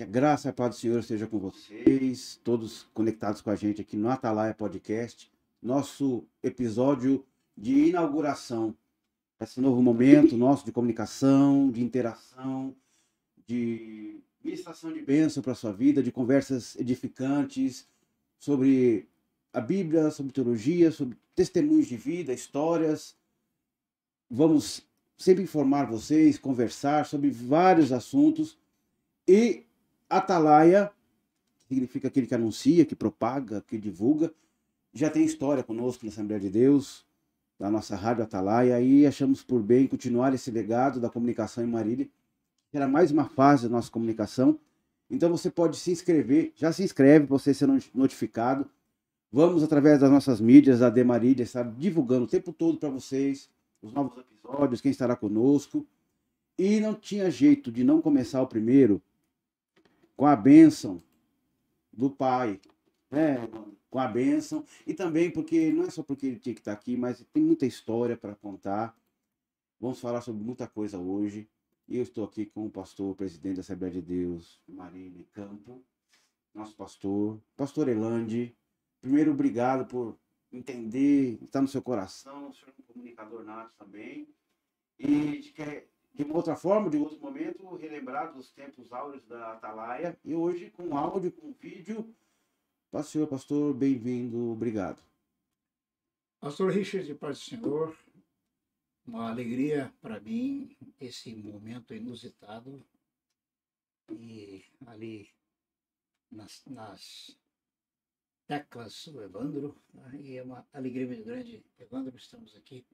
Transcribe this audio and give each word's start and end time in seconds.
Que 0.00 0.04
a 0.04 0.06
graça 0.06 0.48
e 0.48 0.50
a 0.50 0.52
paz 0.54 0.76
do 0.76 0.80
Senhor 0.80 0.98
esteja 0.98 1.26
com 1.26 1.38
vocês, 1.38 2.40
todos 2.42 2.84
conectados 2.94 3.42
com 3.42 3.50
a 3.50 3.54
gente 3.54 3.82
aqui 3.82 3.98
no 3.98 4.08
Atalaia 4.08 4.54
Podcast, 4.54 5.30
nosso 5.62 6.24
episódio 6.42 7.22
de 7.54 7.88
inauguração, 7.88 8.74
esse 9.38 9.60
novo 9.60 9.82
momento 9.82 10.38
nosso 10.38 10.64
de 10.64 10.72
comunicação, 10.72 11.70
de 11.70 11.82
interação, 11.82 12.74
de 13.46 14.22
ministração 14.42 14.90
de 14.90 15.02
bênção 15.02 15.42
para 15.42 15.52
a 15.52 15.54
sua 15.54 15.70
vida, 15.70 16.02
de 16.02 16.10
conversas 16.10 16.76
edificantes 16.76 17.86
sobre 18.38 19.06
a 19.52 19.60
Bíblia, 19.60 20.10
sobre 20.10 20.32
teologia, 20.32 20.90
sobre 20.90 21.14
testemunhos 21.34 21.88
de 21.88 21.98
vida, 21.98 22.32
histórias. 22.32 23.14
Vamos 24.30 24.80
sempre 25.18 25.42
informar 25.44 25.84
vocês, 25.84 26.38
conversar 26.38 27.04
sobre 27.04 27.28
vários 27.28 27.92
assuntos. 27.92 28.56
E 29.28 29.66
Atalaia 30.10 30.90
significa 31.68 32.08
aquele 32.08 32.26
que 32.26 32.34
anuncia, 32.34 32.84
que 32.84 32.96
propaga, 32.96 33.62
que 33.62 33.78
divulga. 33.78 34.34
Já 34.92 35.08
tem 35.08 35.24
história 35.24 35.62
conosco 35.62 36.04
na 36.04 36.10
Assembleia 36.10 36.40
de 36.40 36.50
Deus, 36.50 37.06
da 37.56 37.70
nossa 37.70 37.94
Rádio 37.94 38.24
Atalaia, 38.24 38.80
e 38.80 39.06
achamos 39.06 39.44
por 39.44 39.62
bem 39.62 39.86
continuar 39.86 40.34
esse 40.34 40.50
legado 40.50 40.98
da 40.98 41.08
comunicação 41.08 41.62
em 41.62 41.68
Marília. 41.68 42.08
Era 42.72 42.88
mais 42.88 43.12
uma 43.12 43.24
fase 43.24 43.68
da 43.68 43.68
nossa 43.68 43.88
comunicação. 43.88 44.58
Então 45.08 45.30
você 45.30 45.48
pode 45.48 45.76
se 45.76 45.92
inscrever, 45.92 46.52
já 46.56 46.72
se 46.72 46.82
inscreve 46.82 47.26
para 47.26 47.38
você 47.38 47.54
ser 47.54 47.68
notificado. 47.94 48.68
Vamos, 49.30 49.62
através 49.62 50.00
das 50.00 50.10
nossas 50.10 50.40
mídias, 50.40 50.82
a 50.82 50.90
Demarília 50.90 51.44
estar 51.44 51.62
divulgando 51.62 52.24
o 52.24 52.28
tempo 52.28 52.52
todo 52.52 52.78
para 52.78 52.88
vocês 52.88 53.48
os 53.80 53.92
novos 53.92 54.18
episódios, 54.18 54.80
quem 54.80 54.90
estará 54.90 55.14
conosco. 55.14 55.86
E 56.58 56.80
não 56.80 56.94
tinha 56.94 57.30
jeito 57.30 57.70
de 57.70 57.84
não 57.84 58.02
começar 58.02 58.42
o 58.42 58.46
primeiro 58.46 59.00
com 60.20 60.26
a 60.26 60.36
bênção 60.36 61.02
do 61.90 62.10
Pai, 62.10 62.60
né? 63.10 63.38
com 63.88 63.98
a 63.98 64.06
bênção. 64.06 64.62
E 64.86 64.92
também 64.92 65.30
porque, 65.30 65.72
não 65.72 65.84
é 65.84 65.90
só 65.90 66.02
porque 66.02 66.26
ele 66.26 66.38
tinha 66.38 66.54
que 66.54 66.60
estar 66.60 66.74
aqui, 66.74 66.94
mas 66.94 67.24
tem 67.32 67.42
muita 67.42 67.64
história 67.64 68.18
para 68.18 68.34
contar. 68.34 68.94
Vamos 69.80 69.98
falar 69.98 70.20
sobre 70.20 70.44
muita 70.44 70.66
coisa 70.66 70.98
hoje. 70.98 71.48
E 71.88 71.96
eu 71.96 72.02
estou 72.02 72.22
aqui 72.22 72.44
com 72.44 72.66
o 72.66 72.70
pastor, 72.70 73.16
presidente 73.16 73.54
da 73.54 73.60
Assembleia 73.62 73.94
de 73.94 74.02
Deus, 74.02 74.62
Marília 74.68 75.24
Campo, 75.32 75.82
nosso 76.54 76.76
pastor, 76.76 77.40
pastor 77.56 77.88
Elande. 77.88 78.54
Primeiro, 79.00 79.30
obrigado 79.30 79.86
por 79.86 80.18
entender, 80.52 81.38
está 81.42 81.62
no 81.62 81.68
seu 81.68 81.80
coração, 81.80 82.50
o 82.50 82.52
senhor 82.52 82.74
é 82.76 82.82
um 82.82 82.92
comunicador 82.92 83.42
nato 83.42 83.74
também. 83.78 84.28
E 84.98 85.38
de, 85.38 85.52
que, 85.52 85.88
de 86.14 86.22
uma 86.24 86.36
outra 86.36 86.56
forma, 86.56 86.90
de 86.90 86.96
outro 86.96 87.18
momento, 87.20 87.76
relembrar 87.76 88.32
dos 88.32 88.50
tempos 88.50 88.92
áureos 88.92 89.24
da 89.26 89.52
Atalaia. 89.52 90.18
E 90.24 90.34
hoje 90.34 90.70
com 90.70 90.96
áudio, 90.96 91.32
com 91.32 91.52
vídeo. 91.52 92.14
Pastor, 92.90 93.26
pastor, 93.26 93.72
bem-vindo, 93.72 94.50
obrigado. 94.50 95.02
Pastor 96.40 96.72
Richard, 96.72 97.14
paz 97.14 97.38
do 97.38 97.44
Senhor, 97.44 97.96
uma 99.06 99.30
alegria 99.30 99.92
para 100.00 100.18
mim 100.20 100.76
esse 100.98 101.34
momento 101.34 101.94
inusitado 101.94 102.84
e 104.10 104.64
ali 104.86 105.28
nas, 106.30 106.62
nas 106.66 107.38
teclas 108.46 109.06
o 109.06 109.22
Evandro, 109.22 109.76
né? 109.92 110.10
e 110.18 110.36
é 110.36 110.42
uma 110.42 110.66
alegria 110.72 111.06
muito 111.06 111.24
grande, 111.24 111.64
Evandro, 111.78 112.16
estamos 112.16 112.56
aqui 112.56 112.84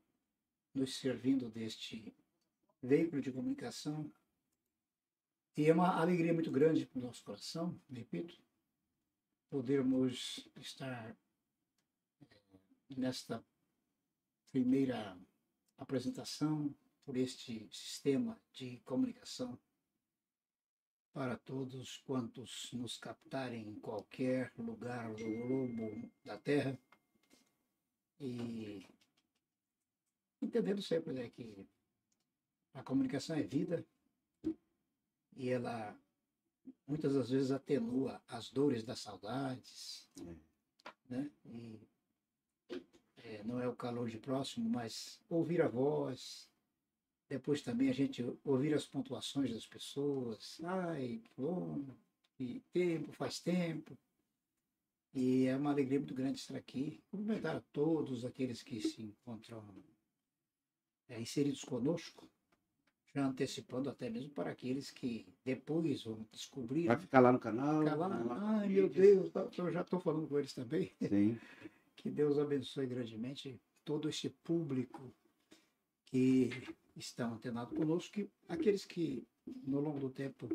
nos 0.75 0.97
servindo 0.99 1.49
deste 1.49 2.15
veículo 2.87 3.21
de 3.21 3.33
comunicação. 3.33 4.11
E 5.57 5.69
é 5.69 5.73
uma 5.73 6.01
alegria 6.01 6.33
muito 6.33 6.51
grande 6.51 6.87
para 6.87 6.99
o 6.99 7.03
nosso 7.03 7.25
coração, 7.25 7.81
repito, 7.91 8.39
podermos 9.49 10.49
estar 10.57 11.17
eh, 12.21 12.37
nesta 12.97 13.44
primeira 14.50 15.19
apresentação 15.79 16.75
por 17.05 17.17
este 17.17 17.69
sistema 17.73 18.41
de 18.53 18.81
comunicação 18.81 19.59
para 21.12 21.39
todos 21.39 21.97
quantos 21.99 22.71
nos 22.73 22.99
captarem 22.99 23.69
em 23.69 23.81
qualquer 23.81 24.53
lugar 24.59 25.15
do 25.15 25.25
globo 25.25 26.11
da 26.23 26.37
Terra 26.37 26.79
e 28.21 28.87
entendendo 30.43 30.82
sempre 30.82 31.15
né, 31.15 31.31
que 31.31 31.67
a 32.76 32.82
comunicação 32.82 33.34
é 33.37 33.43
vida 33.43 33.84
e 35.34 35.49
ela 35.49 35.99
muitas 36.87 37.14
das 37.14 37.31
vezes 37.31 37.50
atenua 37.50 38.23
as 38.28 38.50
dores 38.50 38.84
das 38.84 39.00
saudades, 39.00 40.08
é. 40.20 40.37
né? 41.08 41.31
E 41.44 41.81
é, 43.17 43.43
não 43.44 43.61
é 43.61 43.67
o 43.67 43.75
calor 43.75 44.08
de 44.08 44.19
próximo, 44.19 44.69
mas 44.69 45.20
ouvir 45.28 45.62
a 45.62 45.69
voz, 45.69 46.49
depois 47.28 47.62
também 47.62 47.88
a 47.88 47.94
gente 47.94 48.23
ouvir 48.44 48.75
as 48.75 48.87
pontuações 48.87 49.52
das 49.52 49.67
pessoas. 49.67 50.61
Ai, 50.62 51.22
bom, 51.37 51.84
e 52.38 52.61
tempo, 52.72 53.11
faz 53.12 53.40
tempo. 53.40 53.96
E 55.14 55.46
é 55.46 55.56
uma 55.56 55.70
alegria 55.70 55.99
muito 55.99 56.14
grande 56.14 56.38
estar 56.38 56.56
aqui. 56.56 57.02
Cumprimentar 57.11 57.56
a 57.56 57.62
todos 57.72 58.25
aqueles 58.25 58.62
que 58.62 58.81
se 58.81 59.02
encontram 59.02 59.64
é, 61.08 61.20
inseridos 61.20 61.64
conosco, 61.64 62.29
antecipando 63.25 63.89
até 63.89 64.11
mesmo 64.11 64.31
para 64.31 64.51
aqueles 64.51 64.91
que 64.91 65.27
depois 65.45 66.05
vão 66.05 66.27
descobrir. 66.33 66.87
Vai 66.87 66.99
ficar 66.99 67.21
lá 67.21 67.33
no 67.33 67.39
canal. 67.39 67.81
Ficar 67.81 67.97
lá, 67.97 68.09
lá 68.09 68.61
ai 68.61 68.69
meu 68.69 68.89
Deus, 68.89 69.31
tá, 69.31 69.49
eu 69.57 69.73
já 69.73 69.81
estou 69.81 70.01
falando 70.01 70.29
com 70.29 70.39
eles 70.39 70.53
também. 70.53 70.93
Sim. 71.01 71.39
que 71.97 72.11
Deus 72.11 72.39
abençoe 72.39 72.87
grandemente 72.87 73.61
todo 73.85 74.09
este 74.09 74.31
público 74.31 75.13
que 76.05 76.51
estão 76.97 77.35
antenados 77.35 77.77
conosco, 77.77 78.21
e 78.21 78.31
aqueles 78.49 78.85
que 78.85 79.27
no 79.65 79.81
longo 79.81 79.99
do 79.99 80.11
tempo 80.11 80.49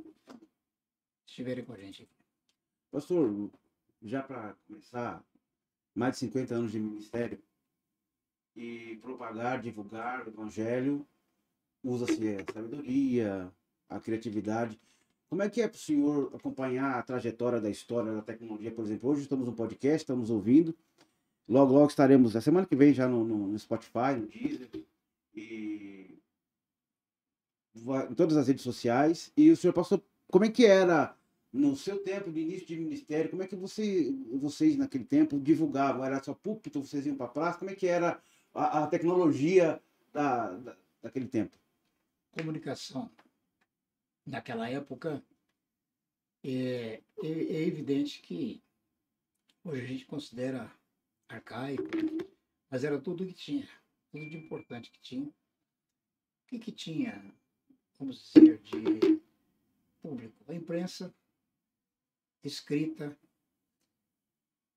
estiverem 1.25 1.63
com 1.63 1.74
a 1.74 1.78
gente. 1.78 2.10
Pastor, 2.92 3.50
já 4.02 4.24
para 4.24 4.56
começar, 4.68 5.24
mais 5.94 6.13
de 6.13 6.19
50 6.19 6.56
anos 6.56 6.72
de 6.72 6.80
ministério 6.80 7.42
e 8.56 8.98
propagar, 9.02 9.62
divulgar 9.62 10.25
o 10.25 10.30
evangelho, 10.30 11.06
usa-se 11.83 12.36
a 12.36 12.54
sabedoria, 12.54 13.51
a 13.89 14.00
criatividade. 14.00 14.80
Como 15.30 15.42
é 15.42 15.50
que 15.50 15.62
é 15.62 15.68
para 15.68 15.78
o 15.78 15.80
senhor 15.80 16.31
acompanhar 16.36 16.98
a 16.98 17.01
trajetória 17.01 17.60
da 17.60 17.69
história 17.69 18.12
da 18.12 18.22
tecnologia, 18.22 18.72
por 18.72 18.86
exemplo? 18.86 19.10
Hoje 19.10 19.22
estamos 19.22 19.48
no 19.48 19.54
podcast, 19.54 19.98
estamos 19.98 20.30
ouvindo. 20.30 20.75
Logo, 21.48 21.74
logo 21.74 21.88
estaremos, 21.88 22.36
a 22.36 22.42
semana 22.42 22.68
que 22.68 22.75
vem, 22.75 22.94
já 22.94 23.07
no, 23.07 23.24
no, 23.24 23.48
no 23.48 23.60
Spotify, 23.60 24.16
no 24.18 24.28
Deezer. 24.28 24.69
E 25.36 26.18
em 28.10 28.13
todas 28.13 28.38
as 28.38 28.48
redes 28.48 28.63
sociais. 28.63 29.31
E 29.36 29.50
o 29.50 29.57
senhor 29.57 29.74
passou, 29.74 30.01
como 30.30 30.45
é 30.45 30.50
que 30.50 30.66
era 30.66 31.16
no 31.51 31.75
seu 31.75 31.98
tempo 32.00 32.31
de 32.31 32.42
início 32.42 32.68
de 32.68 32.77
ministério, 32.77 33.30
como 33.30 33.44
é 33.44 33.48
que 33.48 33.56
você, 33.56 34.13
vocês 34.34 34.77
naquele 34.77 35.04
tempo 35.04 35.39
divulgavam? 35.39 36.04
Era 36.06 36.22
só 36.22 36.34
púlpito, 36.34 36.84
vocês 36.84 37.06
iam 37.06 37.16
para 37.16 37.27
praça? 37.27 37.60
Como 37.60 37.72
é 37.72 37.75
que 37.75 37.88
era 37.88 38.22
a, 38.54 38.84
a 38.84 38.88
tecnologia 38.88 39.81
da, 40.13 40.51
da, 40.51 40.77
daquele 41.01 41.27
tempo? 41.27 41.57
Comunicação. 42.31 43.12
Naquela 44.25 44.69
época, 44.69 45.24
é, 46.44 47.04
é, 47.24 47.28
é 47.28 47.62
evidente 47.68 48.22
que 48.22 48.63
hoje 49.63 49.81
a 49.81 49.88
gente 49.88 50.06
considera 50.06 50.74
arcaico, 51.28 51.83
mas 52.69 52.83
era 52.83 53.00
tudo 53.00 53.25
que 53.25 53.33
tinha, 53.33 53.69
tudo 54.12 54.30
de 54.30 54.38
importante 54.38 54.92
que 54.92 55.00
tinha. 55.01 55.28
O 55.28 55.33
que, 56.48 56.60
que 56.60 56.72
tinha 56.72 57.33
vamos 58.01 58.31
dizer, 58.34 58.60
de 58.62 59.22
público. 60.01 60.44
A 60.48 60.56
imprensa 60.56 61.13
escrita, 62.44 63.16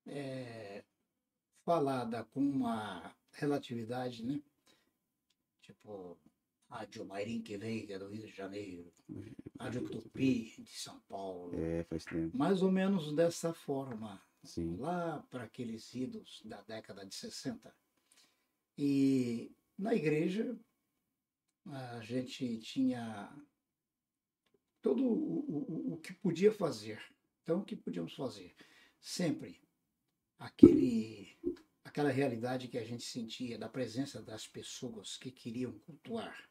é, 0.05 0.83
falada 1.63 2.23
com 2.25 2.39
uma 2.39 3.15
relatividade, 3.31 4.23
né? 4.23 4.39
Tipo, 5.61 6.19
Rádio 6.69 7.05
Mairim 7.05 7.41
que 7.41 7.53
é 7.53 7.99
do 7.99 8.07
Rio 8.07 8.25
de 8.25 8.33
Janeiro, 8.33 8.91
Rádio 9.59 9.89
Tupi 9.89 10.55
de 10.57 10.77
São 10.77 10.99
Paulo. 11.01 11.55
É, 11.55 11.83
faz 11.83 12.03
tempo. 12.05 12.35
Mais 12.37 12.61
ou 12.61 12.71
menos 12.71 13.13
dessa 13.13 13.53
forma. 13.53 14.21
Sim. 14.43 14.75
Lá 14.77 15.25
para 15.29 15.43
aqueles 15.43 15.93
idos 15.93 16.41
da 16.45 16.61
década 16.61 17.05
de 17.05 17.15
60. 17.15 17.73
E 18.77 19.51
na 19.77 19.95
igreja 19.95 20.57
a 21.65 22.01
gente 22.01 22.59
tinha 22.59 23.33
todo 24.81 25.03
o, 25.03 25.39
o, 25.39 25.93
o 25.93 25.97
que 25.97 26.13
podia 26.13 26.51
fazer. 26.51 27.01
Então, 27.41 27.59
o 27.59 27.65
que 27.65 27.75
podíamos 27.75 28.13
fazer? 28.13 28.55
Sempre 28.99 29.61
aquele, 30.37 31.37
aquela 31.83 32.09
realidade 32.09 32.67
que 32.67 32.77
a 32.77 32.83
gente 32.83 33.03
sentia 33.03 33.57
da 33.57 33.69
presença 33.69 34.21
das 34.21 34.47
pessoas 34.47 35.17
que 35.17 35.31
queriam 35.31 35.71
cultuar 35.79 36.49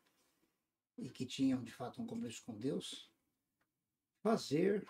e 0.96 1.08
que 1.11 1.26
tinham, 1.26 1.62
de 1.62 1.73
fato, 1.73 2.00
um 2.00 2.06
compromisso 2.06 2.43
com 2.44 2.56
Deus, 2.56 3.11
fazer 4.23 4.87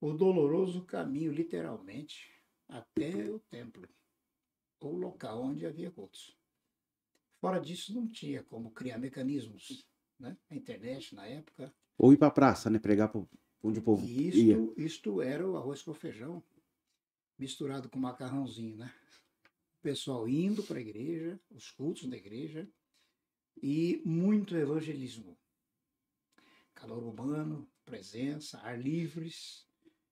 o 0.00 0.12
doloroso 0.12 0.84
caminho, 0.84 1.32
literalmente, 1.32 2.32
até 2.68 3.30
o 3.30 3.38
templo, 3.38 3.88
ou 4.80 4.96
local 4.96 5.42
onde 5.42 5.66
havia 5.66 5.90
cultos. 5.90 6.36
Fora 7.40 7.60
disso, 7.60 7.94
não 7.94 8.08
tinha 8.08 8.42
como 8.42 8.70
criar 8.70 8.98
mecanismos. 8.98 9.86
Né? 10.18 10.36
A 10.50 10.56
internet, 10.56 11.14
na 11.14 11.26
época. 11.26 11.72
Ou 11.96 12.12
ir 12.12 12.16
para 12.16 12.28
a 12.28 12.32
praça, 12.32 12.68
né? 12.68 12.78
Pregar 12.78 13.08
para 13.10 13.24
onde 13.62 13.78
o 13.78 13.82
povo 13.82 14.04
isto, 14.04 14.38
ia. 14.38 14.56
Isto 14.76 15.22
era 15.22 15.48
o 15.48 15.56
arroz 15.56 15.82
com 15.82 15.94
feijão, 15.94 16.42
misturado 17.38 17.88
com 17.88 17.98
macarrãozinho, 17.98 18.76
né? 18.76 18.92
O 19.78 19.82
pessoal 19.82 20.28
indo 20.28 20.62
para 20.64 20.78
a 20.78 20.80
igreja, 20.80 21.40
os 21.50 21.70
cultos 21.70 22.08
da 22.08 22.16
igreja, 22.16 22.68
e 23.62 24.00
muito 24.04 24.56
evangelismo. 24.56 25.36
Calor 26.74 27.04
humano, 27.04 27.68
presença, 27.84 28.58
ar 28.58 28.80
livres, 28.80 29.66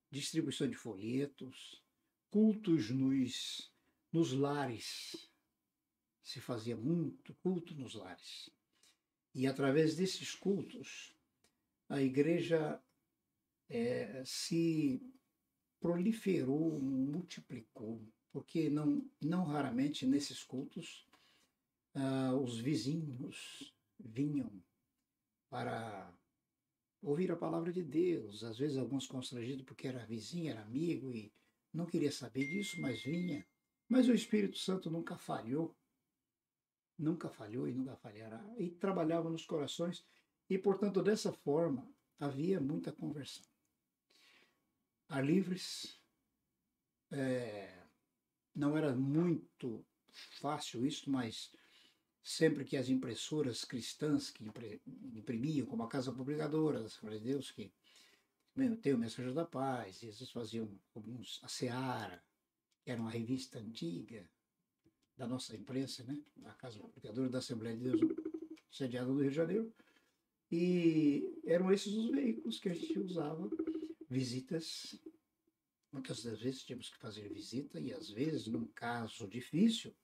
distribuição 0.09 0.67
de 0.69 0.75
folhetos, 0.75 1.81
cultos 2.29 2.89
nos, 2.89 3.71
nos 4.11 4.33
lares. 4.33 5.29
Se 6.21 6.41
fazia 6.41 6.75
muito 6.75 7.33
culto 7.35 7.73
nos 7.73 7.93
lares. 7.93 8.49
E 9.33 9.47
através 9.47 9.95
desses 9.95 10.35
cultos, 10.35 11.15
a 11.87 12.01
igreja 12.01 12.81
é, 13.69 14.23
se 14.25 15.01
proliferou, 15.79 16.81
multiplicou, 16.81 18.01
porque 18.31 18.69
não, 18.69 19.09
não 19.21 19.45
raramente 19.45 20.05
nesses 20.05 20.43
cultos 20.43 21.06
ah, 21.97 22.35
os 22.35 22.59
vizinhos 22.59 23.73
vinham 23.99 24.63
para 25.49 26.13
ouvir 27.01 27.31
a 27.31 27.35
palavra 27.35 27.71
de 27.73 27.83
Deus, 27.83 28.43
às 28.43 28.57
vezes 28.57 28.77
alguns 28.77 29.07
constrangidos 29.07 29.65
porque 29.65 29.87
era 29.87 30.05
vizinho, 30.05 30.51
era 30.51 30.61
amigo 30.61 31.11
e 31.11 31.33
não 31.73 31.87
queria 31.87 32.11
saber 32.11 32.45
disso, 32.45 32.79
mas 32.79 33.01
vinha. 33.01 33.47
Mas 33.89 34.07
o 34.07 34.13
Espírito 34.13 34.59
Santo 34.59 34.91
nunca 34.91 35.17
falhou, 35.17 35.75
nunca 36.99 37.29
falhou 37.29 37.67
e 37.67 37.73
nunca 37.73 37.95
falhará, 37.95 38.43
e 38.57 38.69
trabalhava 38.69 39.29
nos 39.29 39.45
corações, 39.45 40.05
e 40.47 40.57
portanto 40.57 41.01
dessa 41.01 41.31
forma 41.31 41.89
havia 42.19 42.59
muita 42.59 42.91
conversão. 42.91 43.45
A 45.09 45.19
Livres 45.19 45.99
é, 47.09 47.87
não 48.53 48.77
era 48.77 48.95
muito 48.95 49.83
fácil 50.41 50.85
isso, 50.85 51.09
mas 51.09 51.51
sempre 52.27 52.65
que 52.65 52.75
as 52.75 52.89
impressoras 52.89 53.63
cristãs 53.63 54.29
que 54.29 54.43
imprimiam, 55.15 55.65
como 55.65 55.83
a 55.83 55.87
Casa 55.87 56.11
Publicadora 56.11 56.81
da 56.81 56.87
Assembleia 56.87 57.21
de 57.21 57.25
Deus, 57.25 57.51
que 57.51 57.71
tem 58.81 58.93
o 58.93 58.97
Mensageiro 58.97 59.33
da 59.33 59.45
Paz, 59.45 60.03
e 60.03 60.07
eles 60.07 60.29
faziam 60.31 60.77
alguns, 60.93 61.39
a 61.41 61.47
Seara, 61.47 62.21
que 62.83 62.91
era 62.91 62.99
uma 62.99 63.09
revista 63.09 63.59
antiga 63.59 64.29
da 65.15 65.25
nossa 65.25 65.55
imprensa, 65.55 66.03
né? 66.03 66.21
a 66.43 66.51
Casa 66.51 66.77
Publicadora 66.79 67.29
da 67.29 67.37
Assembleia 67.37 67.77
de 67.77 67.83
Deus, 67.83 68.01
sediada 68.69 69.07
no 69.07 69.21
Rio 69.21 69.29
de 69.29 69.35
Janeiro, 69.35 69.73
e 70.51 71.39
eram 71.45 71.71
esses 71.71 71.93
os 71.93 72.11
veículos 72.11 72.59
que 72.59 72.67
a 72.67 72.73
gente 72.73 72.99
usava, 72.99 73.49
visitas, 74.09 74.99
muitas 75.93 76.23
das 76.23 76.41
vezes 76.41 76.63
tínhamos 76.63 76.89
que 76.89 76.97
fazer 76.97 77.29
visita, 77.29 77.79
e 77.79 77.93
às 77.93 78.09
vezes, 78.09 78.47
num 78.47 78.65
caso 78.65 79.29
difícil, 79.29 79.95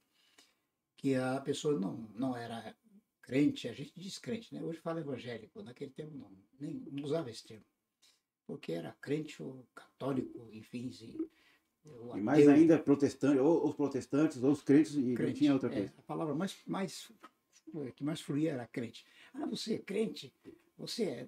que 1.03 1.15
a 1.15 1.41
pessoa 1.41 1.77
não, 1.77 2.09
não 2.15 2.33
era 2.33 2.73
crente, 3.21 3.67
a 3.67 3.73
gente 3.73 3.91
diz 3.93 4.17
crente, 4.17 4.55
né? 4.55 4.63
Hoje 4.63 4.79
fala 4.79 5.01
evangélico, 5.01 5.61
naquele 5.61 5.91
tempo 5.91 6.15
não, 6.15 6.31
nem 6.57 6.75
não 6.89 7.03
usava 7.03 7.29
esse 7.29 7.45
termo. 7.45 7.65
Porque 8.47 8.71
era 8.71 8.95
crente 9.01 9.43
ou 9.43 9.67
católico, 9.75 10.47
enfim. 10.53 10.89
E, 11.01 11.29
e 12.15 12.21
mais 12.21 12.47
ainda 12.47 12.79
protestante, 12.79 13.37
ou 13.37 13.67
os 13.67 13.75
protestantes, 13.75 14.41
ou 14.41 14.51
os 14.51 14.61
crentes, 14.61 14.95
e 14.95 15.13
crente, 15.13 15.23
não 15.23 15.33
tinha 15.33 15.53
outra 15.53 15.69
coisa. 15.69 15.93
É, 15.93 15.99
a 15.99 16.03
palavra 16.03 16.33
mais, 16.33 16.55
mais, 16.65 17.11
que 17.97 18.03
mais 18.03 18.21
fluía 18.21 18.53
era 18.53 18.65
crente. 18.65 19.05
Ah, 19.33 19.45
você 19.45 19.73
é 19.73 19.79
crente? 19.79 20.33
Você 20.77 21.03
é, 21.03 21.27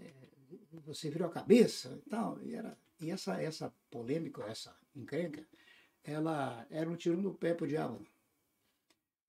é 0.00 0.12
você 0.84 1.08
virou 1.08 1.28
a 1.28 1.32
cabeça 1.32 1.96
e 2.04 2.10
tal. 2.10 2.42
E, 2.42 2.56
era, 2.56 2.76
e 3.00 3.08
essa, 3.08 3.40
essa 3.40 3.72
polêmica, 3.88 4.42
essa 4.42 4.76
encrenca, 4.96 5.46
ela 6.02 6.66
era 6.70 6.90
um 6.90 6.96
tiro 6.96 7.22
no 7.22 7.32
pé 7.32 7.54
pro 7.54 7.68
diabo 7.68 8.04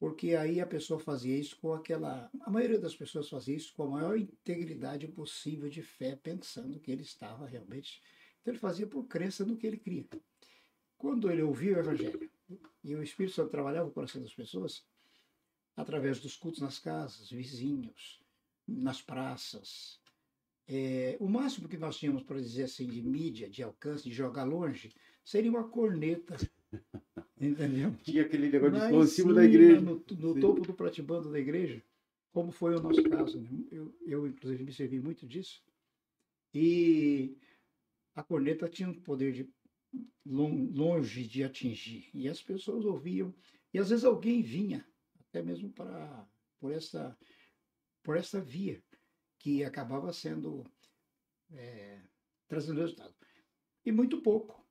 porque 0.03 0.35
aí 0.35 0.59
a 0.59 0.67
pessoa 0.67 0.99
fazia 0.99 1.33
isso 1.33 1.57
com 1.61 1.71
aquela. 1.71 2.29
A 2.41 2.49
maioria 2.49 2.77
das 2.77 2.93
pessoas 2.93 3.29
fazia 3.29 3.55
isso 3.55 3.73
com 3.73 3.83
a 3.83 3.89
maior 3.89 4.17
integridade 4.17 5.07
possível 5.07 5.69
de 5.69 5.81
fé, 5.81 6.13
pensando 6.13 6.77
que 6.77 6.91
ele 6.91 7.03
estava 7.03 7.45
realmente. 7.45 8.01
Então 8.41 8.51
ele 8.51 8.59
fazia 8.59 8.85
por 8.85 9.05
crença 9.05 9.45
no 9.45 9.55
que 9.55 9.65
ele 9.65 9.77
cria. 9.77 10.05
Quando 10.97 11.31
ele 11.31 11.41
ouvia 11.41 11.77
o 11.77 11.79
Evangelho 11.79 12.29
e 12.83 12.93
o 12.93 13.01
Espírito 13.01 13.33
Santo 13.33 13.51
trabalhava 13.51 13.87
o 13.87 13.93
coração 13.93 14.21
das 14.21 14.33
pessoas, 14.33 14.85
através 15.73 16.19
dos 16.19 16.35
cultos 16.35 16.59
nas 16.59 16.79
casas, 16.79 17.29
vizinhos, 17.29 18.21
nas 18.67 19.01
praças, 19.01 20.01
é, 20.67 21.15
o 21.17 21.29
máximo 21.29 21.69
que 21.69 21.77
nós 21.77 21.95
tínhamos, 21.95 22.23
para 22.23 22.41
dizer 22.41 22.63
assim, 22.63 22.87
de 22.87 23.01
mídia, 23.01 23.49
de 23.49 23.63
alcance, 23.63 24.03
de 24.03 24.13
jogar 24.13 24.43
longe, 24.43 24.93
seria 25.23 25.49
uma 25.49 25.69
corneta 25.69 26.35
Entendeu? 27.39 27.93
Tinha 28.03 28.23
aquele 28.23 28.49
negócio 28.49 28.89
de 28.89 28.95
em 28.95 29.07
cima 29.07 29.33
da 29.33 29.43
igreja. 29.43 29.81
No, 29.81 29.95
no 29.95 30.39
topo 30.39 30.61
do 30.61 30.73
pratibando 30.73 31.31
da 31.31 31.39
igreja, 31.39 31.83
como 32.31 32.51
foi 32.51 32.75
o 32.75 32.81
nosso 32.81 33.03
caso. 33.03 33.39
Né? 33.41 33.49
Eu, 33.71 33.95
eu, 34.05 34.27
inclusive, 34.27 34.63
me 34.63 34.73
servi 34.73 34.99
muito 34.99 35.27
disso. 35.27 35.63
E 36.53 37.37
a 38.15 38.23
corneta 38.23 38.69
tinha 38.69 38.89
um 38.89 38.93
poder 38.93 39.33
de 39.33 39.49
longe 40.25 41.27
de 41.27 41.43
atingir. 41.43 42.09
E 42.13 42.29
as 42.29 42.41
pessoas 42.41 42.85
ouviam. 42.85 43.33
E 43.73 43.79
às 43.79 43.89
vezes 43.89 44.05
alguém 44.05 44.41
vinha, 44.41 44.85
até 45.19 45.41
mesmo 45.41 45.71
para 45.71 46.27
por 46.59 46.71
essa, 46.71 47.17
por 48.01 48.15
essa 48.15 48.39
via, 48.39 48.81
que 49.37 49.65
acabava 49.65 50.13
sendo 50.13 50.63
é, 51.51 51.99
trazendo 52.47 52.79
resultado. 52.79 53.13
E 53.85 53.91
muito 53.91 54.21
pouco 54.21 54.62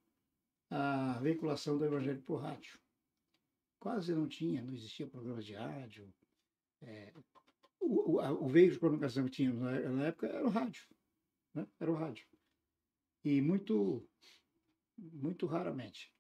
a 0.75 1.19
veiculação 1.21 1.77
do 1.77 1.85
Evangelho 1.85 2.23
por 2.23 2.37
rádio. 2.37 2.81
Quase 3.79 4.15
não 4.15 4.27
tinha, 4.27 4.63
não 4.63 4.73
existia 4.73 5.07
programa 5.07 5.43
de 5.43 5.53
rádio. 5.53 6.11
É, 6.81 7.13
o, 7.79 8.17
o, 8.17 8.45
o, 8.45 8.49
veículo 8.49 8.75
de 8.75 8.81
comunicação 8.81 9.25
que 9.27 9.33
tínhamos 9.33 9.61
na, 9.61 9.81
na 9.91 10.07
época 10.07 10.29
era 10.29 10.47
o 10.47 10.49
rádio. 10.49 10.83
Né? 11.55 11.67
Era 11.79 11.91
o 11.91 11.95
rádio. 11.95 12.27
E 13.23 13.43
muito, 13.43 14.09
muito 14.97 15.45
raramente. 15.45 16.11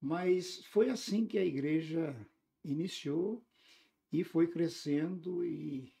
Mas 0.00 0.64
foi 0.66 0.88
assim 0.88 1.26
que 1.26 1.36
a 1.36 1.44
igreja 1.44 2.16
iniciou 2.64 3.44
e 4.10 4.24
foi 4.24 4.48
crescendo 4.48 5.44
e, 5.44 5.94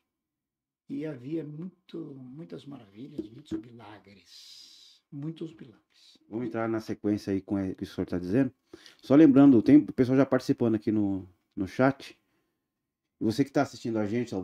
e 0.88 1.04
havia 1.04 1.44
muito, 1.44 2.14
muitas 2.14 2.64
maravilhas, 2.64 3.28
muitos 3.28 3.52
milagres. 3.52 5.04
Muitos 5.12 5.54
milagres. 5.54 5.87
Vamos 6.28 6.46
entrar 6.46 6.68
na 6.68 6.80
sequência 6.80 7.32
aí 7.32 7.40
com 7.40 7.56
o 7.56 7.74
que 7.74 7.84
o 7.84 7.86
senhor 7.86 8.04
está 8.04 8.18
dizendo. 8.18 8.52
Só 9.02 9.14
lembrando, 9.14 9.62
tem 9.62 9.78
o 9.78 9.92
pessoal 9.92 10.18
já 10.18 10.26
participando 10.26 10.74
aqui 10.74 10.92
no, 10.92 11.26
no 11.56 11.66
chat. 11.66 12.18
Você 13.18 13.42
que 13.42 13.50
está 13.50 13.62
assistindo 13.62 13.98
a 13.98 14.06
gente, 14.06 14.34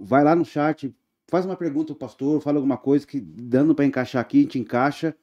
vai 0.00 0.22
lá 0.22 0.36
no 0.36 0.44
chat, 0.44 0.94
faz 1.26 1.46
uma 1.46 1.56
pergunta 1.56 1.92
ao 1.92 1.96
pastor, 1.96 2.40
fala 2.40 2.58
alguma 2.58 2.76
coisa 2.76 3.06
que 3.06 3.20
dando 3.20 3.74
para 3.74 3.86
encaixar 3.86 4.20
aqui, 4.20 4.38
a 4.38 4.42
gente 4.42 4.58
encaixa. 4.58 5.16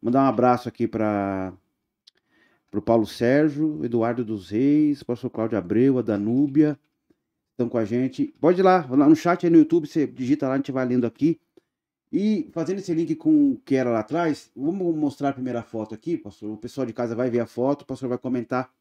Mandar 0.00 0.22
um 0.22 0.28
abraço 0.28 0.68
aqui 0.68 0.88
para 0.88 1.52
o 2.72 2.80
Paulo 2.82 3.06
Sérgio, 3.06 3.84
Eduardo 3.84 4.24
dos 4.24 4.50
Reis, 4.50 5.02
pastor 5.02 5.30
Cláudio 5.30 5.58
Abreu, 5.58 5.98
a 5.98 6.02
Danúbia, 6.02 6.78
estão 7.52 7.68
com 7.68 7.78
a 7.78 7.84
gente. 7.84 8.34
Pode 8.40 8.60
ir 8.60 8.62
lá, 8.62 8.86
lá 8.88 9.08
no 9.08 9.16
chat 9.16 9.44
aí 9.44 9.50
no 9.50 9.58
YouTube, 9.58 9.86
você 9.86 10.06
digita 10.06 10.48
lá, 10.48 10.54
a 10.54 10.56
gente 10.56 10.72
vai 10.72 10.86
lendo 10.86 11.06
aqui. 11.06 11.38
E 12.18 12.48
fazendo 12.50 12.78
esse 12.78 12.94
link 12.94 13.14
com 13.14 13.52
o 13.52 13.56
que 13.58 13.74
era 13.74 13.90
lá 13.90 14.00
atrás, 14.00 14.50
vamos 14.56 14.96
mostrar 14.96 15.28
a 15.28 15.32
primeira 15.34 15.62
foto 15.62 15.94
aqui, 15.94 16.16
pastor. 16.16 16.50
O 16.50 16.56
pessoal 16.56 16.86
de 16.86 16.94
casa 16.94 17.14
vai 17.14 17.28
ver 17.28 17.40
a 17.40 17.46
foto, 17.46 17.82
o 17.82 17.84
pastor 17.84 18.08
vai 18.08 18.16
comentar. 18.16 18.72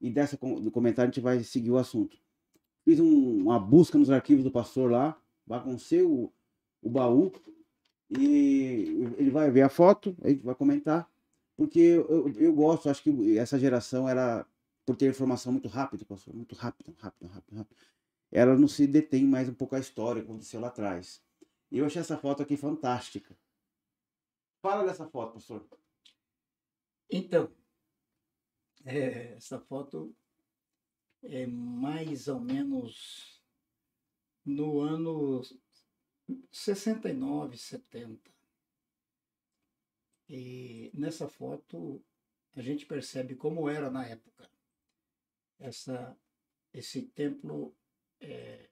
E 0.00 0.08
dessa 0.08 0.38
do 0.38 0.70
comentário 0.70 1.10
a 1.10 1.12
gente 1.12 1.22
vai 1.22 1.44
seguir 1.44 1.70
o 1.70 1.76
assunto. 1.76 2.16
Fiz 2.82 2.98
um, 2.98 3.42
uma 3.42 3.58
busca 3.58 3.98
nos 3.98 4.08
arquivos 4.08 4.42
do 4.42 4.50
pastor 4.50 4.90
lá, 4.90 5.14
baguncei 5.46 6.00
o, 6.00 6.32
o 6.80 6.88
baú. 6.88 7.30
E 8.18 9.12
ele 9.18 9.30
vai 9.30 9.50
ver 9.50 9.60
a 9.60 9.68
foto, 9.68 10.16
a 10.22 10.30
gente 10.30 10.42
vai 10.42 10.54
comentar. 10.54 11.06
Porque 11.58 11.80
eu, 11.80 12.32
eu, 12.38 12.54
gosto, 12.54 12.88
acho 12.88 13.02
que 13.02 13.36
essa 13.36 13.58
geração 13.58 14.08
era, 14.08 14.46
por 14.86 14.96
ter 14.96 15.10
informação 15.10 15.52
muito 15.52 15.68
rápida, 15.68 16.02
pastor, 16.06 16.34
muito 16.34 16.54
rápido, 16.54 16.94
rápido, 16.98 17.28
rápido. 17.28 17.76
Ela 18.32 18.56
não 18.56 18.66
se 18.66 18.86
detém 18.86 19.26
mais 19.26 19.50
um 19.50 19.54
pouco 19.54 19.76
a 19.76 19.78
história 19.78 20.22
que 20.22 20.28
aconteceu 20.30 20.58
lá 20.62 20.68
atrás. 20.68 21.20
E 21.70 21.78
eu 21.78 21.86
achei 21.86 22.00
essa 22.00 22.18
foto 22.18 22.42
aqui 22.42 22.56
fantástica. 22.56 23.36
Fala 24.60 24.84
dessa 24.84 25.08
foto, 25.08 25.34
pastor. 25.34 25.66
Então, 27.08 27.52
é, 28.84 29.34
essa 29.34 29.60
foto 29.60 30.14
é 31.22 31.46
mais 31.46 32.28
ou 32.28 32.40
menos 32.40 33.42
no 34.44 34.80
ano 34.80 35.42
69, 36.50 37.56
70. 37.56 38.30
E 40.28 40.90
nessa 40.94 41.28
foto 41.28 42.04
a 42.54 42.62
gente 42.62 42.86
percebe 42.86 43.34
como 43.36 43.68
era 43.68 43.90
na 43.90 44.06
época. 44.06 44.50
Essa, 45.58 46.16
esse 46.72 47.02
templo 47.02 47.76
é, 48.20 48.70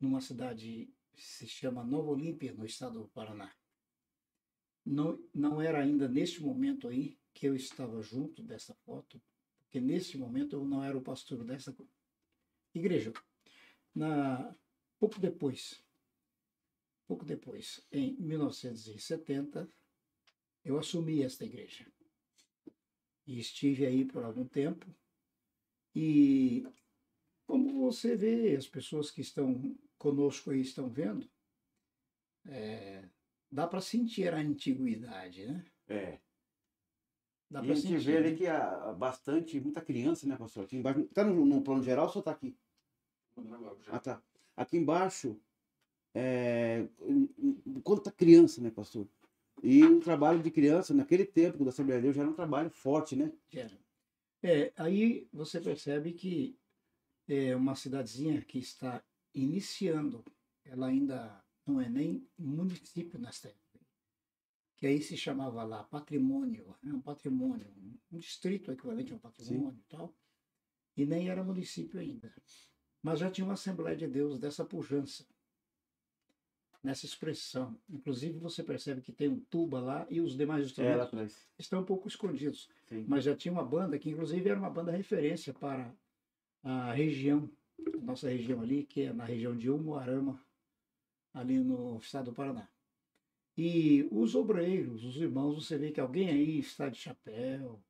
numa 0.00 0.20
cidade 0.20 0.92
se 1.16 1.46
chama 1.46 1.84
Nova 1.84 2.10
Olímpia, 2.10 2.52
no 2.52 2.64
estado 2.64 3.00
do 3.00 3.08
Paraná. 3.08 3.52
Não, 4.84 5.18
não 5.32 5.60
era 5.60 5.80
ainda 5.80 6.08
neste 6.08 6.42
momento 6.42 6.88
aí 6.88 7.16
que 7.32 7.46
eu 7.46 7.54
estava 7.54 8.02
junto 8.02 8.42
dessa 8.42 8.74
foto, 8.84 9.20
porque 9.60 9.80
nesse 9.80 10.18
momento 10.18 10.56
eu 10.56 10.64
não 10.64 10.82
era 10.82 10.96
o 10.96 11.02
pastor 11.02 11.44
dessa 11.44 11.74
igreja. 12.74 13.12
Na, 13.94 14.54
pouco 14.98 15.18
depois, 15.18 15.82
pouco 17.06 17.24
depois, 17.24 17.86
em 17.92 18.14
1970, 18.14 19.68
eu 20.64 20.78
assumi 20.78 21.22
esta 21.22 21.44
igreja. 21.44 21.86
E 23.26 23.38
estive 23.38 23.86
aí 23.86 24.04
por 24.04 24.24
algum 24.24 24.46
tempo. 24.46 24.86
E 25.94 26.66
como 27.46 27.80
você 27.80 28.16
vê, 28.16 28.56
as 28.56 28.66
pessoas 28.66 29.10
que 29.10 29.20
estão 29.20 29.76
conosco 30.02 30.50
aí 30.50 30.60
estão 30.60 30.88
vendo, 30.88 31.30
é, 32.46 33.04
dá 33.50 33.68
para 33.68 33.80
sentir 33.80 34.34
a 34.34 34.38
antiguidade, 34.38 35.46
né? 35.46 35.64
É. 35.88 36.18
Dá 37.48 37.62
E 37.62 37.66
para 37.66 37.72
a 37.72 37.76
gente 37.76 37.82
sentir. 37.88 38.04
vê 38.04 38.16
ali 38.16 38.36
que 38.36 38.46
há 38.48 38.92
bastante, 38.92 39.60
muita 39.60 39.80
criança, 39.80 40.26
né, 40.26 40.36
pastor? 40.36 40.64
Aqui 40.64 40.76
embaixo. 40.76 41.04
Tá 41.14 41.22
no, 41.24 41.44
no 41.44 41.62
plano 41.62 41.82
geral 41.82 42.06
ou 42.06 42.12
só 42.12 42.20
tá 42.20 42.32
aqui? 42.32 42.56
Ah, 43.90 43.98
tá. 44.00 44.22
Aqui 44.56 44.76
embaixo, 44.76 45.38
é, 46.14 46.86
quanta 47.84 48.10
criança, 48.10 48.60
né, 48.60 48.70
pastor? 48.70 49.06
E 49.62 49.84
o 49.84 50.00
trabalho 50.00 50.42
de 50.42 50.50
criança, 50.50 50.92
naquele 50.92 51.24
tempo 51.24 51.62
da 51.64 51.70
Assembleia 51.70 52.00
de 52.00 52.06
Deus, 52.06 52.16
já 52.16 52.22
era 52.22 52.30
um 52.30 52.34
trabalho 52.34 52.70
forte, 52.70 53.14
né? 53.14 53.32
Gera. 53.50 53.78
É, 54.42 54.72
aí 54.76 55.28
você 55.32 55.60
percebe 55.60 56.12
que 56.12 56.58
é 57.28 57.54
uma 57.54 57.76
cidadezinha 57.76 58.42
que 58.42 58.58
está 58.58 59.00
iniciando, 59.34 60.24
ela 60.64 60.86
ainda 60.88 61.44
não 61.66 61.80
é 61.80 61.88
nem 61.88 62.28
município 62.38 63.18
nesta 63.18 63.48
época, 63.48 63.80
que 64.76 64.86
aí 64.86 65.00
se 65.00 65.16
chamava 65.16 65.62
lá 65.62 65.84
patrimônio, 65.84 66.76
é 66.84 66.92
um 66.92 67.00
patrimônio, 67.00 67.72
um 68.10 68.18
distrito 68.18 68.70
equivalente 68.72 69.12
a 69.12 69.16
um 69.16 69.18
patrimônio 69.18 69.78
e 69.80 69.84
tal, 69.88 70.14
e 70.96 71.06
nem 71.06 71.28
era 71.28 71.42
município 71.44 71.98
ainda. 72.00 72.34
Mas 73.02 73.18
já 73.20 73.30
tinha 73.30 73.44
uma 73.44 73.54
Assembleia 73.54 73.96
de 73.96 74.06
Deus 74.06 74.38
dessa 74.38 74.64
pujança, 74.64 75.26
nessa 76.82 77.06
expressão. 77.06 77.80
Inclusive 77.88 78.38
você 78.38 78.62
percebe 78.62 79.00
que 79.00 79.12
tem 79.12 79.28
um 79.28 79.40
tuba 79.40 79.80
lá 79.80 80.06
e 80.10 80.20
os 80.20 80.36
demais 80.36 80.62
É, 80.62 80.66
instrumentos 80.66 81.06
atrás. 81.06 81.48
estão 81.58 81.80
um 81.80 81.84
pouco 81.84 82.08
escondidos 82.08 82.68
Sim. 82.88 83.04
mas 83.08 83.24
já 83.24 83.36
tinha 83.36 83.52
uma 83.52 83.64
banda 83.64 83.98
que 83.98 84.10
inclusive 84.10 84.48
era 84.48 84.58
uma 84.58 84.70
banda 84.70 84.90
referência 84.90 85.54
para 85.54 85.94
a 86.62 86.92
região, 86.92 87.48
nossa 88.02 88.28
região 88.28 88.60
ali, 88.60 88.84
que 88.84 89.02
é 89.02 89.12
na 89.12 89.24
região 89.24 89.56
de 89.56 89.70
Umuarama, 89.70 90.40
ali 91.32 91.58
no 91.58 91.98
estado 91.98 92.26
do 92.26 92.34
Paraná. 92.34 92.68
E 93.56 94.08
os 94.10 94.34
obreiros, 94.34 95.04
os 95.04 95.16
irmãos, 95.16 95.54
você 95.54 95.76
vê 95.76 95.90
que 95.90 96.00
alguém 96.00 96.28
aí 96.28 96.58
está 96.58 96.88
de 96.88 96.98
chapéu, 96.98 97.82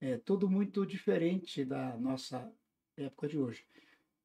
é 0.00 0.16
tudo 0.18 0.48
muito 0.48 0.84
diferente 0.86 1.64
da 1.64 1.96
nossa 1.96 2.52
época 2.96 3.28
de 3.28 3.38
hoje. 3.38 3.64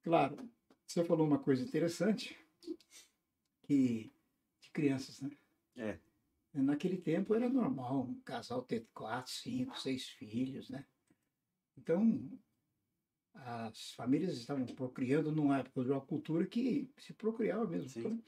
Claro, 0.02 0.38
você 0.86 1.04
falou 1.04 1.26
uma 1.26 1.40
coisa 1.40 1.64
interessante, 1.64 2.38
que 3.64 4.12
de 4.60 4.72
crianças, 4.72 5.22
né? 5.22 5.32
É. 5.76 6.00
Naquele 6.54 6.98
tempo 6.98 7.34
era 7.34 7.50
normal 7.50 8.04
um 8.04 8.20
casal 8.22 8.62
ter 8.62 8.88
quatro, 8.94 9.32
cinco, 9.32 9.80
seis 9.80 10.08
filhos, 10.10 10.70
né? 10.70 10.86
Então, 11.76 12.30
as 13.34 13.92
famílias 13.92 14.38
estavam 14.38 14.66
procriando 14.66 15.32
numa 15.32 15.60
época 15.60 15.84
de 15.84 15.92
uma 15.92 16.02
cultura 16.02 16.46
que 16.46 16.92
se 16.98 17.14
procriava 17.14 17.68
mesmo. 17.68 18.00
Então, 18.00 18.24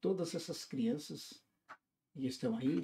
todas 0.00 0.34
essas 0.34 0.64
crianças 0.64 1.42
estão 2.14 2.56
aí, 2.56 2.80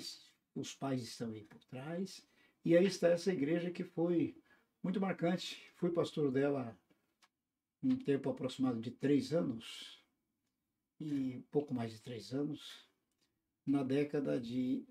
os 0.55 0.75
pais 0.75 1.02
estão 1.02 1.31
aí 1.31 1.45
por 1.45 1.62
trás, 1.64 2.26
e 2.64 2.76
aí 2.76 2.87
está 2.87 3.09
essa 3.09 3.33
igreja 3.33 3.71
que 3.71 3.85
foi 3.85 4.37
muito 4.83 5.00
marcante. 5.00 5.71
Fui 5.76 5.90
pastor 5.90 6.31
dela 6.31 6.79
um 7.83 7.97
tempo 7.97 8.31
aproximado 8.31 8.81
de 8.81 8.90
três 8.90 9.33
anos, 9.33 10.05
e 10.99 11.45
pouco 11.50 11.73
mais 11.73 11.93
de 11.93 12.00
três 12.00 12.33
anos, 12.33 12.88
na 13.67 13.83
década 13.83 14.40
de. 14.40 14.87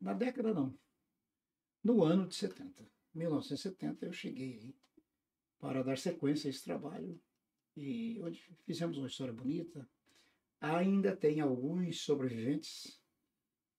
Na 0.00 0.12
década 0.12 0.52
não. 0.54 0.76
No 1.82 2.02
ano 2.02 2.26
de 2.26 2.34
70. 2.34 2.88
1970 3.14 4.06
eu 4.06 4.12
cheguei 4.12 4.52
aí 4.58 4.85
para 5.58 5.82
dar 5.82 5.98
sequência 5.98 6.48
a 6.48 6.50
esse 6.50 6.64
trabalho 6.64 7.20
e 7.76 8.20
onde 8.22 8.40
fizemos 8.64 8.96
uma 8.96 9.06
história 9.06 9.32
bonita. 9.32 9.88
Ainda 10.60 11.14
tem 11.14 11.40
alguns 11.40 12.00
sobreviventes 12.00 13.00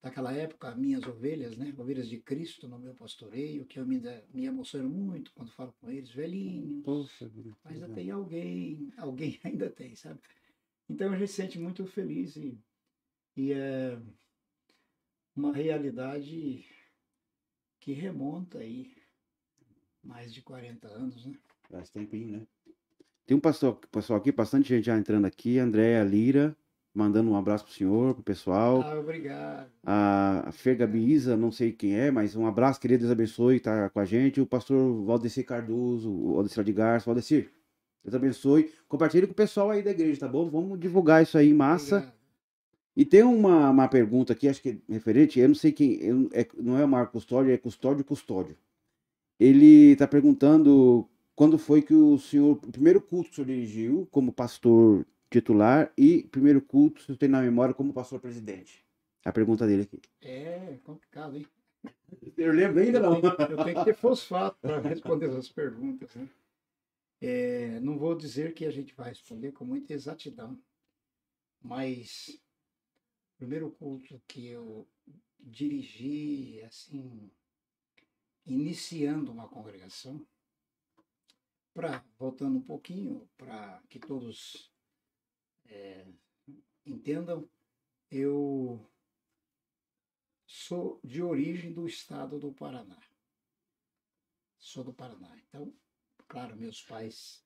daquela 0.00 0.32
época, 0.32 0.74
minhas 0.76 1.04
ovelhas, 1.06 1.56
né? 1.56 1.74
Ovelhas 1.76 2.08
de 2.08 2.18
Cristo 2.20 2.68
no 2.68 2.78
meu 2.78 2.94
pastoreio, 2.94 3.66
que 3.66 3.80
eu 3.80 3.86
me, 3.86 4.00
me 4.32 4.44
emociono 4.46 4.88
muito 4.88 5.32
quando 5.32 5.50
falo 5.52 5.74
com 5.80 5.90
eles, 5.90 6.10
velhinhos. 6.10 6.84
Poxa, 6.84 7.28
vida. 7.28 7.56
Ainda 7.64 7.88
tem 7.88 8.10
alguém, 8.10 8.92
alguém 8.96 9.38
ainda 9.44 9.68
tem, 9.68 9.96
sabe? 9.96 10.20
Então 10.88 11.12
a 11.12 11.18
gente 11.18 11.28
se 11.28 11.34
sente 11.34 11.58
muito 11.58 11.84
feliz 11.84 12.36
e, 12.36 12.58
e 13.36 13.52
é 13.52 14.00
uma 15.34 15.52
realidade 15.52 16.64
que 17.80 17.92
remonta 17.92 18.58
aí 18.58 18.96
mais 20.02 20.32
de 20.32 20.42
40 20.42 20.88
anos, 20.88 21.26
né? 21.26 21.38
Faz 21.70 21.90
tempinho, 21.90 22.32
né? 22.38 22.40
Tem 23.26 23.36
um 23.36 23.40
pastor, 23.40 23.78
pessoal 23.92 24.18
aqui, 24.18 24.32
bastante 24.32 24.68
gente 24.68 24.86
já 24.86 24.96
entrando 24.96 25.26
aqui. 25.26 25.58
Andréa 25.58 26.02
Lira, 26.02 26.56
mandando 26.94 27.30
um 27.30 27.36
abraço 27.36 27.64
pro 27.64 27.74
senhor, 27.74 28.14
pro 28.14 28.22
pessoal. 28.22 28.80
Ah, 28.82 28.98
obrigado. 28.98 29.68
A 29.84 30.48
Fergabi 30.52 31.12
Isa, 31.12 31.36
não 31.36 31.52
sei 31.52 31.72
quem 31.72 31.94
é, 31.94 32.10
mas 32.10 32.34
um 32.34 32.46
abraço, 32.46 32.80
querido, 32.80 33.00
Deus 33.00 33.12
abençoe, 33.12 33.60
tá 33.60 33.90
com 33.90 34.00
a 34.00 34.04
gente. 34.06 34.40
O 34.40 34.46
pastor 34.46 35.04
Valdecir 35.04 35.44
Cardoso, 35.44 36.10
o 36.10 36.34
Valdecir 36.36 36.64
de 36.64 36.72
Garça. 36.72 37.04
Valdecir, 37.04 37.50
Deus 38.02 38.14
abençoe. 38.14 38.72
Compartilhe 38.88 39.26
com 39.26 39.32
o 39.32 39.36
pessoal 39.36 39.70
aí 39.70 39.82
da 39.82 39.90
igreja, 39.90 40.20
tá 40.20 40.28
bom? 40.28 40.48
Vamos 40.48 40.80
divulgar 40.80 41.22
isso 41.22 41.36
aí, 41.36 41.52
massa. 41.52 41.96
Obrigado. 41.96 42.18
E 42.96 43.04
tem 43.04 43.22
uma, 43.22 43.70
uma 43.70 43.86
pergunta 43.88 44.32
aqui, 44.32 44.48
acho 44.48 44.60
que 44.62 44.70
é 44.88 44.92
referente, 44.92 45.38
eu 45.38 45.46
não 45.48 45.54
sei 45.54 45.70
quem, 45.70 46.02
eu- 46.02 46.28
é- 46.32 46.48
não 46.56 46.76
é 46.78 46.84
o 46.84 46.88
Marco 46.88 47.12
Custódio, 47.12 47.52
é 47.52 47.56
Custódio 47.58 48.04
Custódio. 48.04 48.56
Ele 49.38 49.92
está 49.92 50.04
perguntando 50.08 51.08
quando 51.38 51.56
foi 51.56 51.80
que 51.80 51.94
o 51.94 52.18
senhor, 52.18 52.56
o 52.56 52.72
primeiro 52.72 53.00
culto 53.00 53.28
que 53.28 53.34
o 53.34 53.34
senhor 53.36 53.46
dirigiu 53.46 54.08
como 54.10 54.32
pastor 54.32 55.06
titular 55.30 55.92
e 55.96 56.24
primeiro 56.24 56.60
culto, 56.60 57.00
se 57.00 57.12
eu 57.12 57.16
tenho 57.16 57.30
na 57.30 57.40
memória, 57.40 57.72
como 57.72 57.92
pastor 57.92 58.18
presidente. 58.18 58.84
A 59.24 59.30
pergunta 59.30 59.64
dele 59.64 59.82
aqui. 59.82 60.00
É 60.20 60.80
complicado, 60.82 61.36
hein? 61.36 61.46
Eu 62.36 62.52
lembro 62.52 62.80
ainda 62.80 62.98
Eu 62.98 63.20
tenho, 63.20 63.50
eu 63.52 63.64
tenho 63.64 63.78
que 63.78 63.84
ter 63.84 63.94
fosfato 63.94 64.58
para 64.60 64.80
responder 64.80 65.26
essas 65.26 65.48
perguntas. 65.48 66.12
Né? 66.16 66.28
É, 67.20 67.78
não 67.78 67.96
vou 67.96 68.16
dizer 68.16 68.52
que 68.52 68.64
a 68.64 68.70
gente 68.72 68.92
vai 68.92 69.10
responder 69.10 69.52
com 69.52 69.64
muita 69.64 69.92
exatidão, 69.92 70.58
mas 71.62 72.36
o 73.34 73.38
primeiro 73.38 73.70
culto 73.70 74.20
que 74.26 74.44
eu 74.44 74.88
dirigi, 75.38 76.60
assim, 76.64 77.30
iniciando 78.44 79.30
uma 79.30 79.46
congregação, 79.46 80.26
para 81.78 82.04
voltando 82.18 82.58
um 82.58 82.60
pouquinho, 82.60 83.30
para 83.38 83.80
que 83.88 84.00
todos 84.00 84.74
é, 85.66 86.08
entendam, 86.84 87.48
eu 88.10 88.84
sou 90.44 91.00
de 91.04 91.22
origem 91.22 91.72
do 91.72 91.86
estado 91.86 92.36
do 92.36 92.52
Paraná. 92.52 93.00
Sou 94.58 94.82
do 94.82 94.92
Paraná. 94.92 95.38
Então, 95.38 95.72
claro, 96.26 96.56
meus 96.56 96.82
pais 96.82 97.44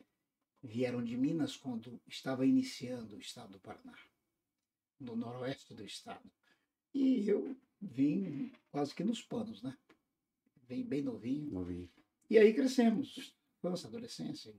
vieram 0.62 1.04
de 1.04 1.14
Minas 1.14 1.54
quando 1.54 2.00
estava 2.06 2.46
iniciando 2.46 3.16
o 3.16 3.20
estado 3.20 3.52
do 3.52 3.60
Paraná, 3.60 3.98
no 4.98 5.14
noroeste 5.14 5.74
do 5.74 5.84
estado. 5.84 6.32
E 6.94 7.28
eu 7.28 7.54
vim 7.78 8.50
quase 8.70 8.94
que 8.94 9.04
nos 9.04 9.20
panos, 9.20 9.62
né? 9.62 9.76
Vim 10.66 10.84
bem 10.84 11.02
novinho. 11.02 11.50
Novinho. 11.50 11.92
E 12.30 12.38
aí 12.38 12.54
crescemos, 12.54 13.36
infância, 13.62 13.86
adolescência. 13.86 14.52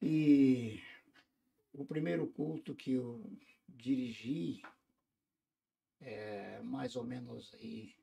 E 0.00 0.80
o 1.72 1.84
primeiro 1.84 2.26
culto 2.26 2.74
que 2.74 2.94
eu 2.94 3.24
dirigi, 3.68 4.60
é, 6.00 6.60
mais 6.62 6.96
ou 6.96 7.04
menos 7.04 7.54
aí, 7.54 7.94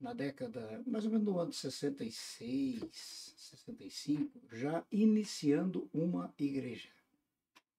na 0.00 0.14
década, 0.14 0.82
mais 0.86 1.04
ou 1.04 1.10
menos 1.10 1.26
no 1.26 1.38
ano 1.38 1.50
de 1.50 1.56
66, 1.56 3.34
65, 3.36 4.40
já 4.50 4.82
iniciando 4.90 5.88
uma 5.92 6.32
igreja. 6.38 6.88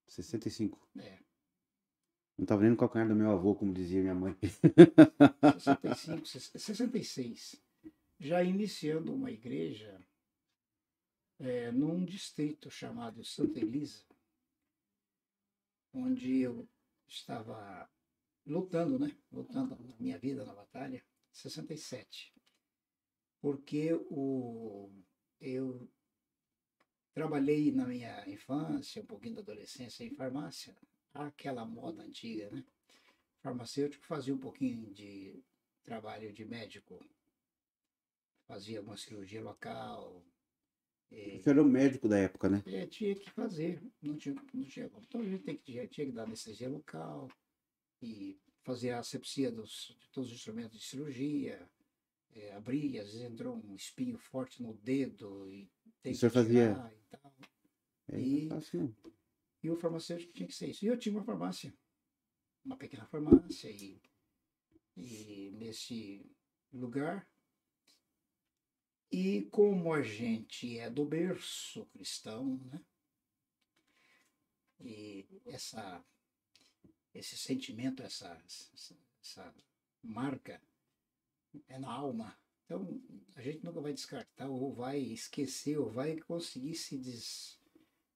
65. 0.07 0.87
É. 0.99 1.17
Não 2.37 2.43
estava 2.43 2.61
nem 2.61 2.71
no 2.71 2.77
calcanhar 2.77 3.07
do 3.07 3.15
meu 3.15 3.31
avô, 3.31 3.55
como 3.55 3.73
dizia 3.73 4.01
minha 4.01 4.15
mãe. 4.15 4.37
65, 5.59 6.27
66. 6.27 7.61
Já 8.19 8.43
iniciando 8.43 9.13
uma 9.13 9.31
igreja 9.31 9.99
é, 11.43 11.71
num 11.71 12.05
distrito 12.05 12.71
chamado 12.71 13.23
Santa 13.23 13.59
Elisa, 13.59 14.03
onde 15.93 16.39
eu 16.39 16.67
estava 17.07 17.89
lutando, 18.45 18.97
né? 18.97 19.15
Lutando 19.31 19.75
na 19.75 19.95
minha 19.97 20.17
vida 20.17 20.45
na 20.45 20.53
batalha, 20.53 21.03
67. 21.31 22.33
Porque 23.41 23.93
o, 24.09 24.89
eu 25.39 25.89
trabalhei 27.13 27.71
na 27.71 27.85
minha 27.85 28.27
infância, 28.29 29.01
um 29.01 29.05
pouquinho 29.05 29.35
da 29.35 29.41
adolescência 29.41 30.05
em 30.05 30.15
farmácia, 30.15 30.75
aquela 31.13 31.65
moda 31.65 32.01
antiga, 32.01 32.49
né? 32.49 32.65
Farmacêutico 33.41 34.05
fazia 34.05 34.33
um 34.33 34.39
pouquinho 34.39 34.89
de 34.93 35.43
trabalho 35.83 36.31
de 36.31 36.45
médico, 36.45 37.05
fazia 38.47 38.81
uma 38.81 38.95
cirurgia 38.95 39.43
local. 39.43 40.23
Você 41.11 41.49
era 41.49 41.61
o 41.61 41.65
médico 41.65 42.07
da 42.07 42.17
época, 42.17 42.49
né? 42.49 42.63
É, 42.65 42.87
tinha 42.87 43.13
que 43.15 43.29
fazer, 43.29 43.81
não 44.01 44.15
tinha, 44.15 44.35
não 44.53 44.63
tinha 44.63 44.89
como. 44.89 45.05
Então 45.05 45.21
a 45.21 45.25
gente 45.25 45.43
tem 45.43 45.55
que, 45.55 45.63
tinha, 45.63 45.87
tinha 45.87 46.07
que 46.07 46.13
dar 46.13 46.23
anestesia 46.23 46.69
local 46.69 47.29
e 48.01 48.39
fazer 48.63 48.91
a 48.91 48.99
asepsia 48.99 49.51
dos, 49.51 49.95
de 49.99 50.09
todos 50.09 50.29
os 50.29 50.35
instrumentos 50.35 50.79
de 50.79 50.85
cirurgia, 50.85 51.69
é, 52.31 52.53
abrir, 52.55 52.99
às 52.99 53.07
vezes 53.07 53.21
entrou 53.21 53.55
um 53.55 53.75
espinho 53.75 54.17
forte 54.17 54.61
no 54.63 54.73
dedo 54.73 55.49
e 55.51 55.69
tem 56.01 56.13
que 56.13 56.29
fazia... 56.29 56.71
e 56.71 57.17
tal. 57.17 57.35
É, 58.09 58.19
e, 58.19 58.49
fácil, 58.49 58.95
e 59.61 59.69
o 59.69 59.75
farmacêutico 59.75 60.33
tinha 60.33 60.47
que 60.47 60.55
ser 60.55 60.69
isso. 60.69 60.83
E 60.83 60.87
eu 60.87 60.97
tinha 60.97 61.15
uma 61.15 61.23
farmácia, 61.23 61.73
uma 62.65 62.75
pequena 62.75 63.05
farmácia, 63.05 63.69
e, 63.69 64.01
e 64.97 65.51
nesse 65.53 66.29
lugar. 66.71 67.27
E 69.15 69.43
como 69.51 69.93
a 69.93 70.01
gente 70.01 70.79
é 70.79 70.89
do 70.89 71.05
berço 71.05 71.85
cristão, 71.93 72.59
né? 72.65 72.81
E 74.79 75.27
essa, 75.45 76.03
esse 77.13 77.37
sentimento, 77.37 78.01
essa, 78.01 78.35
essa, 78.43 78.97
essa 79.21 79.55
marca 80.01 80.59
é 81.67 81.77
na 81.77 81.91
alma. 81.91 82.35
Então, 82.65 82.99
a 83.35 83.41
gente 83.43 83.63
nunca 83.63 83.79
vai 83.81 83.93
descartar, 83.93 84.49
ou 84.49 84.73
vai 84.73 84.97
esquecer, 84.97 85.77
ou 85.77 85.91
vai 85.91 86.19
conseguir 86.21 86.73
se 86.73 86.97
des, 86.97 87.61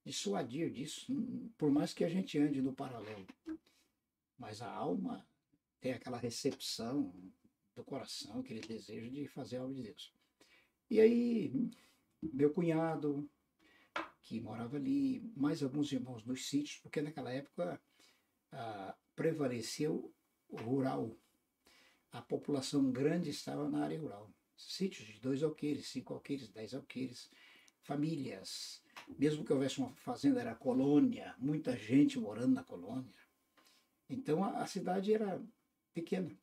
dissuadir 0.03 0.71
disso, 0.71 1.13
por 1.59 1.69
mais 1.69 1.93
que 1.93 2.03
a 2.05 2.09
gente 2.09 2.39
ande 2.39 2.59
no 2.59 2.73
paralelo. 2.73 3.27
Mas 4.35 4.63
a 4.63 4.71
alma 4.71 5.29
tem 5.79 5.93
aquela 5.93 6.17
recepção 6.17 7.13
do 7.75 7.83
coração, 7.83 8.39
aquele 8.39 8.61
desejo 8.61 9.11
de 9.11 9.27
fazer 9.27 9.57
a 9.57 9.63
obra 9.63 9.75
de 9.75 9.83
Deus. 9.83 10.16
E 10.89 11.01
aí, 11.01 11.51
meu 12.21 12.51
cunhado, 12.53 13.29
que 14.21 14.39
morava 14.39 14.77
ali, 14.77 15.21
mais 15.35 15.61
alguns 15.61 15.91
irmãos 15.91 16.25
nos 16.25 16.47
sítios, 16.47 16.79
porque 16.79 17.01
naquela 17.01 17.31
época 17.31 17.81
ah, 18.51 18.95
prevaleceu 19.15 20.13
o 20.49 20.57
rural. 20.57 21.17
A 22.11 22.21
população 22.21 22.91
grande 22.91 23.29
estava 23.29 23.69
na 23.69 23.83
área 23.83 23.99
rural. 23.99 24.31
Sítios 24.55 25.07
de 25.07 25.19
dois 25.19 25.43
alqueires, 25.43 25.87
cinco 25.87 26.13
alqueires, 26.13 26.49
dez 26.49 26.73
alqueires, 26.73 27.29
famílias, 27.81 28.81
mesmo 29.17 29.45
que 29.45 29.53
houvesse 29.53 29.79
uma 29.79 29.93
fazenda, 29.95 30.41
era 30.41 30.55
colônia, 30.55 31.35
muita 31.37 31.77
gente 31.77 32.19
morando 32.19 32.53
na 32.53 32.63
colônia. 32.63 33.13
Então 34.09 34.43
a, 34.43 34.61
a 34.61 34.67
cidade 34.67 35.13
era 35.13 35.41
pequena. 35.93 36.35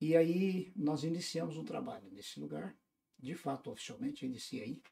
E 0.00 0.16
aí 0.16 0.72
nós 0.74 1.04
iniciamos 1.04 1.56
um 1.56 1.64
trabalho 1.64 2.10
nesse 2.10 2.40
lugar. 2.40 2.76
De 3.22 3.36
fato, 3.36 3.70
oficialmente, 3.70 4.26
iniciei 4.26 4.82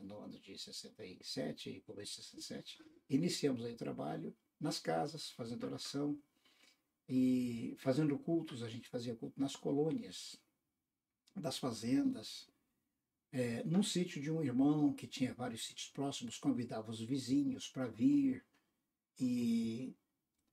no 0.00 0.18
ano 0.18 0.40
de 0.40 0.58
67 0.58 1.70
e 1.70 1.80
começo 1.80 2.20
de 2.20 2.26
67. 2.26 2.78
Iniciamos 3.08 3.64
aí 3.64 3.72
o 3.72 3.76
trabalho 3.76 4.36
nas 4.58 4.80
casas, 4.80 5.30
fazendo 5.30 5.64
oração 5.64 6.20
e 7.08 7.76
fazendo 7.78 8.18
cultos. 8.18 8.64
A 8.64 8.68
gente 8.68 8.88
fazia 8.88 9.14
culto 9.14 9.40
nas 9.40 9.54
colônias, 9.54 10.40
das 11.36 11.56
fazendas, 11.56 12.50
é, 13.30 13.62
num 13.62 13.82
sítio 13.82 14.20
de 14.20 14.30
um 14.30 14.42
irmão 14.42 14.92
que 14.92 15.06
tinha 15.06 15.32
vários 15.32 15.64
sítios 15.64 15.88
próximos, 15.88 16.36
convidava 16.36 16.90
os 16.90 17.00
vizinhos 17.00 17.68
para 17.68 17.86
vir. 17.86 18.44
E, 19.20 19.94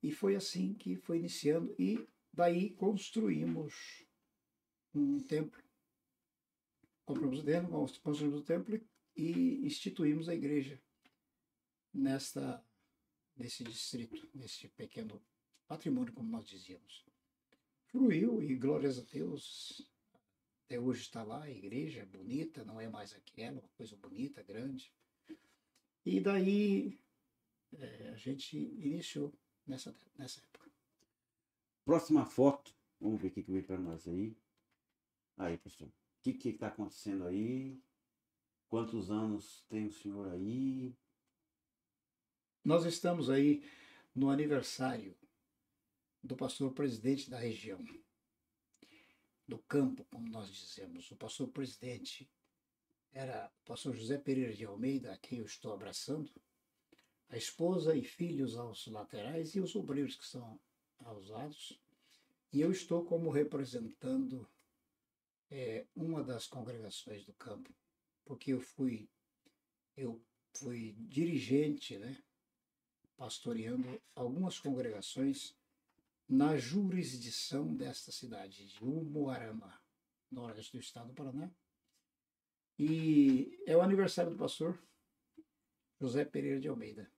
e 0.04 0.12
foi 0.12 0.36
assim 0.36 0.76
que 0.76 0.96
foi 0.96 1.18
iniciando. 1.18 1.76
E 1.80 2.08
daí 2.32 2.70
construímos 2.70 4.06
um 4.94 5.20
templo. 5.20 5.68
Compramos 7.10 7.39
o 7.39 7.43
terreno, 7.43 7.69
construímos 8.04 8.41
o 8.41 8.43
templo 8.43 8.80
e 9.15 9.65
instituímos 9.65 10.30
a 10.30 10.36
igreja 10.36 10.80
nesta, 11.91 12.63
nesse 13.36 13.63
distrito, 13.63 14.30
nesse 14.32 14.67
pequeno 14.67 15.19
patrimônio, 15.67 16.13
como 16.13 16.30
nós 16.30 16.45
dizíamos. 16.45 17.04
Fluiu 17.88 18.43
e 18.43 18.54
glórias 18.56 19.00
a 19.00 19.02
Deus, 19.02 19.91
até 20.65 20.80
hoje 20.80 21.02
está 21.02 21.24
lá, 21.24 21.41
a 21.45 21.50
igreja 21.50 22.06
bonita, 22.06 22.63
não 22.63 22.80
é 22.80 22.88
mais 22.88 23.15
aquela, 23.15 23.60
uma 23.60 23.69
coisa 23.69 23.95
bonita, 23.95 24.43
grande. 24.43 24.93
E 26.06 26.19
daí 26.19 27.02
é, 27.74 28.10
a 28.10 28.17
gente 28.17 28.56
iniciou 28.56 29.34
nessa, 29.65 29.95
nessa 30.15 30.41
época. 30.41 30.69
Próxima 31.84 32.24
foto, 32.24 32.72
vamos 33.00 33.19
ver 33.19 33.30
o 33.30 33.32
que, 33.32 33.41
veio 33.41 33.63
para 33.63 33.80
nós 33.80 34.08
aí. 34.08 34.38
Aí, 35.38 35.58
pessoal, 35.58 35.89
o 36.19 36.34
que 36.34 36.49
está 36.49 36.67
acontecendo 36.67 37.25
aí? 37.25 37.82
Quantos 38.67 39.10
anos 39.10 39.65
tem 39.69 39.88
o 39.88 39.91
senhor 39.91 40.32
aí? 40.32 40.93
Nós 42.63 42.86
estamos 42.86 43.29
aí 43.29 43.63
no 44.13 44.29
aniversário 44.29 45.17
do 46.21 46.36
pastor 46.36 46.73
presidente 46.73 47.29
da 47.29 47.39
região 47.39 47.84
do 49.47 49.58
campo, 49.60 50.05
como 50.12 50.29
nós 50.29 50.51
dizemos. 50.51 51.10
O 51.10 51.15
pastor 51.15 51.47
presidente 51.47 52.29
era 53.12 53.51
o 53.63 53.65
pastor 53.65 53.95
José 53.95 54.17
Pereira 54.17 54.53
de 54.53 54.65
Almeida, 54.65 55.13
a 55.13 55.17
quem 55.17 55.39
eu 55.39 55.45
estou 55.45 55.73
abraçando, 55.73 56.32
a 57.29 57.38
esposa 57.38 57.95
e 57.95 58.03
filhos 58.03 58.55
aos 58.55 58.86
laterais 58.88 59.55
e 59.55 59.60
os 59.60 59.75
obreiros 59.75 60.15
que 60.15 60.23
estão 60.23 60.60
aos 60.99 61.29
lados. 61.29 61.79
E 62.51 62.62
eu 62.62 62.71
estou 62.71 63.05
como 63.05 63.29
representando 63.29 64.47
é, 65.49 65.85
uma 65.95 66.23
das 66.23 66.47
congregações 66.47 67.25
do 67.25 67.33
campo, 67.33 67.73
porque 68.25 68.53
eu 68.53 68.62
fui 68.62 69.09
eu 69.95 70.21
fui 70.55 70.95
dirigente, 70.97 71.97
né, 71.97 72.17
pastoreando 73.17 74.01
algumas 74.15 74.57
congregações 74.59 75.53
na 76.27 76.55
jurisdição 76.57 77.75
desta 77.75 78.12
cidade 78.12 78.67
de 78.67 78.83
Umuarama, 78.83 79.77
noroeste 80.31 80.73
do 80.73 80.79
estado 80.79 81.09
do 81.09 81.13
Paraná. 81.13 81.51
E 82.77 83.62
é 83.65 83.75
o 83.75 83.81
aniversário 83.81 84.31
do 84.31 84.38
pastor 84.38 84.81
José 85.99 86.23
Pereira 86.23 86.62
de 86.62 86.69
Almeida. 86.69 87.12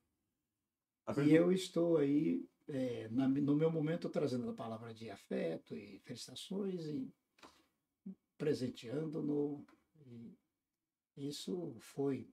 E 1.24 1.36
eu 1.36 1.52
estou 1.52 1.98
aí, 1.98 2.48
é, 2.68 3.10
na, 3.10 3.28
no 3.28 3.56
meu 3.56 3.70
momento, 3.70 4.10
trazendo 4.10 4.50
a 4.50 4.56
palavra 4.56 4.94
de 4.94 5.10
afeto 5.10 5.76
e 5.76 6.00
felicitações 6.00 6.86
e 6.86 7.14
presenteando-no. 8.42 9.64
Isso 11.16 11.76
foi 11.80 12.28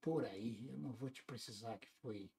por 0.00 0.24
aí, 0.24 0.66
eu 0.66 0.78
não 0.78 0.90
vou 0.94 1.10
te 1.10 1.22
precisar 1.22 1.76
que 1.76 1.90
foi 2.00 2.30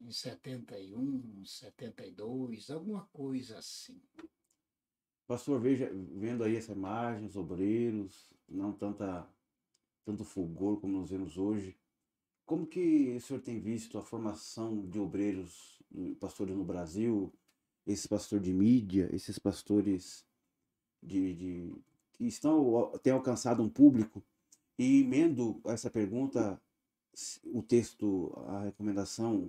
em 0.00 0.10
71, 0.10 1.44
72, 1.44 2.70
alguma 2.70 3.06
coisa 3.12 3.58
assim. 3.58 4.00
Pastor, 5.26 5.60
veja, 5.60 5.90
vendo 5.92 6.42
aí 6.44 6.56
essa 6.56 6.72
imagem, 6.72 7.26
os 7.26 7.36
obreiros, 7.36 8.32
não 8.48 8.72
tanta, 8.72 9.28
tanto 10.02 10.24
fulgor 10.24 10.80
como 10.80 10.98
nós 10.98 11.10
vemos 11.10 11.36
hoje, 11.36 11.76
como 12.46 12.66
que 12.66 13.14
o 13.16 13.20
senhor 13.20 13.42
tem 13.42 13.60
visto 13.60 13.98
a 13.98 14.02
formação 14.02 14.88
de 14.88 14.98
obreiros, 14.98 15.82
pastores 16.18 16.56
no 16.56 16.64
Brasil, 16.64 17.30
esses 17.86 18.06
pastores 18.06 18.46
de 18.46 18.54
mídia, 18.54 19.14
esses 19.14 19.38
pastores 19.38 20.24
de, 21.02 21.34
de 21.34 21.84
estão 22.20 22.92
têm 23.02 23.12
alcançado 23.12 23.62
um 23.62 23.68
público? 23.68 24.22
E 24.78 25.00
emendo 25.00 25.60
essa 25.66 25.90
pergunta, 25.90 26.60
o 27.52 27.62
texto, 27.62 28.32
a 28.48 28.64
recomendação 28.64 29.48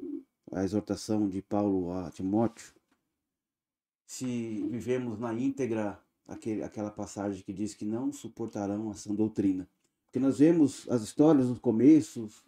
a 0.51 0.63
exortação 0.63 1.27
de 1.27 1.41
Paulo 1.41 1.91
a 1.91 2.11
Timóteo, 2.11 2.73
se 4.05 4.67
vivemos 4.69 5.19
na 5.19 5.33
íntegra 5.33 5.99
aquele, 6.27 6.63
aquela 6.63 6.91
passagem 6.91 7.43
que 7.43 7.53
diz 7.53 7.73
que 7.73 7.85
não 7.85 8.11
suportarão 8.11 8.91
a 8.91 8.95
sã 8.95 9.13
doutrina. 9.13 9.67
Porque 10.05 10.19
nós 10.19 10.39
vemos 10.39 10.87
as 10.89 11.01
histórias 11.01 11.47
nos 11.47 11.59
começos, 11.59 12.45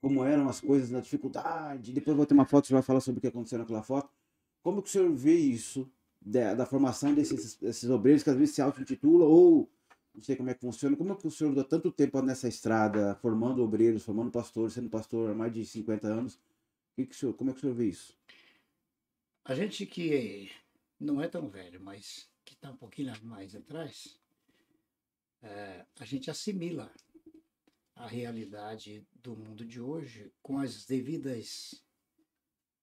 como 0.00 0.24
eram 0.24 0.48
as 0.48 0.60
coisas 0.60 0.90
na 0.90 1.00
dificuldade. 1.00 1.92
Depois 1.92 2.16
vou 2.16 2.26
ter 2.26 2.34
uma 2.34 2.44
foto, 2.44 2.66
você 2.66 2.74
vai 2.74 2.82
falar 2.82 3.00
sobre 3.00 3.18
o 3.18 3.20
que 3.20 3.28
aconteceu 3.28 3.58
naquela 3.58 3.82
foto. 3.82 4.10
Como 4.62 4.82
que 4.82 4.88
o 4.88 4.92
senhor 4.92 5.12
vê 5.14 5.34
isso, 5.34 5.90
da, 6.24 6.54
da 6.54 6.66
formação 6.66 7.14
desses, 7.14 7.56
desses 7.56 7.88
obreiros 7.90 8.22
que 8.22 8.30
às 8.30 8.36
vezes 8.36 8.54
se 8.54 8.62
auto-intitulam 8.62 9.28
ou 9.28 9.70
não 10.14 10.22
sei 10.22 10.36
como 10.36 10.50
é 10.50 10.54
que 10.54 10.60
funciona. 10.60 10.96
Como 10.96 11.12
é 11.12 11.16
que 11.16 11.26
o 11.26 11.30
senhor 11.30 11.54
dá 11.54 11.64
tanto 11.64 11.90
tempo 11.90 12.20
nessa 12.20 12.48
estrada, 12.48 13.14
formando 13.16 13.62
obreiros, 13.62 14.04
formando 14.04 14.30
pastores, 14.30 14.74
sendo 14.74 14.90
pastor 14.90 15.30
há 15.30 15.34
mais 15.34 15.52
de 15.52 15.64
50 15.64 16.06
anos? 16.06 16.38
Que 16.94 17.06
que 17.06 17.16
senhor, 17.16 17.34
como 17.34 17.50
é 17.50 17.52
que 17.52 17.58
o 17.58 17.60
senhor 17.62 17.74
vê 17.74 17.88
isso? 17.88 18.16
A 19.44 19.54
gente 19.54 19.86
que 19.86 20.50
não 21.00 21.20
é 21.20 21.28
tão 21.28 21.48
velho, 21.48 21.80
mas 21.80 22.28
que 22.44 22.54
está 22.54 22.70
um 22.70 22.76
pouquinho 22.76 23.12
mais 23.22 23.54
atrás, 23.54 24.20
é, 25.42 25.84
a 25.98 26.04
gente 26.04 26.30
assimila 26.30 26.92
a 27.96 28.06
realidade 28.06 29.06
do 29.14 29.36
mundo 29.36 29.64
de 29.64 29.80
hoje 29.80 30.32
com 30.42 30.58
as 30.58 30.84
devidas 30.84 31.82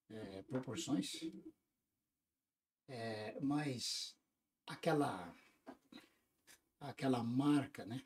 é, 0.09 0.41
proporções, 0.43 1.21
é, 2.89 3.39
mas 3.39 4.17
aquela 4.65 5.33
aquela 6.79 7.23
marca, 7.23 7.85
né, 7.85 8.05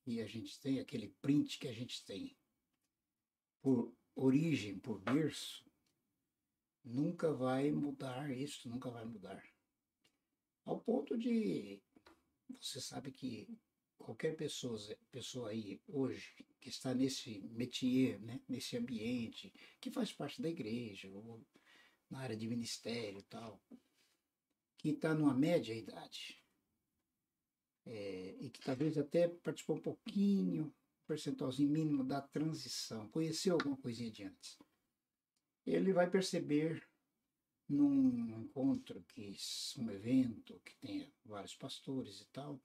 que 0.00 0.20
a 0.20 0.26
gente 0.26 0.60
tem, 0.60 0.80
aquele 0.80 1.08
print 1.22 1.58
que 1.58 1.68
a 1.68 1.72
gente 1.72 2.04
tem 2.04 2.36
por 3.62 3.94
origem, 4.14 4.78
por 4.78 4.98
berço, 4.98 5.64
nunca 6.84 7.32
vai 7.32 7.70
mudar 7.70 8.30
isso, 8.30 8.68
nunca 8.68 8.90
vai 8.90 9.04
mudar. 9.04 9.42
Ao 10.64 10.80
ponto 10.80 11.16
de 11.16 11.80
você 12.60 12.80
sabe 12.80 13.12
que 13.12 13.48
qualquer 13.96 14.36
pessoa, 14.36 14.78
pessoa 15.10 15.50
aí 15.50 15.80
hoje 15.86 16.34
que 16.60 16.68
está 16.68 16.92
nesse 16.92 17.40
métier, 17.50 18.20
né, 18.20 18.40
nesse 18.48 18.76
ambiente, 18.76 19.52
que 19.80 19.90
faz 19.90 20.12
parte 20.12 20.42
da 20.42 20.48
igreja, 20.48 21.08
ou 21.10 21.46
na 22.10 22.20
área 22.20 22.36
de 22.36 22.48
ministério 22.48 23.20
e 23.20 23.22
tal, 23.24 23.62
que 24.78 24.90
está 24.90 25.12
numa 25.12 25.34
média 25.34 25.74
idade, 25.74 26.42
é, 27.84 28.36
e 28.40 28.50
que 28.50 28.60
talvez 28.60 28.96
até 28.96 29.28
participou 29.28 29.76
um 29.76 29.80
pouquinho, 29.80 30.66
um 30.66 31.06
percentualzinho 31.06 31.70
mínimo 31.70 32.04
da 32.04 32.22
transição, 32.22 33.08
conheceu 33.08 33.54
alguma 33.54 33.76
coisinha 33.76 34.10
de 34.10 34.24
antes, 34.24 34.58
ele 35.66 35.92
vai 35.92 36.08
perceber 36.08 36.88
num 37.68 38.40
encontro, 38.40 39.02
que 39.08 39.36
um 39.76 39.90
evento 39.90 40.58
que 40.64 40.74
tenha 40.76 41.12
vários 41.24 41.54
pastores 41.54 42.20
e 42.20 42.24
tal, 42.26 42.58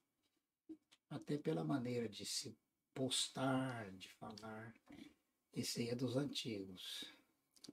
até 1.10 1.38
pela 1.38 1.64
maneira 1.64 2.08
de 2.08 2.26
se 2.26 2.58
postar, 2.94 3.92
de 3.92 4.10
falar. 4.14 4.74
Esse 5.52 5.82
aí 5.82 5.90
é 5.90 5.96
dos 5.96 6.16
antigos. 6.16 7.06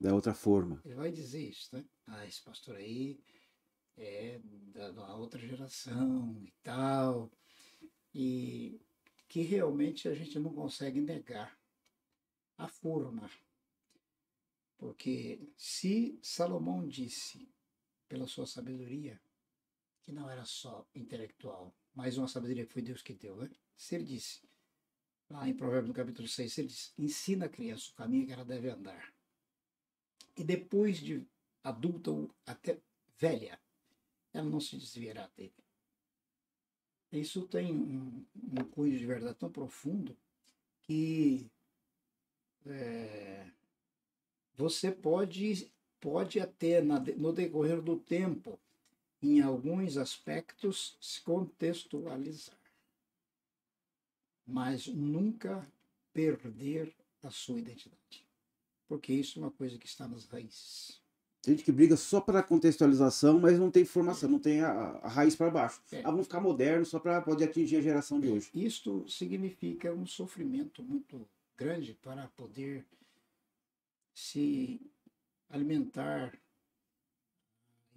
Da 0.00 0.14
outra 0.14 0.34
forma. 0.34 0.80
Ele 0.84 0.94
vai 0.94 1.12
dizer 1.12 1.48
isso, 1.48 1.74
né? 1.74 1.84
Ah, 2.06 2.26
esse 2.26 2.42
pastor 2.42 2.76
aí 2.76 3.22
é 4.00 4.40
da, 4.72 4.90
da 4.90 5.14
outra 5.14 5.38
geração 5.38 6.42
e 6.42 6.52
tal. 6.62 7.30
E 8.14 8.80
que 9.28 9.42
realmente 9.42 10.08
a 10.08 10.14
gente 10.14 10.38
não 10.38 10.52
consegue 10.52 11.00
negar 11.00 11.56
a 12.58 12.66
forma. 12.66 13.30
Porque 14.76 15.52
se 15.56 16.18
Salomão 16.22 16.88
disse, 16.88 17.48
pela 18.08 18.26
sua 18.26 18.46
sabedoria, 18.46 19.20
que 20.02 20.10
não 20.10 20.28
era 20.28 20.44
só 20.44 20.88
intelectual, 20.94 21.72
mais 21.94 22.16
uma 22.16 22.26
sabedoria 22.26 22.66
que 22.66 22.72
foi 22.72 22.82
Deus 22.82 23.02
que 23.02 23.14
deu, 23.14 23.36
né? 23.36 23.50
Se 23.76 23.94
ele 23.94 24.04
disse, 24.04 24.42
lá 25.28 25.48
em 25.48 25.54
Provérbios 25.54 25.88
no 25.88 25.94
capítulo 25.94 26.26
6, 26.26 26.58
ele 26.58 26.68
diz, 26.68 26.92
ensina 26.98 27.46
a 27.46 27.48
criança 27.48 27.90
o 27.90 27.94
caminho 27.94 28.26
que 28.26 28.32
ela 28.32 28.44
deve 28.44 28.68
andar. 28.68 29.12
E 30.36 30.42
depois 30.42 30.98
de 30.98 31.26
adulta 31.62 32.10
até 32.46 32.80
velha, 33.18 33.60
ela 34.32 34.48
não 34.48 34.60
se 34.60 34.76
desviará 34.76 35.28
dele. 35.36 35.52
Isso 37.12 37.46
tem 37.48 37.72
um, 37.74 38.24
um 38.36 38.64
cunho 38.64 38.96
de 38.96 39.04
verdade 39.04 39.34
tão 39.34 39.50
profundo 39.50 40.16
que 40.82 41.50
é, 42.66 43.50
você 44.54 44.92
pode, 44.92 45.72
pode 45.98 46.38
até 46.38 46.80
na, 46.80 47.00
no 47.00 47.32
decorrer 47.32 47.82
do 47.82 47.98
tempo 47.98 48.58
em 49.22 49.40
alguns 49.40 49.96
aspectos, 49.96 50.96
se 51.00 51.20
contextualizar, 51.20 52.58
mas 54.46 54.86
nunca 54.86 55.70
perder 56.12 56.94
a 57.22 57.30
sua 57.30 57.58
identidade, 57.58 58.26
porque 58.88 59.12
isso 59.12 59.38
é 59.38 59.42
uma 59.42 59.50
coisa 59.50 59.78
que 59.78 59.86
está 59.86 60.08
nas 60.08 60.26
raízes. 60.26 60.99
Tem 61.42 61.54
gente 61.54 61.64
que 61.64 61.72
briga 61.72 61.96
só 61.96 62.20
para 62.20 62.42
contextualização, 62.42 63.40
mas 63.40 63.58
não 63.58 63.70
tem 63.70 63.84
formação, 63.84 64.28
não 64.28 64.38
tem 64.38 64.60
a, 64.60 64.70
a 64.70 65.08
raiz 65.08 65.34
para 65.34 65.50
baixo. 65.50 65.80
É. 65.90 66.00
Ah, 66.00 66.10
vamos 66.10 66.26
ficar 66.26 66.40
modernos 66.40 66.88
só 66.88 66.98
para 66.98 67.20
poder 67.22 67.44
atingir 67.44 67.76
a 67.76 67.80
geração 67.80 68.20
de 68.20 68.28
hoje. 68.28 68.50
Isto 68.54 69.08
significa 69.08 69.92
um 69.92 70.04
sofrimento 70.04 70.82
muito 70.82 71.26
grande 71.56 71.94
para 72.02 72.28
poder 72.36 72.84
se 74.14 74.80
alimentar 75.48 76.38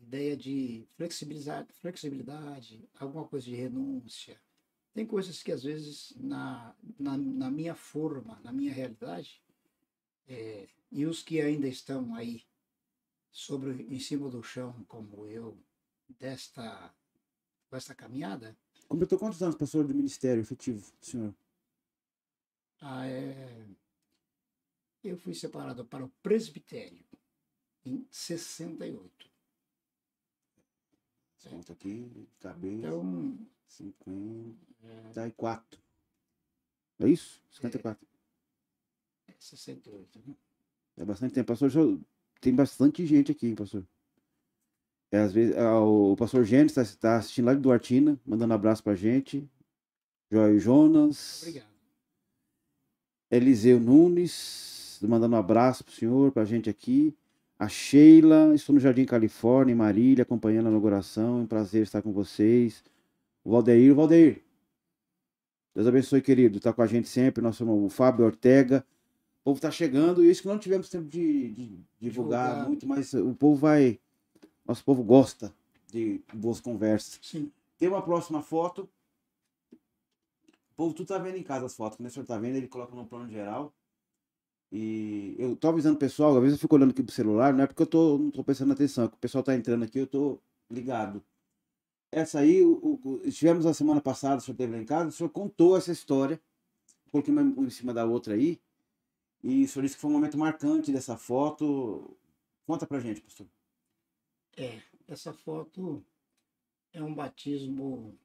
ideia 0.01 0.37
de 0.37 0.87
flexibilidade, 0.95 1.67
flexibilidade, 1.73 2.87
alguma 2.97 3.25
coisa 3.25 3.45
de 3.45 3.55
renúncia. 3.55 4.39
Tem 4.93 5.05
coisas 5.05 5.43
que 5.43 5.51
às 5.51 5.63
vezes 5.63 6.13
na, 6.17 6.73
na, 6.97 7.17
na 7.17 7.51
minha 7.51 7.75
forma, 7.75 8.39
na 8.43 8.53
minha 8.53 8.71
realidade, 8.71 9.41
é, 10.27 10.67
e 10.91 11.05
os 11.05 11.21
que 11.21 11.41
ainda 11.41 11.67
estão 11.67 12.13
aí 12.15 12.43
sobre 13.33 13.81
em 13.93 13.99
cima 13.99 14.29
do 14.29 14.41
chão, 14.43 14.85
como 14.87 15.25
eu, 15.25 15.57
desta, 16.07 16.93
desta 17.69 17.95
caminhada. 17.95 18.55
Completou 18.87 19.17
quantos 19.17 19.41
anos, 19.41 19.55
pastor 19.55 19.87
do 19.87 19.95
ministério 19.95 20.41
efetivo, 20.41 20.93
senhor? 21.01 21.33
Ah, 22.79 23.07
é, 23.07 23.67
eu 25.03 25.17
fui 25.17 25.33
separado 25.33 25.83
para 25.83 26.05
o 26.05 26.09
presbitério 26.21 27.03
em 27.83 28.07
68. 28.11 29.31
Conta 31.49 31.73
aqui, 31.73 32.29
cabeça. 32.39 32.87
Então, 32.87 33.37
54. 33.67 35.81
É 36.99 37.09
isso? 37.09 37.43
54. 37.51 38.07
É 39.27 39.33
68, 39.39 40.21
né? 40.25 40.35
É 40.95 41.03
bastante 41.03 41.33
tempo. 41.33 41.47
Pastor, 41.47 41.69
já- 41.69 41.81
tem 42.43 42.53
bastante 42.53 43.05
gente 43.05 43.31
aqui, 43.31 43.47
hein, 43.47 43.55
pastor. 43.55 43.85
É, 45.11 45.19
às 45.19 45.31
vezes, 45.31 45.55
ah, 45.55 45.79
o 45.79 46.15
pastor 46.17 46.43
Gênesis 46.43 46.77
está 46.77 47.09
tá 47.09 47.17
assistindo 47.17 47.45
lá 47.45 47.53
de 47.53 47.61
Duartina, 47.61 48.19
mandando 48.25 48.53
abraço 48.53 48.83
pra 48.83 48.95
gente. 48.95 49.47
Joel 50.31 50.59
Jonas. 50.59 51.43
Obrigado. 51.43 51.73
Eliseu 53.31 53.79
Nunes, 53.79 54.99
mandando 55.01 55.35
um 55.35 55.39
abraço 55.39 55.83
pro 55.83 55.93
senhor, 55.93 56.31
pra 56.31 56.45
gente 56.45 56.69
aqui. 56.69 57.15
A 57.57 57.67
Sheila, 57.67 58.53
estou 58.53 58.73
no 58.73 58.79
Jardim 58.81 59.05
Califórnia, 59.05 59.71
em 59.71 59.75
Marília, 59.75 60.23
acompanhando 60.23 60.67
a 60.67 60.69
inauguração. 60.69 61.39
É 61.39 61.41
um 61.43 61.47
prazer 61.47 61.83
estar 61.83 62.01
com 62.01 62.11
vocês. 62.11 62.83
O 63.43 63.51
Valdeir, 63.51 63.91
o 63.91 63.95
Valdeir. 63.95 64.41
Deus 65.73 65.87
abençoe, 65.87 66.21
querido. 66.21 66.57
Está 66.57 66.73
com 66.73 66.81
a 66.81 66.87
gente 66.87 67.07
sempre. 67.07 67.41
Nosso 67.41 67.63
irmão 67.63 67.89
Fábio 67.89 68.25
Ortega. 68.25 68.85
O 69.43 69.51
povo 69.51 69.57
está 69.57 69.69
chegando. 69.69 70.23
E 70.23 70.29
isso 70.31 70.41
que 70.41 70.47
não 70.47 70.57
tivemos 70.57 70.89
tempo 70.89 71.05
de, 71.09 71.51
de 71.51 71.79
divulgar 71.99 72.47
Divulgar. 72.47 72.67
muito, 72.67 72.87
mas 72.87 73.13
o 73.13 73.33
povo 73.35 73.55
vai. 73.57 73.99
Nosso 74.65 74.83
povo 74.85 75.03
gosta 75.03 75.53
de 75.91 76.21
boas 76.33 76.61
conversas. 76.61 77.19
Sim. 77.21 77.51
Tem 77.77 77.89
uma 77.89 78.01
próxima 78.01 78.41
foto. 78.41 78.89
O 80.71 80.75
povo 80.75 80.93
tudo 80.93 81.07
tá 81.07 81.17
vendo 81.17 81.35
em 81.37 81.43
casa 81.43 81.65
as 81.65 81.75
fotos. 81.75 81.97
Quando 81.97 82.07
o 82.07 82.11
senhor 82.11 82.25
tá 82.25 82.37
vendo, 82.37 82.55
ele 82.55 82.67
coloca 82.67 82.95
no 82.95 83.05
plano 83.05 83.29
geral. 83.29 83.73
E 84.71 85.35
eu 85.37 85.55
tô 85.55 85.67
avisando 85.67 85.95
o 85.95 85.99
pessoal, 85.99 86.35
às 86.35 86.41
vezes 86.41 86.55
eu 86.57 86.59
fico 86.61 86.73
olhando 86.75 86.89
aqui 86.91 87.03
pro 87.03 87.13
celular, 87.13 87.53
não 87.53 87.63
é 87.63 87.67
porque 87.67 87.83
eu 87.83 87.87
tô, 87.87 88.17
não 88.17 88.31
tô 88.31 88.43
prestando 88.43 88.73
atenção, 88.73 89.05
é 89.05 89.07
que 89.07 89.13
o 89.13 89.19
pessoal 89.19 89.43
tá 89.43 89.53
entrando 89.53 89.83
aqui, 89.83 89.99
eu 89.99 90.07
tô 90.07 90.39
ligado. 90.67 91.21
Essa 92.11 92.39
aí, 92.39 92.63
o, 92.63 92.99
o- 93.03 93.21
estivemos 93.23 93.67
a 93.67 93.73
semana 93.75 94.01
passada, 94.01 94.37
o 94.37 94.41
senhor 94.41 94.57
teve 94.57 94.75
lá 94.75 94.81
em 94.81 94.85
casa, 94.85 95.09
o 95.09 95.11
senhor 95.11 95.29
contou 95.29 95.77
essa 95.77 95.91
história, 95.91 96.41
coloquei 97.11 97.31
uma 97.31 97.43
em 97.43 97.69
cima 97.69 97.93
da 97.93 98.03
outra 98.03 98.33
aí, 98.33 98.59
e 99.43 99.65
o 99.65 99.67
senhor 99.67 99.83
disse 99.83 99.95
que 99.95 100.01
foi 100.01 100.09
um 100.09 100.13
momento 100.13 100.37
marcante 100.37 100.91
dessa 100.91 101.17
foto. 101.17 102.17
Conta 102.65 102.87
pra 102.87 103.01
gente, 103.01 103.21
pastor. 103.21 103.47
É, 104.55 104.81
essa 105.07 105.33
foto 105.33 106.05
é 106.93 107.03
um 107.03 107.13
batismo, 107.13 108.17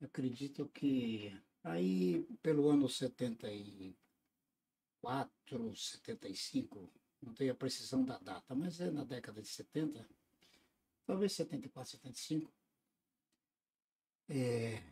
acredito 0.00 0.66
que 0.68 1.38
aí 1.62 2.24
pelo 2.42 2.70
ano 2.70 2.88
74, 2.88 5.76
75, 5.76 6.90
não 7.20 7.34
tenho 7.34 7.52
a 7.52 7.56
precisão 7.56 8.02
da 8.04 8.18
data, 8.18 8.54
mas 8.54 8.80
é 8.80 8.90
na 8.90 9.04
década 9.04 9.42
de 9.42 9.48
70, 9.48 10.08
talvez 11.04 11.32
74, 11.32 11.90
75, 11.92 12.50
é, 14.28 14.91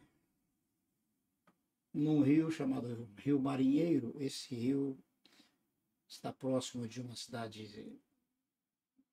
num 1.93 2.23
rio 2.23 2.51
chamado 2.51 3.05
Rio 3.17 3.39
Marinheiro, 3.41 4.15
esse 4.21 4.55
rio 4.55 4.99
está 6.07 6.33
próximo 6.33 6.89
de 6.89 7.01
uma 7.01 7.17
cidade 7.17 8.01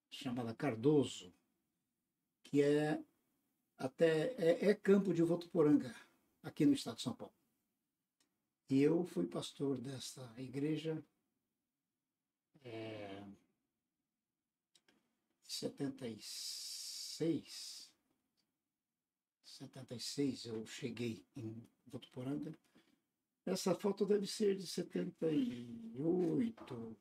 chamada 0.10 0.56
Cardoso, 0.56 1.34
que 2.44 2.62
é 2.62 3.04
até 3.78 4.34
é, 4.38 4.70
é 4.70 4.74
campo 4.74 5.14
de 5.14 5.22
Votuporanga, 5.22 5.94
aqui 6.42 6.66
no 6.66 6.74
estado 6.74 6.96
de 6.98 7.04
São 7.04 7.16
Paulo. 7.16 7.36
E 8.70 8.82
eu 8.82 9.06
fui 9.06 9.26
pastor 9.28 9.80
desta 9.80 10.34
igreja 10.38 11.02
é, 12.64 13.24
em 13.24 13.38
76. 15.44 17.92
76 19.46 20.46
eu 20.46 20.66
cheguei 20.66 21.26
em 21.36 21.70
Votuporanga. 21.88 22.58
Essa 23.46 23.74
foto 23.74 24.06
deve 24.06 24.28
ser 24.28 24.58
de 24.58 24.68
78, 24.68 26.98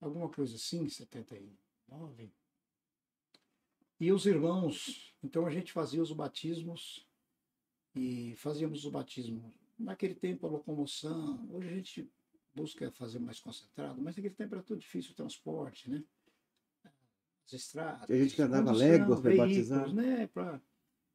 alguma 0.00 0.28
coisa 0.28 0.54
assim, 0.54 0.88
79. 0.88 2.30
E 4.00 4.12
os 4.12 4.26
irmãos, 4.26 5.12
então 5.22 5.44
a 5.44 5.50
gente 5.50 5.72
fazia 5.72 6.00
os 6.00 6.12
batismos 6.12 7.04
e 7.94 8.34
fazíamos 8.36 8.84
o 8.84 8.90
batismo. 8.90 9.52
Naquele 9.76 10.14
tempo 10.14 10.46
a 10.46 10.50
locomoção, 10.50 11.48
hoje 11.50 11.68
a 11.68 11.72
gente 11.72 12.10
busca 12.54 12.90
fazer 12.92 13.18
mais 13.18 13.40
concentrado, 13.40 14.00
mas 14.00 14.14
naquele 14.14 14.34
tempo 14.34 14.54
era 14.54 14.62
tudo 14.62 14.78
difícil 14.78 15.12
o 15.12 15.16
transporte, 15.16 15.90
né? 15.90 16.04
As 17.46 17.52
estradas. 17.52 18.08
A 18.08 18.16
gente 18.16 18.36
que 18.36 18.42
andava 18.42 18.70
léguas 18.70 19.20
para 19.20 19.34
batizar. 19.34 19.92
Né? 19.92 20.28
Pra... 20.28 20.60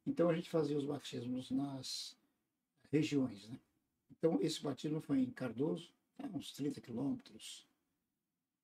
Então 0.06 0.30
a 0.30 0.36
gente 0.36 0.50
fazia 0.50 0.78
os 0.78 0.86
batismos 0.86 1.50
nas 1.50 2.18
regiões, 2.94 3.50
né? 3.50 3.60
Então 4.12 4.40
esse 4.40 4.62
batismo 4.62 5.02
foi 5.02 5.20
em 5.20 5.32
Cardoso, 5.32 5.92
né? 6.18 6.30
uns 6.32 6.54
30 6.54 6.80
quilômetros 6.80 7.68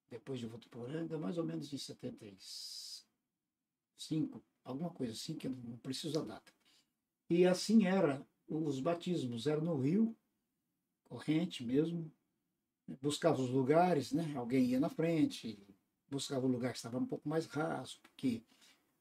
depois 0.07 0.39
de 0.39 0.45
Votuporanga, 0.45 1.17
mais 1.17 1.39
ou 1.39 1.43
menos 1.43 1.73
em 1.73 1.77
75, 1.77 4.41
alguma 4.63 4.91
coisa 4.91 5.13
assim, 5.13 5.35
que 5.35 5.47
eu 5.47 5.51
não 5.51 5.77
preciso 5.77 6.13
da 6.13 6.21
data. 6.35 6.53
E 7.29 7.45
assim 7.45 7.85
era 7.85 8.25
os 8.47 8.79
batismos, 8.79 9.47
era 9.47 9.61
no 9.61 9.79
rio, 9.79 10.15
corrente 11.05 11.63
mesmo, 11.63 12.11
buscava 13.01 13.41
os 13.41 13.49
lugares, 13.49 14.11
né? 14.11 14.33
Alguém 14.35 14.65
ia 14.65 14.79
na 14.79 14.89
frente, 14.89 15.59
buscava 16.09 16.45
o 16.45 16.49
lugar 16.49 16.71
que 16.71 16.77
estava 16.77 16.97
um 16.97 17.05
pouco 17.05 17.29
mais 17.29 17.45
raso, 17.45 17.99
porque 18.01 18.43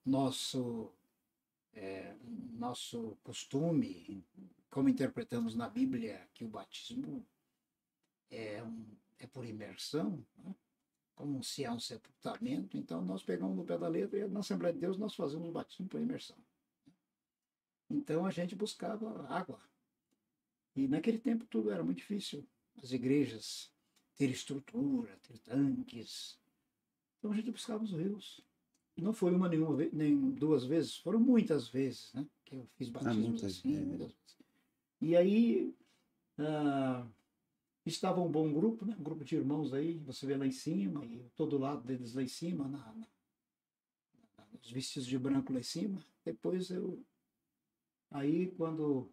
nosso 0.05 0.93
é, 1.73 2.14
nosso 2.53 3.17
costume, 3.23 4.23
como 4.79 4.88
interpretamos 4.88 5.57
na 5.57 5.69
Bíblia, 5.69 6.25
que 6.33 6.45
o 6.45 6.49
batismo 6.49 7.27
é, 8.31 8.62
um, 8.62 8.87
é 9.19 9.27
por 9.27 9.45
imersão, 9.45 10.25
né? 10.37 10.55
como 11.17 11.43
se 11.43 11.64
há 11.64 11.73
um 11.73 11.81
sepultamento, 11.81 12.77
então 12.77 13.05
nós 13.05 13.25
pegamos 13.25 13.57
no 13.57 13.64
pé 13.64 13.77
da 13.77 13.88
letra 13.88 14.21
e 14.21 14.29
na 14.29 14.38
Assembleia 14.38 14.73
de 14.73 14.79
Deus 14.79 14.97
nós 14.97 15.17
fazemos 15.17 15.49
o 15.49 15.51
batismo 15.51 15.88
por 15.88 16.01
imersão. 16.01 16.37
Então 17.91 18.25
a 18.25 18.31
gente 18.31 18.55
buscava 18.55 19.27
água. 19.27 19.61
E 20.77 20.87
naquele 20.87 21.19
tempo 21.19 21.45
tudo 21.47 21.73
era 21.73 21.83
muito 21.83 21.99
difícil. 21.99 22.47
As 22.81 22.93
igrejas 22.93 23.73
ter 24.14 24.31
estrutura, 24.31 25.19
ter 25.25 25.38
tanques. 25.38 26.38
Então 27.19 27.33
a 27.33 27.35
gente 27.35 27.51
buscava 27.51 27.83
os 27.83 27.91
rios. 27.91 28.41
Não 28.97 29.12
foi 29.12 29.35
uma 29.35 29.49
nenhuma 29.49 29.77
nem 29.93 30.31
duas 30.31 30.64
vezes, 30.64 30.97
foram 30.99 31.19
muitas 31.19 31.67
vezes, 31.67 32.12
né? 32.14 32.25
Que 32.45 32.55
eu 32.55 32.69
fiz 32.77 32.88
batismos 32.88 33.43
ah, 33.43 33.47
assim, 33.49 33.75
muitas 33.75 33.99
vezes. 33.99 34.38
E 35.00 35.16
aí 35.16 35.74
ah, 36.38 37.06
estava 37.87 38.20
um 38.20 38.30
bom 38.30 38.52
grupo, 38.52 38.84
né? 38.84 38.96
Um 38.98 39.02
grupo 39.02 39.24
de 39.24 39.37
irmãos 39.37 39.72
aí, 39.72 39.98
você 39.98 40.26
vê 40.26 40.37
lá 40.37 40.46
em 40.46 40.52
cima, 40.52 41.04
e 41.04 41.30
todo 41.37 41.58
lado 41.58 41.82
deles 41.82 42.14
lá 42.14 42.22
em 42.22 42.28
cima, 42.28 42.68
na, 42.68 42.92
na, 42.94 43.06
os 44.62 44.70
vestidos 44.70 45.06
de 45.06 45.18
branco 45.18 45.52
lá 45.52 45.61
em 45.61 45.64
cima. 45.64 46.04
Depois 46.24 46.70
eu. 46.70 47.02
Aí 48.11 48.50
quando 48.56 49.11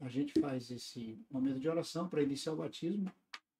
a 0.00 0.08
gente 0.08 0.38
faz 0.40 0.70
esse 0.70 1.18
momento 1.30 1.60
de 1.60 1.68
oração 1.68 2.08
para 2.08 2.22
iniciar 2.22 2.52
o 2.52 2.56
batismo, 2.56 3.10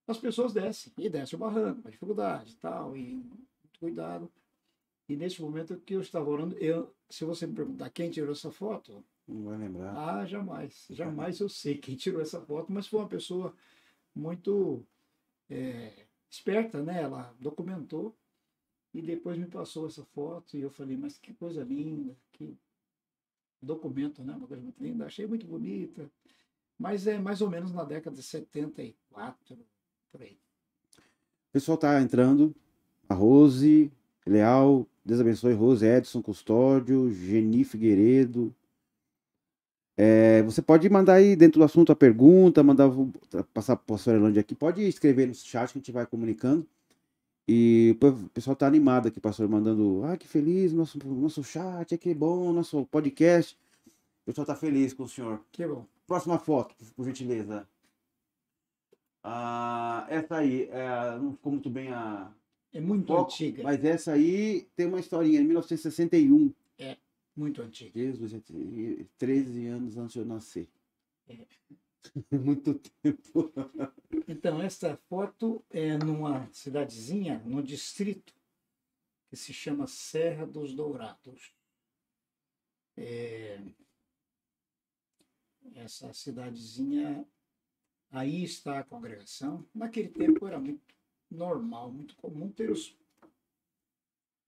as 0.06 0.18
pessoas 0.18 0.52
descem, 0.52 0.92
e 0.98 1.08
descem 1.08 1.36
o 1.36 1.40
barranco, 1.40 1.86
a 1.86 1.90
dificuldade 1.90 2.52
e 2.52 2.56
tal, 2.56 2.96
e 2.96 3.14
muito 3.14 3.78
cuidado. 3.80 4.30
E 5.08 5.16
nesse 5.16 5.40
momento 5.40 5.76
que 5.78 5.94
eu 5.94 6.00
estava 6.00 6.28
orando, 6.28 6.56
eu, 6.58 6.94
se 7.08 7.24
você 7.24 7.46
me 7.46 7.54
perguntar 7.54 7.90
quem 7.90 8.10
tirou 8.10 8.32
essa 8.32 8.50
foto, 8.50 9.04
não 9.26 9.44
vai 9.44 9.56
lembrar. 9.58 9.96
Ah, 9.96 10.26
jamais. 10.26 10.86
Jamais 10.90 11.40
eu 11.40 11.48
sei 11.48 11.78
quem 11.78 11.96
tirou 11.96 12.20
essa 12.20 12.40
foto, 12.40 12.72
mas 12.72 12.86
foi 12.86 13.00
uma 13.00 13.08
pessoa 13.08 13.54
muito 14.14 14.84
é, 15.48 16.06
esperta, 16.30 16.82
né? 16.82 17.02
Ela 17.02 17.34
documentou 17.40 18.16
e 18.92 19.02
depois 19.02 19.38
me 19.38 19.46
passou 19.46 19.86
essa 19.86 20.04
foto 20.04 20.56
e 20.56 20.60
eu 20.60 20.70
falei, 20.70 20.96
mas 20.96 21.18
que 21.18 21.32
coisa 21.34 21.62
linda, 21.64 22.16
que 22.32 22.56
documento, 23.60 24.22
né? 24.22 24.34
Uma 24.34 24.46
coisa 24.46 24.62
muito 24.62 24.82
linda, 24.82 25.06
achei 25.06 25.26
muito 25.26 25.46
bonita. 25.46 26.10
Mas 26.78 27.06
é 27.06 27.18
mais 27.18 27.40
ou 27.40 27.48
menos 27.48 27.72
na 27.72 27.84
década 27.84 28.16
de 28.16 28.22
74, 28.22 29.58
por 30.10 30.22
aí. 30.22 30.38
O 31.48 31.52
pessoal 31.52 31.78
tá 31.78 32.00
entrando. 32.00 32.54
A 33.08 33.14
Rose, 33.14 33.92
Leal, 34.26 34.86
Deus 35.04 35.20
abençoe, 35.20 35.52
Rose, 35.52 35.84
Edson 35.84 36.22
Custódio, 36.22 37.12
Geni 37.12 37.64
Figueiredo. 37.64 38.54
É, 39.96 40.42
você 40.42 40.60
pode 40.60 40.88
mandar 40.88 41.14
aí 41.14 41.36
dentro 41.36 41.60
do 41.60 41.64
assunto 41.64 41.92
a 41.92 41.96
pergunta, 41.96 42.62
mandar 42.62 42.90
passar 43.52 43.76
para 43.76 43.84
o 43.84 43.86
pastor 43.96 44.16
Elândia 44.16 44.40
aqui. 44.40 44.54
Pode 44.54 44.82
escrever 44.82 45.26
no 45.26 45.34
chat 45.34 45.72
que 45.72 45.78
a 45.78 45.80
gente 45.80 45.92
vai 45.92 46.06
comunicando. 46.06 46.66
E 47.46 47.96
o 48.00 48.28
pessoal 48.30 48.56
tá 48.56 48.66
animado 48.66 49.08
aqui, 49.08 49.20
pastor, 49.20 49.48
mandando. 49.48 50.02
Ah, 50.04 50.16
que 50.16 50.26
feliz, 50.26 50.72
nosso, 50.72 50.98
nosso 51.06 51.44
chat, 51.44 51.96
que 51.98 52.14
bom, 52.14 52.52
nosso 52.52 52.86
podcast. 52.86 53.56
O 54.22 54.26
pessoal 54.26 54.46
tá 54.46 54.56
feliz 54.56 54.94
com 54.94 55.04
o 55.04 55.08
senhor. 55.08 55.40
Que 55.52 55.66
bom. 55.66 55.84
Próxima 56.06 56.38
foto, 56.38 56.74
por 56.96 57.04
gentileza. 57.04 57.68
Ah, 59.22 60.06
essa 60.08 60.36
aí, 60.36 60.68
é, 60.70 61.18
não 61.18 61.32
ficou 61.32 61.52
muito 61.52 61.70
bem 61.70 61.92
a. 61.92 62.30
É 62.72 62.80
muito 62.80 63.06
foco, 63.06 63.32
antiga. 63.32 63.62
Mas 63.62 63.84
essa 63.84 64.12
aí 64.12 64.66
tem 64.74 64.86
uma 64.86 64.98
historinha, 64.98 65.40
em 65.40 65.44
1961. 65.44 66.52
Muito 67.36 67.62
antiga. 67.62 67.98
Jesus, 67.98 68.32
13 69.18 69.66
anos 69.66 69.96
antes 69.96 70.12
de 70.12 70.18
eu 70.20 70.24
nascer. 70.24 70.68
É. 71.26 71.46
muito 72.36 72.74
tempo. 73.02 73.52
Então, 74.28 74.60
essa 74.62 74.96
foto 75.08 75.64
é 75.70 75.96
numa 75.98 76.48
cidadezinha, 76.52 77.42
num 77.44 77.62
distrito, 77.62 78.34
que 79.28 79.36
se 79.36 79.52
chama 79.52 79.86
Serra 79.86 80.46
dos 80.46 80.74
Dourados. 80.74 81.54
É... 82.96 83.60
Essa 85.74 86.12
cidadezinha 86.12 87.26
Aí 88.14 88.44
está 88.44 88.78
a 88.78 88.84
congregação. 88.84 89.66
Naquele 89.74 90.08
tempo 90.08 90.46
era 90.46 90.60
muito 90.60 90.94
normal, 91.28 91.90
muito 91.90 92.14
comum 92.14 92.48
ter 92.48 92.70
os. 92.70 92.96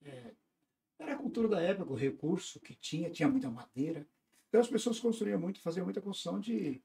É, 0.02 0.36
era 0.98 1.14
a 1.14 1.18
cultura 1.18 1.48
da 1.48 1.60
época, 1.60 1.92
o 1.92 1.96
recurso 1.96 2.60
que 2.60 2.74
tinha, 2.74 3.10
tinha 3.10 3.28
muita 3.28 3.50
madeira. 3.50 4.06
Então 4.48 4.60
as 4.60 4.68
pessoas 4.68 4.98
construíam 4.98 5.38
muito, 5.38 5.60
faziam 5.60 5.84
muita 5.84 6.00
construção 6.00 6.40
de, 6.40 6.82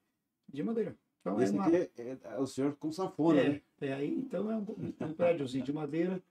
de 0.48 0.64
madeira. 0.64 0.98
Então, 1.22 1.42
Esse 1.42 1.54
é, 1.54 1.56
uma... 1.56 1.76
é, 1.76 1.90
é, 1.98 2.40
o 2.40 2.48
senhor 2.48 2.76
com 2.78 2.92
sanfona, 2.92 3.42
é, 3.42 3.50
né? 3.50 3.62
É, 3.80 3.94
aí, 3.94 4.14
então 4.14 4.52
é 4.52 4.58
um, 4.58 4.66
um 5.00 5.14
prédiozinho 5.14 5.64
de 5.64 5.72
madeira. 5.72 6.22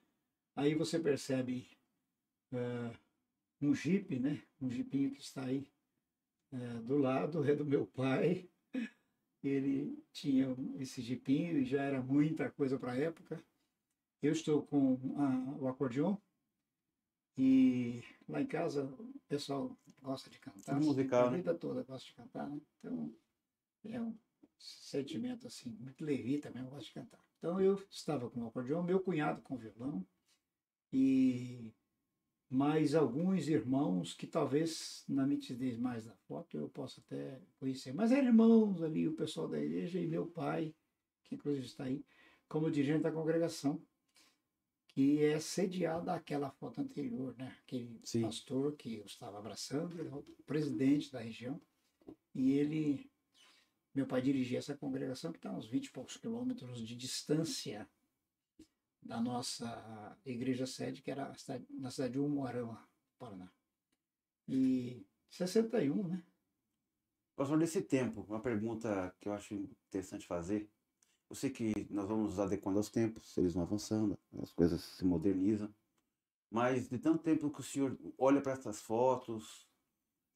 Aí 0.56 0.74
você 0.74 0.98
percebe 0.98 1.66
uh, 2.52 2.96
um 3.62 3.74
jipe, 3.74 4.18
né? 4.18 4.42
Um 4.60 4.68
jipinho 4.68 5.12
que 5.12 5.20
está 5.20 5.44
aí 5.44 5.66
uh, 6.52 6.82
do 6.82 6.98
lado, 6.98 7.48
é 7.48 7.54
do 7.54 7.64
meu 7.64 7.86
pai 7.86 8.50
ele 9.42 10.02
tinha 10.12 10.54
esse 10.78 11.00
jipinho 11.00 11.58
e 11.58 11.64
já 11.64 11.82
era 11.82 12.02
muita 12.02 12.50
coisa 12.50 12.78
para 12.78 12.92
a 12.92 12.96
época. 12.96 13.42
Eu 14.22 14.32
estou 14.32 14.62
com 14.62 14.98
a, 15.16 15.62
o 15.62 15.68
acordeon 15.68 16.16
e 17.36 18.02
lá 18.28 18.40
em 18.40 18.46
casa 18.46 18.84
o 18.84 19.20
pessoal 19.28 19.76
gosta 20.02 20.30
de 20.30 20.38
cantar. 20.38 20.80
Musical, 20.80 21.28
a 21.28 21.30
né? 21.30 21.36
vida 21.38 21.54
toda 21.54 21.82
gosta 21.82 22.06
de 22.06 22.14
cantar, 22.14 22.48
né? 22.48 22.60
Então 22.78 23.14
é 23.84 24.00
um 24.00 24.16
sentimento 24.58 25.46
assim, 25.46 25.70
muito 25.80 26.04
levi 26.04 26.38
também, 26.38 26.62
eu 26.62 26.70
gosto 26.70 26.86
de 26.86 26.94
cantar. 26.94 27.20
Então 27.38 27.60
eu 27.60 27.82
estava 27.90 28.28
com 28.28 28.40
o 28.40 28.46
acordeon, 28.46 28.82
meu 28.82 29.00
cunhado 29.00 29.40
com 29.42 29.56
violão 29.56 30.06
e 30.92 31.72
mais 32.50 32.94
alguns 32.96 33.48
irmãos 33.48 34.12
que 34.12 34.26
talvez 34.26 35.04
na 35.08 35.24
nitidez 35.24 35.78
mais 35.78 36.04
da 36.04 36.14
foto 36.26 36.56
eu 36.58 36.68
possa 36.68 37.00
até 37.00 37.40
conhecer. 37.58 37.94
Mas 37.94 38.10
eram 38.10 38.26
irmãos 38.26 38.82
ali, 38.82 39.06
o 39.06 39.14
pessoal 39.14 39.48
da 39.48 39.58
igreja 39.58 40.00
e 40.00 40.06
meu 40.06 40.26
pai, 40.26 40.74
que 41.24 41.36
inclusive 41.36 41.64
está 41.64 41.84
aí, 41.84 42.04
como 42.48 42.70
dirigente 42.70 43.04
da 43.04 43.12
congregação, 43.12 43.80
que 45.00 45.24
é 45.24 45.40
sediada 45.40 46.12
àquela 46.12 46.50
foto 46.50 46.82
anterior, 46.82 47.34
né? 47.38 47.56
Aquele 47.62 47.98
Sim. 48.04 48.20
pastor 48.20 48.76
que 48.76 48.96
eu 48.96 49.06
estava 49.06 49.38
abraçando, 49.38 49.98
ele 49.98 50.10
é 50.10 50.12
o 50.12 50.22
presidente 50.44 51.10
da 51.10 51.20
região, 51.20 51.58
e 52.34 52.52
ele, 52.52 53.10
meu 53.94 54.06
pai 54.06 54.20
dirigia 54.20 54.58
essa 54.58 54.76
congregação 54.76 55.32
que 55.32 55.38
está 55.38 55.48
a 55.48 55.56
uns 55.56 55.66
20 55.66 55.86
e 55.86 55.90
poucos 55.90 56.18
quilômetros 56.18 56.86
de 56.86 56.94
distância 56.94 57.88
da 59.00 59.18
nossa 59.22 60.18
igreja 60.22 60.66
sede, 60.66 61.00
que 61.00 61.10
era 61.10 61.32
na 61.70 61.90
cidade 61.90 62.12
de 62.12 62.18
Umuarama, 62.18 62.86
Paraná. 63.18 63.50
E 64.46 65.06
61, 65.30 66.08
né? 66.08 66.22
Pastor, 67.34 67.56
nesse 67.56 67.80
tempo, 67.80 68.20
uma 68.28 68.42
pergunta 68.42 69.16
que 69.18 69.30
eu 69.30 69.32
acho 69.32 69.54
interessante 69.54 70.26
fazer. 70.26 70.70
Eu 71.30 71.36
sei 71.36 71.48
que 71.48 71.86
nós 71.90 72.08
vamos 72.08 72.30
nos 72.30 72.40
adequando 72.40 72.78
aos 72.78 72.90
tempos, 72.90 73.38
eles 73.38 73.54
vão 73.54 73.62
avançando, 73.62 74.18
as 74.42 74.52
coisas 74.52 74.82
se 74.82 75.04
modernizam. 75.04 75.72
Mas 76.50 76.88
de 76.88 76.98
tanto 76.98 77.22
tempo 77.22 77.48
que 77.48 77.60
o 77.60 77.62
senhor 77.62 77.96
olha 78.18 78.40
para 78.40 78.52
essas 78.52 78.80
fotos, 78.80 79.64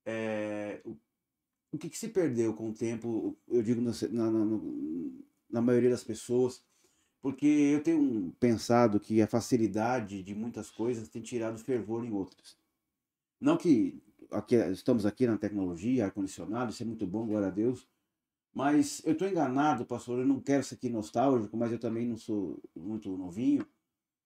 é, 0.07 0.81
o, 0.85 0.97
o 1.73 1.79
que, 1.79 1.91
que, 1.91 1.99
se 1.99 2.09
perdeu 2.09 2.55
com 2.55 2.71
o 2.71 2.73
tempo, 2.73 3.37
eu 3.49 3.61
digo 3.61 3.81
na, 3.81 3.91
na, 4.31 4.61
na 5.51 5.61
maioria 5.61 5.91
das 5.91 6.05
pessoas, 6.05 6.65
porque 7.21 7.47
eu 7.47 7.83
tenho 7.83 8.33
pensado 8.39 9.01
que 9.01 9.21
a 9.21 9.27
facilidade 9.27 10.23
de 10.23 10.33
muitas 10.33 10.71
coisas 10.71 11.09
tem 11.09 11.23
tirado 11.23 11.59
fervor 11.59 12.05
em 12.05 12.13
outras. 12.13 12.57
Não 13.41 13.57
que 13.57 14.01
aqui, 14.31 14.55
estamos 14.71 15.05
aqui 15.05 15.27
na 15.27 15.37
tecnologia, 15.37 16.05
ar-condicionado, 16.05 16.71
isso 16.71 16.83
é 16.85 16.87
muito 16.87 17.07
bom, 17.07 17.27
glória 17.27 17.49
a 17.49 17.51
Deus, 17.51 17.89
mas 18.55 19.03
eu 19.05 19.13
estou 19.13 19.29
enganado, 19.29 19.85
pastor, 19.85 20.21
eu 20.21 20.27
não 20.27 20.41
quero 20.41 20.63
ser 20.63 20.77
aqui 20.77 20.89
nostálgico, 20.89 21.57
mas 21.57 21.73
eu 21.73 21.79
também 21.79 22.07
não 22.07 22.17
sou 22.17 22.63
muito 22.75 23.17
novinho, 23.17 23.67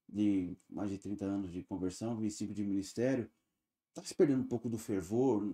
de 0.08 0.56
mais 0.68 0.90
de 0.90 0.98
30 0.98 1.24
anos 1.24 1.52
de 1.52 1.62
conversão, 1.62 2.16
25 2.16 2.52
de 2.52 2.64
ministério, 2.64 3.30
está 3.88 4.02
se 4.02 4.14
perdendo 4.14 4.42
um 4.42 4.46
pouco 4.48 4.68
do 4.68 4.78
fervor 4.78 5.50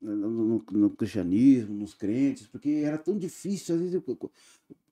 no, 0.00 0.16
no, 0.16 0.64
no, 0.70 0.90
cristianismo, 0.90 1.74
nos 1.74 1.94
crentes, 1.94 2.46
porque 2.46 2.82
era 2.84 2.98
tão 2.98 3.18
difícil, 3.18 3.74
às 3.74 3.80
vezes, 3.80 4.02
com 4.02 4.30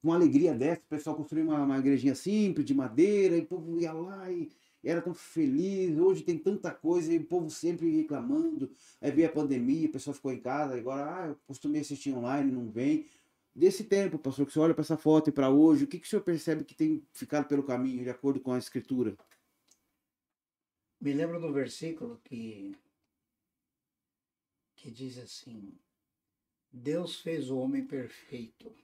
uma 0.02 0.14
alegria 0.14 0.54
dessa, 0.54 0.82
o 0.82 0.88
pessoal 0.88 1.16
construía 1.16 1.44
uma, 1.44 1.62
uma 1.62 1.78
igrejinha 1.78 2.14
simples, 2.14 2.66
de 2.66 2.74
madeira, 2.74 3.36
e 3.36 3.40
o 3.40 3.46
povo 3.46 3.80
ia 3.80 3.92
lá 3.92 4.30
e 4.30 4.50
era 4.84 5.02
tão 5.02 5.14
feliz. 5.14 5.98
Hoje 5.98 6.22
tem 6.22 6.38
tanta 6.38 6.70
coisa 6.70 7.12
e 7.12 7.18
o 7.18 7.24
povo 7.24 7.50
sempre 7.50 7.90
reclamando. 7.90 8.70
Aí 9.00 9.10
veio 9.10 9.28
a 9.28 9.32
pandemia, 9.32 9.88
o 9.88 9.92
pessoal 9.92 10.14
ficou 10.14 10.32
em 10.32 10.40
casa, 10.40 10.76
agora, 10.76 11.22
ah, 11.22 11.26
eu 11.28 11.36
costumei 11.46 11.80
assistir 11.80 12.12
online, 12.12 12.50
não 12.50 12.70
vem 12.70 13.06
desse 13.54 13.84
tempo, 13.84 14.18
pastor, 14.18 14.46
que 14.46 14.52
você 14.52 14.58
olha 14.58 14.74
para 14.74 14.82
essa 14.82 14.96
foto 14.96 15.30
e 15.30 15.32
para 15.32 15.48
hoje, 15.48 15.84
o 15.84 15.86
que, 15.86 15.98
que 15.98 16.06
o 16.06 16.10
senhor 16.10 16.22
percebe 16.22 16.64
que 16.64 16.74
tem 16.74 17.06
ficado 17.12 17.46
pelo 17.46 17.62
caminho, 17.62 18.02
de 18.02 18.10
acordo 18.10 18.40
com 18.40 18.52
a 18.52 18.58
escritura? 18.58 19.16
Me 21.00 21.12
lembro 21.12 21.40
do 21.40 21.52
versículo 21.52 22.20
que, 22.24 22.74
que 24.74 24.90
diz 24.90 25.18
assim: 25.18 25.78
Deus 26.72 27.20
fez 27.20 27.50
o 27.50 27.58
homem 27.58 27.86
perfeito, 27.86 28.74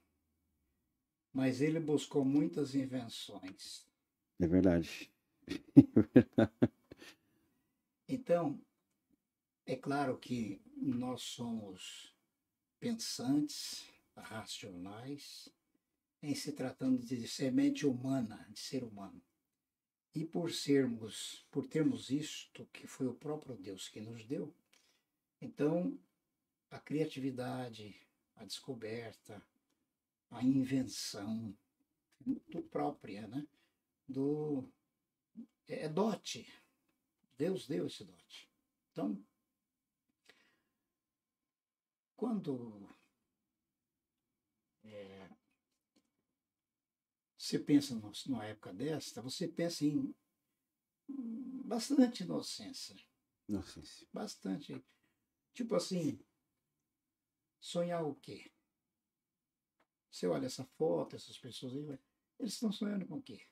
mas 1.33 1.61
ele 1.61 1.81
buscou 1.81 2.25
muitas 2.25 2.75
invenções. 2.75 3.87
É 4.39 4.47
verdade. 4.47 5.10
então, 8.09 8.61
é 9.67 9.77
claro 9.77 10.19
que 10.19 10.61
nós 10.77 11.23
somos 11.23 12.15
pensantes, 12.79 13.89
racionais 14.17 15.49
em 16.23 16.35
se 16.35 16.53
tratando 16.53 16.99
de 16.99 17.27
semente 17.27 17.87
humana, 17.87 18.47
de 18.51 18.61
ser 18.61 18.85
humano. 18.85 19.21
E 20.15 20.25
por 20.25 20.51
sermos, 20.51 21.47
por 21.51 21.67
termos 21.67 22.11
isto 22.11 22.67
que 22.73 22.87
foi 22.87 23.07
o 23.07 23.15
próprio 23.15 23.57
Deus 23.57 23.89
que 23.89 24.01
nos 24.01 24.25
deu, 24.27 24.53
então 25.41 25.99
a 26.71 26.79
criatividade, 26.79 27.97
a 28.37 28.45
descoberta, 28.45 29.43
a 30.31 30.43
invenção 30.43 31.57
muito 32.25 32.61
própria, 32.63 33.27
né? 33.27 33.47
Do 34.07 34.69
é, 35.67 35.85
é 35.85 35.89
dote. 35.89 36.53
Deus 37.37 37.67
deu 37.67 37.87
esse 37.87 38.05
dote. 38.05 38.51
Então, 38.93 39.25
quando 42.17 42.89
é, 44.85 45.31
você 47.37 47.59
pensa 47.59 47.95
numa 48.27 48.45
época 48.45 48.73
desta, 48.73 49.23
você 49.23 49.49
pensa 49.49 49.85
em 49.85 50.15
bastante 51.65 52.23
inocência. 52.23 52.97
Inocência. 53.49 54.07
Bastante. 54.13 54.85
Tipo 55.55 55.75
assim, 55.75 56.21
sonhar 57.59 58.05
o 58.05 58.15
quê? 58.17 58.53
Você 60.11 60.27
olha 60.27 60.47
essa 60.47 60.65
foto, 60.65 61.17
essas 61.17 61.39
pessoas 61.39 61.75
aí, 61.75 61.99
eles 62.39 62.55
estão 62.55 62.73
sonhando 62.73 63.07
com 63.07 63.17
o 63.17 63.23
quê? 63.23 63.50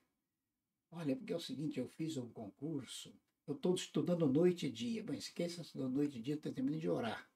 Olha, 0.91 1.15
porque 1.15 1.33
é 1.33 1.35
o 1.35 1.39
seguinte, 1.39 1.79
eu 1.79 1.87
fiz 1.87 2.17
um 2.17 2.29
concurso, 2.29 3.13
eu 3.47 3.53
estou 3.53 3.75
estudando 3.75 4.27
noite 4.27 4.67
e 4.67 4.71
dia. 4.71 5.03
Bem, 5.03 5.19
se 5.19 5.33
quer 5.33 5.47
estudando 5.47 5.93
noite 5.93 6.17
e 6.17 6.21
dia, 6.21 6.35
não 6.35 6.41
tem 6.41 6.53
tempo 6.53 6.69
nem 6.69 6.79
de 6.79 6.89
orar. 6.89 7.29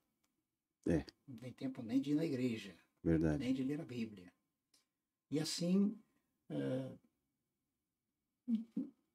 É. 0.86 1.06
Não 1.28 1.38
tem 1.38 1.54
tempo 1.54 1.82
nem 1.82 2.02
de 2.02 2.12
ir 2.12 2.16
na 2.16 2.26
igreja. 2.26 2.76
Verdade. 3.04 3.38
nem 3.40 3.54
de 3.54 3.64
ler 3.64 3.82
a 3.82 3.86
Bíblia. 3.86 4.32
E 5.30 5.40
assim, 5.40 6.00
é, 6.50 6.98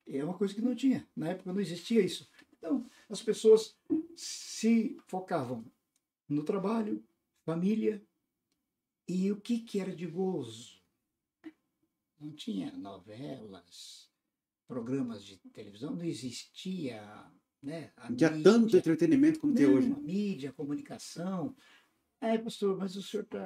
é 0.06 0.24
uma 0.24 0.36
coisa 0.36 0.54
que 0.54 0.60
não 0.60 0.74
tinha. 0.74 1.08
Na 1.16 1.28
época 1.28 1.52
não 1.52 1.60
existia 1.60 2.02
isso. 2.02 2.28
Então, 2.52 2.88
as 3.08 3.22
pessoas 3.22 3.78
se 4.16 4.98
focavam 5.06 5.64
no 6.28 6.44
trabalho, 6.44 7.02
família 7.44 8.04
e 9.06 9.32
o 9.32 9.40
que, 9.40 9.60
que 9.60 9.80
era 9.80 9.94
de 9.94 10.06
gozo. 10.06 10.82
Não 12.20 12.32
tinha 12.32 12.72
novelas, 12.72 14.07
programas 14.68 15.24
de 15.24 15.38
televisão, 15.50 15.96
não 15.96 16.04
existia. 16.04 17.02
Né, 17.60 17.90
não 18.08 18.14
tinha 18.14 18.30
mídia, 18.30 18.52
tanto 18.52 18.76
entretenimento 18.76 19.40
como 19.40 19.54
tem 19.54 19.66
hoje. 19.66 19.88
Mídia, 19.88 20.52
comunicação. 20.52 21.56
É, 22.20 22.38
pastor, 22.38 22.76
mas 22.76 22.94
o 22.94 23.02
senhor 23.02 23.24
está 23.24 23.42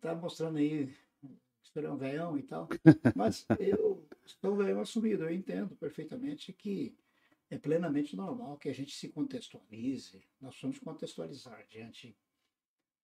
tá 0.00 0.14
mostrando 0.14 0.58
aí 0.58 0.86
que 1.20 1.26
o 1.26 1.72
senhor 1.72 1.86
é 1.86 1.90
um 1.90 1.96
veião 1.96 2.38
e 2.38 2.42
tal. 2.42 2.68
Mas 3.16 3.44
eu 3.58 4.06
sou 4.40 4.54
um 4.54 4.56
veião 4.56 4.80
assumido, 4.80 5.24
eu 5.24 5.34
entendo 5.34 5.74
perfeitamente 5.74 6.52
que 6.52 6.96
é 7.50 7.58
plenamente 7.58 8.14
normal 8.14 8.56
que 8.56 8.68
a 8.68 8.74
gente 8.74 8.94
se 8.94 9.08
contextualize. 9.08 10.24
Nós 10.40 10.56
vamos 10.60 10.78
contextualizar 10.78 11.66
diante 11.68 12.16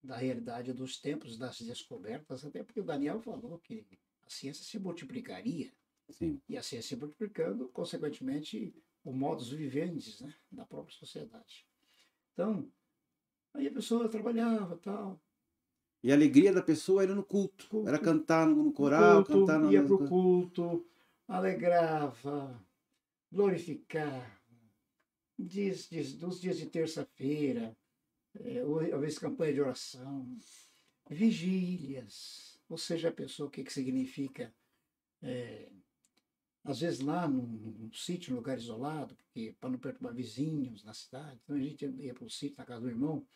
da 0.03 0.17
realidade 0.17 0.73
dos 0.73 1.01
tempos, 1.01 1.37
das 1.37 1.61
descobertas, 1.61 2.45
até 2.45 2.63
porque 2.63 2.81
o 2.81 2.85
Daniel 2.85 3.21
falou 3.21 3.59
que 3.59 3.85
a 4.25 4.31
ciência 4.31 4.65
se 4.65 4.79
multiplicaria. 4.79 5.73
Sim. 6.11 6.41
E 6.49 6.57
a 6.57 6.63
ciência 6.63 6.97
se 6.97 7.01
multiplicando, 7.01 7.69
consequentemente, 7.69 8.75
o 9.05 9.13
modus 9.13 9.51
vivendi 9.51 10.17
né, 10.23 10.35
da 10.51 10.65
própria 10.65 10.97
sociedade. 10.97 11.67
Então, 12.33 12.71
Aí 13.55 13.67
a 13.67 13.73
pessoa 13.73 14.09
trabalhava 14.09 14.77
tal. 14.77 15.21
E 16.03 16.13
a 16.13 16.15
alegria 16.15 16.53
da 16.53 16.63
pessoa 16.63 17.03
era 17.03 17.15
no 17.15 17.25
culto. 17.25 17.69
culto. 17.69 17.89
Era 17.89 17.99
cantar 17.99 18.47
no 18.47 18.73
coral, 18.73 19.25
culto, 19.25 19.41
cantar 19.41 19.59
no. 19.59 19.73
Ia 19.73 19.83
para 19.83 19.95
o 19.95 20.09
culto, 20.09 20.87
alegrava, 21.27 22.65
glorificava. 23.33 24.39
Dias, 25.37 25.89
dias, 25.89 26.13
dos 26.15 26.41
dias 26.41 26.59
de 26.59 26.67
terça-feira, 26.67 27.77
é, 28.41 28.61
às 28.93 29.01
vezes 29.01 29.19
campanha 29.19 29.53
de 29.53 29.61
oração, 29.61 30.37
vigílias. 31.09 32.61
Ou 32.69 32.77
seja, 32.77 33.09
a 33.09 33.13
pessoa, 33.13 33.49
o 33.49 33.51
que, 33.51 33.65
que 33.65 33.73
significa? 33.73 34.55
É, 35.23 35.71
às 36.71 36.81
vezes 36.81 37.01
lá 37.01 37.27
num, 37.27 37.47
num 37.47 37.93
sítio, 37.95 38.31
num 38.31 38.37
lugar 38.37 38.59
isolado, 38.59 39.15
porque 39.15 39.55
para 39.59 39.71
não 39.71 39.79
perturbar 39.79 40.15
vizinhos 40.15 40.85
na 40.85 40.93
cidade. 40.93 41.41
Então 41.43 41.57
a 41.57 41.61
gente 41.61 41.87
ia 41.87 42.13
para 42.13 42.27
o 42.27 42.31
sítio, 42.31 42.59
na 42.59 42.67
casa 42.67 42.83
do 42.83 42.91
irmão, 42.91 43.27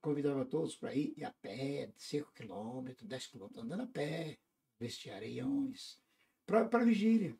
convidava 0.00 0.44
todos 0.44 0.76
para 0.76 0.94
ir, 0.94 1.24
a 1.24 1.32
pé, 1.32 1.92
5 1.96 2.32
quilômetros, 2.32 3.08
10 3.08 3.26
quilômetros, 3.26 3.64
andando 3.64 3.82
a 3.82 3.86
pé, 3.88 4.38
vestir 4.78 5.10
areiões, 5.10 6.00
para 6.46 6.84
vigília. 6.84 7.36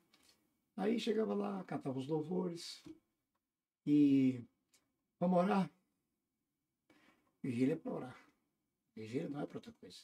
Aí 0.77 0.99
chegava 0.99 1.33
lá, 1.33 1.63
cantava 1.63 1.99
os 1.99 2.09
louvores 2.09 2.83
e 3.87 4.45
vamos 5.21 5.39
orar. 5.39 5.71
Vigília 7.41 7.75
é 7.75 7.77
para 7.77 7.93
orar. 7.93 8.27
Vigília 8.97 9.29
não 9.29 9.41
é 9.43 9.47
para 9.47 9.59
outra 9.59 9.73
coisa. 9.73 10.01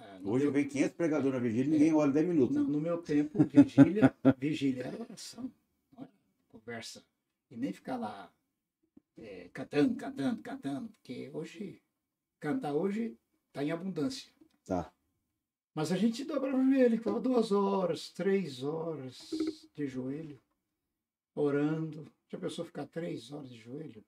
É, 0.00 0.20
Hoje 0.22 0.44
meu... 0.44 0.52
vem 0.52 0.68
500 0.68 0.96
pregadores 0.96 1.32
na 1.34 1.38
vigília 1.38 1.68
e 1.68 1.78
ninguém 1.78 1.94
olha 1.94 2.12
10 2.12 2.28
minutos. 2.28 2.56
No, 2.56 2.64
no 2.64 2.80
meu 2.80 2.98
tempo, 2.98 3.44
vigília, 3.44 4.14
vigília 4.38 4.84
era 4.84 5.00
oração, 5.00 5.50
não 5.92 6.02
era 6.02 6.12
conversa. 6.48 7.04
E 7.50 7.56
nem 7.56 7.72
ficar 7.72 7.96
lá 7.96 8.32
é, 9.16 9.48
cantando, 9.52 9.94
cantando, 9.96 10.42
cantando, 10.42 10.88
porque 10.88 11.30
hoje, 11.32 11.82
cantar 12.38 12.74
hoje 12.74 13.16
está 13.48 13.62
em 13.62 13.70
abundância. 13.70 14.32
Tá. 14.64 14.92
Mas 15.74 15.92
a 15.92 15.96
gente 15.96 16.24
dobrava 16.24 16.58
o 16.58 16.64
joelho, 16.64 16.98
ficava 16.98 17.20
duas 17.20 17.52
horas, 17.52 18.10
três 18.10 18.62
horas 18.62 19.30
de 19.74 19.86
joelho, 19.86 20.40
orando. 21.34 22.10
Já 22.28 22.38
pensou 22.38 22.64
ficar 22.64 22.86
três 22.86 23.32
horas 23.32 23.50
de 23.50 23.58
joelho? 23.58 24.04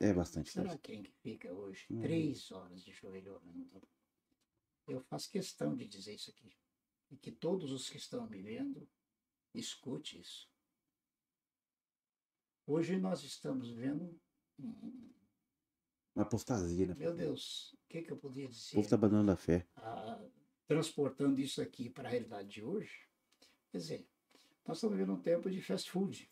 É 0.00 0.12
bastante 0.12 0.50
Será 0.50 0.70
tempo. 0.70 0.82
quem 0.82 1.02
que 1.02 1.10
fica 1.22 1.52
hoje? 1.52 1.84
Hum. 1.90 2.00
Três 2.00 2.52
horas 2.52 2.84
de 2.84 2.92
joelho 2.92 3.32
orando. 3.32 3.82
Eu 4.88 5.00
faço 5.02 5.30
questão 5.30 5.76
de 5.76 5.86
dizer 5.86 6.14
isso 6.14 6.30
aqui. 6.30 6.56
e 7.10 7.16
que 7.16 7.30
todos 7.32 7.70
os 7.72 7.88
que 7.88 7.96
estão 7.96 8.28
me 8.28 8.40
vendo 8.42 8.88
escute 9.54 10.20
isso. 10.20 10.50
Hoje 12.66 12.98
nós 12.98 13.22
estamos 13.22 13.70
vendo 13.70 14.20
um, 14.58 15.10
Uma 16.14 16.24
apostasia, 16.24 16.86
né? 16.86 16.94
meu 16.94 17.14
Deus, 17.14 17.72
o 17.72 17.88
que, 17.88 18.02
que 18.02 18.12
eu 18.12 18.16
podia 18.18 18.46
O 18.46 18.50
dizer? 18.50 18.74
povo 18.74 18.84
está 18.84 18.96
abandonando 18.96 19.30
a 19.32 19.36
fé. 19.36 19.66
Ah, 19.76 20.22
transportando 20.66 21.40
isso 21.40 21.62
aqui 21.62 21.88
para 21.88 22.08
a 22.08 22.10
realidade 22.10 22.48
de 22.48 22.62
hoje, 22.62 23.08
quer 23.70 23.78
dizer, 23.78 24.08
nós 24.66 24.76
estamos 24.76 24.96
vivendo 24.96 25.14
um 25.14 25.22
tempo 25.22 25.50
de 25.50 25.62
fast 25.62 25.90
food. 25.90 26.30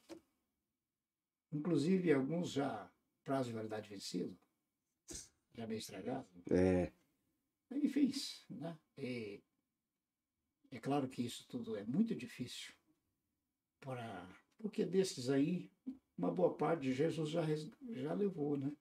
Inclusive, 1.52 2.12
alguns 2.12 2.50
já 2.50 2.92
prazo 3.24 3.48
de 3.48 3.54
validade 3.54 3.88
vencido, 3.88 4.38
já 5.54 5.66
meio 5.66 5.78
estragado. 5.78 6.28
É, 6.50 6.92
Enfim, 7.70 8.12
né? 8.50 8.78
E 8.96 9.42
é 10.70 10.78
claro 10.78 11.08
que 11.08 11.24
isso 11.24 11.46
tudo 11.48 11.76
é 11.76 11.84
muito 11.84 12.14
difícil 12.14 12.72
para 13.80 14.28
porque 14.58 14.84
desses 14.84 15.28
aí 15.28 15.70
uma 16.16 16.30
boa 16.30 16.56
parte 16.56 16.92
Jesus 16.92 17.30
já 17.30 17.42
já 17.92 18.14
levou, 18.14 18.56
né? 18.56 18.72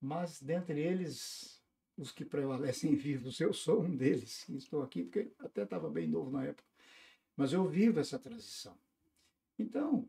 Mas 0.00 0.40
dentre 0.40 0.80
eles 0.80 1.62
os 1.96 2.10
que 2.10 2.24
prevalecem 2.24 2.94
vivos, 2.96 3.40
eu 3.40 3.52
sou 3.52 3.82
um 3.82 3.96
deles. 3.96 4.48
e 4.48 4.56
Estou 4.56 4.82
aqui 4.82 5.04
porque 5.04 5.32
até 5.38 5.62
estava 5.62 5.90
bem 5.90 6.08
novo 6.08 6.30
na 6.30 6.44
época, 6.44 6.68
mas 7.36 7.52
eu 7.52 7.68
vivo 7.68 8.00
essa 8.00 8.18
transição. 8.18 8.78
Então, 9.58 10.08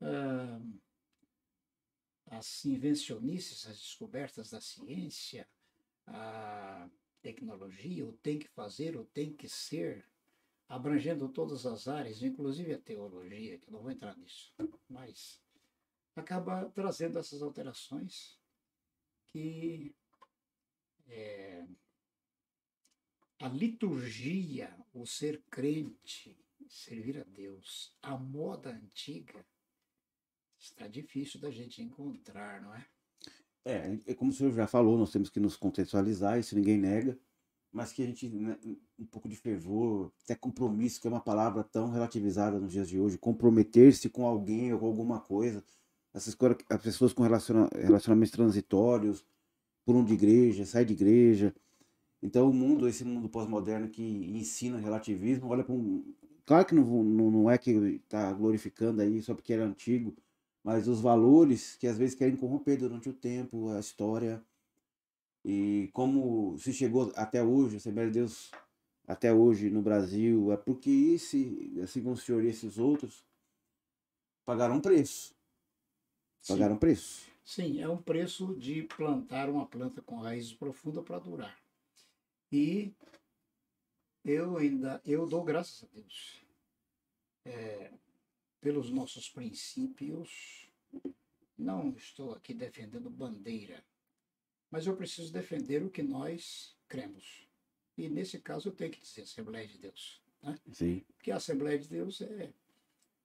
ah, 0.00 0.60
as 2.26 2.64
invencionices, 2.64 3.66
as 3.66 3.78
descobertas 3.78 4.50
da 4.50 4.60
ciência, 4.60 5.48
a 6.06 6.88
tecnologia, 7.22 8.06
o 8.06 8.12
tem 8.12 8.38
que 8.38 8.48
fazer, 8.48 8.96
o 8.96 9.04
tem 9.04 9.32
que 9.32 9.48
ser, 9.48 10.06
abrangendo 10.68 11.28
todas 11.28 11.66
as 11.66 11.88
áreas, 11.88 12.22
inclusive 12.22 12.72
a 12.72 12.78
teologia, 12.78 13.58
que 13.58 13.68
eu 13.68 13.72
não 13.72 13.82
vou 13.82 13.90
entrar 13.90 14.16
nisso, 14.16 14.54
mas 14.88 15.40
acaba 16.14 16.70
trazendo 16.70 17.18
essas 17.18 17.42
alterações 17.42 18.38
que 19.26 19.94
é, 21.06 21.66
a 23.40 23.48
liturgia, 23.48 24.76
o 24.92 25.06
ser 25.06 25.42
crente, 25.50 26.38
servir 26.68 27.18
a 27.18 27.24
Deus, 27.24 27.96
a 28.02 28.16
moda 28.16 28.70
antiga, 28.70 29.44
está 30.58 30.86
difícil 30.86 31.40
da 31.40 31.50
gente 31.50 31.82
encontrar, 31.82 32.60
não 32.60 32.74
é? 32.74 32.86
É, 33.64 33.98
é 34.06 34.14
como 34.14 34.30
o 34.30 34.34
senhor 34.34 34.52
já 34.52 34.66
falou, 34.66 34.98
nós 34.98 35.10
temos 35.10 35.30
que 35.30 35.40
nos 35.40 35.56
contextualizar, 35.56 36.38
isso 36.38 36.54
ninguém 36.54 36.78
nega, 36.78 37.18
mas 37.72 37.92
que 37.92 38.02
a 38.02 38.06
gente, 38.06 38.28
né, 38.28 38.56
um 38.98 39.04
pouco 39.06 39.28
de 39.28 39.36
fervor, 39.36 40.12
até 40.24 40.34
compromisso, 40.34 41.00
que 41.00 41.06
é 41.06 41.10
uma 41.10 41.20
palavra 41.20 41.62
tão 41.62 41.90
relativizada 41.90 42.58
nos 42.58 42.72
dias 42.72 42.88
de 42.88 42.98
hoje, 42.98 43.18
comprometer-se 43.18 44.08
com 44.08 44.26
alguém 44.26 44.72
ou 44.72 44.80
com 44.80 44.86
alguma 44.86 45.20
coisa, 45.20 45.62
essas 46.12 46.34
coisas, 46.34 46.58
as 46.68 46.82
pessoas 46.82 47.12
com 47.12 47.22
relaciona, 47.22 47.68
relacionamentos 47.72 48.32
transitórios, 48.32 49.24
pulam 49.84 50.04
de 50.04 50.14
igreja, 50.14 50.66
sai 50.66 50.84
de 50.84 50.92
igreja. 50.92 51.54
Então 52.22 52.50
o 52.50 52.52
mundo, 52.52 52.88
esse 52.88 53.04
mundo 53.04 53.28
pós-moderno 53.28 53.88
que 53.88 54.02
ensina 54.02 54.78
relativismo, 54.78 55.48
olha 55.48 55.64
para 55.64 55.74
um. 55.74 56.04
Claro 56.44 56.66
que 56.66 56.74
não, 56.74 56.84
não, 57.04 57.30
não 57.30 57.50
é 57.50 57.56
que 57.56 57.70
está 57.70 58.32
glorificando 58.32 59.00
aí 59.00 59.22
só 59.22 59.34
porque 59.34 59.52
era 59.52 59.64
antigo, 59.64 60.14
mas 60.62 60.88
os 60.88 61.00
valores 61.00 61.76
que 61.76 61.86
às 61.86 61.96
vezes 61.96 62.14
querem 62.14 62.36
corromper 62.36 62.78
durante 62.78 63.08
o 63.08 63.14
tempo, 63.14 63.70
a 63.70 63.80
história. 63.80 64.44
E 65.44 65.88
como 65.92 66.58
se 66.58 66.72
chegou 66.72 67.12
até 67.16 67.42
hoje, 67.42 67.76
a 67.76 67.78
Assembleia 67.78 68.10
de 68.10 68.18
Deus 68.18 68.50
até 69.06 69.32
hoje 69.32 69.70
no 69.70 69.82
Brasil, 69.82 70.52
é 70.52 70.56
porque 70.56 70.90
esse, 70.90 71.72
assim 71.82 72.02
como 72.02 72.14
o 72.14 72.18
senhor 72.18 72.44
e 72.44 72.48
esses 72.48 72.78
outros, 72.78 73.24
pagaram 74.44 74.76
um 74.76 74.80
preço. 74.80 75.34
Sim. 76.42 76.52
Pagaram 76.52 76.76
um 76.76 76.78
preço. 76.78 77.28
Sim, 77.44 77.80
é 77.80 77.88
um 77.88 78.00
preço 78.00 78.54
de 78.56 78.82
plantar 78.82 79.48
uma 79.48 79.66
planta 79.66 80.00
com 80.02 80.20
raízes 80.20 80.52
profundas 80.52 81.02
para 81.04 81.18
durar. 81.18 81.58
E 82.52 82.92
eu 84.24 84.56
ainda 84.56 85.00
eu 85.04 85.26
dou 85.26 85.42
graças 85.42 85.82
a 85.82 85.86
Deus 85.92 86.40
é, 87.44 87.90
pelos 88.60 88.90
nossos 88.90 89.28
princípios. 89.28 90.68
Não 91.56 91.94
estou 91.94 92.32
aqui 92.32 92.54
defendendo 92.54 93.10
bandeira, 93.10 93.84
mas 94.70 94.86
eu 94.86 94.96
preciso 94.96 95.32
defender 95.32 95.82
o 95.82 95.90
que 95.90 96.02
nós 96.02 96.76
cremos. 96.88 97.46
E 97.96 98.08
nesse 98.08 98.40
caso 98.40 98.68
eu 98.68 98.72
tenho 98.72 98.90
que 98.90 99.00
dizer 99.00 99.22
Assembleia 99.22 99.66
de 99.66 99.78
Deus, 99.78 100.22
né? 100.42 100.58
Sim. 100.72 101.04
Porque 101.16 101.30
a 101.30 101.36
Assembleia 101.36 101.78
de 101.78 101.88
Deus 101.88 102.20
é 102.22 102.52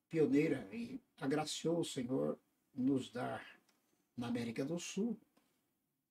pioneira 0.10 0.68
e 0.74 1.00
agraciou 1.18 1.80
o 1.80 1.86
Senhor 1.86 2.38
nos 2.74 3.10
dar 3.10 3.46
na 4.18 4.28
América 4.28 4.66
do 4.66 4.78
Sul 4.80 5.18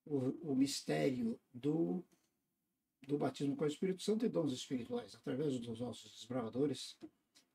o, 0.06 0.52
o 0.52 0.54
mistério 0.54 1.38
do, 1.52 2.02
do 3.06 3.18
batismo 3.18 3.56
com 3.56 3.64
o 3.64 3.68
Espírito 3.68 4.02
Santo 4.02 4.24
e 4.24 4.28
dons 4.28 4.52
espirituais, 4.52 5.14
através 5.14 5.58
dos 5.58 5.80
nossos 5.80 6.12
desbravadores 6.12 6.96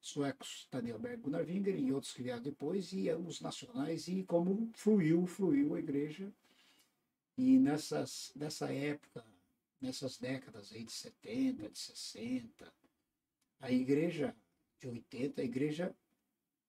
suecos, 0.01 0.67
Daniel 0.71 0.99
Berg, 0.99 1.21
Gunnar 1.21 1.49
e 1.49 1.93
outros 1.93 2.13
que 2.13 2.23
vieram 2.23 2.41
depois, 2.41 2.91
e 2.93 3.11
os 3.11 3.41
nacionais, 3.41 4.07
e 4.07 4.23
como 4.23 4.71
fluiu, 4.73 5.25
fluiu 5.25 5.75
a 5.75 5.79
igreja. 5.79 6.31
E 7.37 7.57
nessas, 7.57 8.31
nessa 8.35 8.71
época, 8.71 9.25
nessas 9.79 10.17
décadas 10.17 10.71
aí 10.71 10.83
de 10.83 10.91
70, 10.91 11.69
de 11.69 11.79
60, 11.79 12.73
a 13.59 13.71
igreja 13.71 14.35
de 14.79 14.87
80, 14.87 15.41
a 15.41 15.45
igreja 15.45 15.95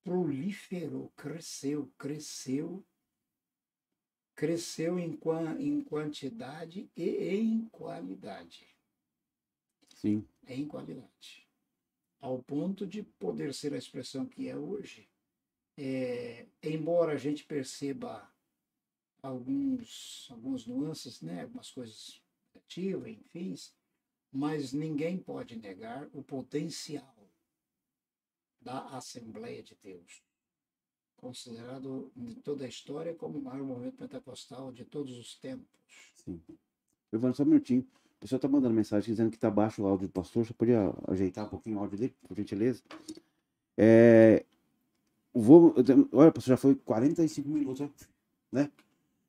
proliferou, 0.03 1.11
cresceu, 1.17 1.93
cresceu, 1.99 2.85
cresceu 4.35 4.99
em, 4.99 5.19
em 5.59 5.83
quantidade 5.83 6.91
e 6.97 7.09
em 7.37 7.69
qualidade. 7.69 8.67
Sim. 9.95 10.27
Em 10.47 10.67
qualidade. 10.67 11.40
Ao 12.21 12.43
ponto 12.43 12.87
de 12.87 13.03
poder 13.03 13.55
ser 13.55 13.73
a 13.73 13.79
expressão 13.79 14.27
que 14.27 14.49
é 14.49 14.57
hoje, 14.57 15.09
é, 15.77 16.47
embora 16.63 17.13
a 17.13 17.17
gente 17.17 17.45
perceba 17.45 18.31
alguns, 19.23 20.29
algumas 20.31 20.67
nuances, 20.67 21.23
né, 21.23 21.43
algumas 21.43 21.71
coisas 21.71 22.23
negativas, 22.55 23.09
enfim, 23.09 23.55
mas 24.31 24.73
ninguém 24.73 25.19
pode 25.19 25.57
negar 25.57 26.09
o 26.13 26.23
potencial 26.23 27.17
da 28.61 28.87
Assembleia 28.89 29.63
de 29.63 29.75
Deus, 29.83 30.23
considerado 31.17 32.13
em 32.15 32.35
toda 32.35 32.65
a 32.65 32.69
história 32.69 33.15
como 33.15 33.39
o 33.39 33.43
maior 33.43 33.65
movimento 33.65 33.97
pentecostal 33.97 34.71
de 34.71 34.85
todos 34.85 35.17
os 35.17 35.35
tempos. 35.37 36.13
Sim. 36.17 36.41
Evandro, 37.13 37.37
só 37.37 37.43
um 37.43 37.47
minutinho. 37.47 37.89
O 38.21 38.29
pessoal 38.29 38.39
tá 38.39 38.49
mandando 38.49 38.75
mensagem 38.75 39.15
dizendo 39.15 39.31
que 39.31 39.39
tá 39.39 39.51
baixo 39.51 39.83
o 39.83 39.87
áudio 39.87 40.07
do 40.07 40.13
pastor. 40.13 40.45
Você 40.45 40.53
podia 40.53 40.93
ajeitar 41.09 41.47
um 41.47 41.49
pouquinho 41.49 41.79
o 41.79 41.81
áudio 41.81 41.97
dele, 41.97 42.15
por 42.29 42.37
gentileza? 42.37 42.83
É, 43.79 44.45
vou, 45.33 45.75
olha, 46.13 46.31
pastor, 46.31 46.51
já 46.51 46.57
foi 46.59 46.75
45 46.75 47.49
minutos, 47.49 47.89
né? 48.53 48.71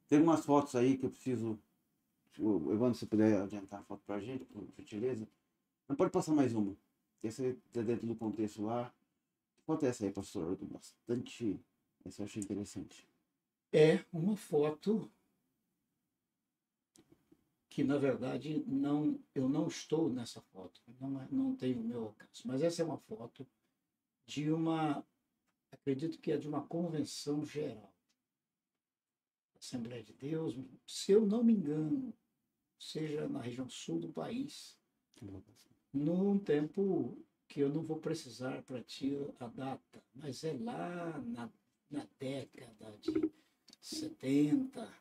Tem 0.09 0.21
umas 0.21 0.43
fotos 0.43 0.75
aí 0.75 0.97
que 0.97 1.05
eu 1.05 1.09
preciso. 1.09 1.57
o 2.37 2.73
Evandro, 2.73 2.95
se 2.95 3.05
puder 3.05 3.41
adiantar 3.41 3.79
a 3.79 3.83
foto 3.83 4.03
pra 4.05 4.19
gente, 4.19 4.43
por 4.43 4.67
gentileza. 4.77 5.25
Não 5.87 5.95
pode 5.95 6.11
passar 6.11 6.33
mais 6.33 6.53
uma. 6.53 6.75
Essa 7.23 7.55
tá 7.71 7.81
dentro 7.81 8.05
do 8.05 8.13
contexto 8.13 8.61
lá. 8.61 8.93
Que 9.55 9.63
foto 9.63 9.85
é 9.85 9.89
essa 9.89 10.03
aí, 10.03 10.11
pastor? 10.11 10.57
Bastante. 10.63 11.57
Essa 12.03 12.23
eu 12.23 12.25
achei 12.25 12.43
interessante. 12.43 13.07
É 13.71 14.03
uma 14.11 14.35
foto 14.35 15.09
que, 17.71 17.85
na 17.85 17.97
verdade, 17.97 18.61
não, 18.67 19.17
eu 19.33 19.47
não 19.47 19.65
estou 19.65 20.09
nessa 20.11 20.41
foto, 20.41 20.81
não, 20.99 21.21
é- 21.21 21.27
não 21.31 21.55
tenho 21.55 21.79
o 21.79 21.83
meu 21.83 22.03
alcance, 22.03 22.45
mas 22.45 22.61
essa 22.61 22.81
é 22.81 22.85
uma 22.85 22.97
foto 22.97 23.47
de 24.25 24.51
uma, 24.51 25.07
acredito 25.71 26.19
que 26.19 26.33
é 26.33 26.37
de 26.37 26.49
uma 26.49 26.67
convenção 26.67 27.45
geral. 27.45 27.95
Assembleia 29.57 30.03
de 30.03 30.13
Deus, 30.13 30.53
se 30.85 31.13
eu 31.13 31.25
não 31.25 31.45
me 31.45 31.53
engano, 31.53 32.13
seja 32.77 33.29
na 33.29 33.39
região 33.39 33.69
sul 33.69 33.99
do 33.99 34.11
país, 34.11 34.77
num 35.93 36.37
tempo 36.37 37.17
que 37.47 37.61
eu 37.61 37.69
não 37.69 37.83
vou 37.83 37.99
precisar 38.01 38.63
para 38.63 38.83
ti 38.83 39.15
a 39.39 39.47
data, 39.47 40.03
mas 40.13 40.43
é 40.43 40.51
lá 40.53 41.21
na, 41.21 41.49
na 41.89 42.05
década 42.19 42.97
de 42.97 43.31
70, 43.79 44.93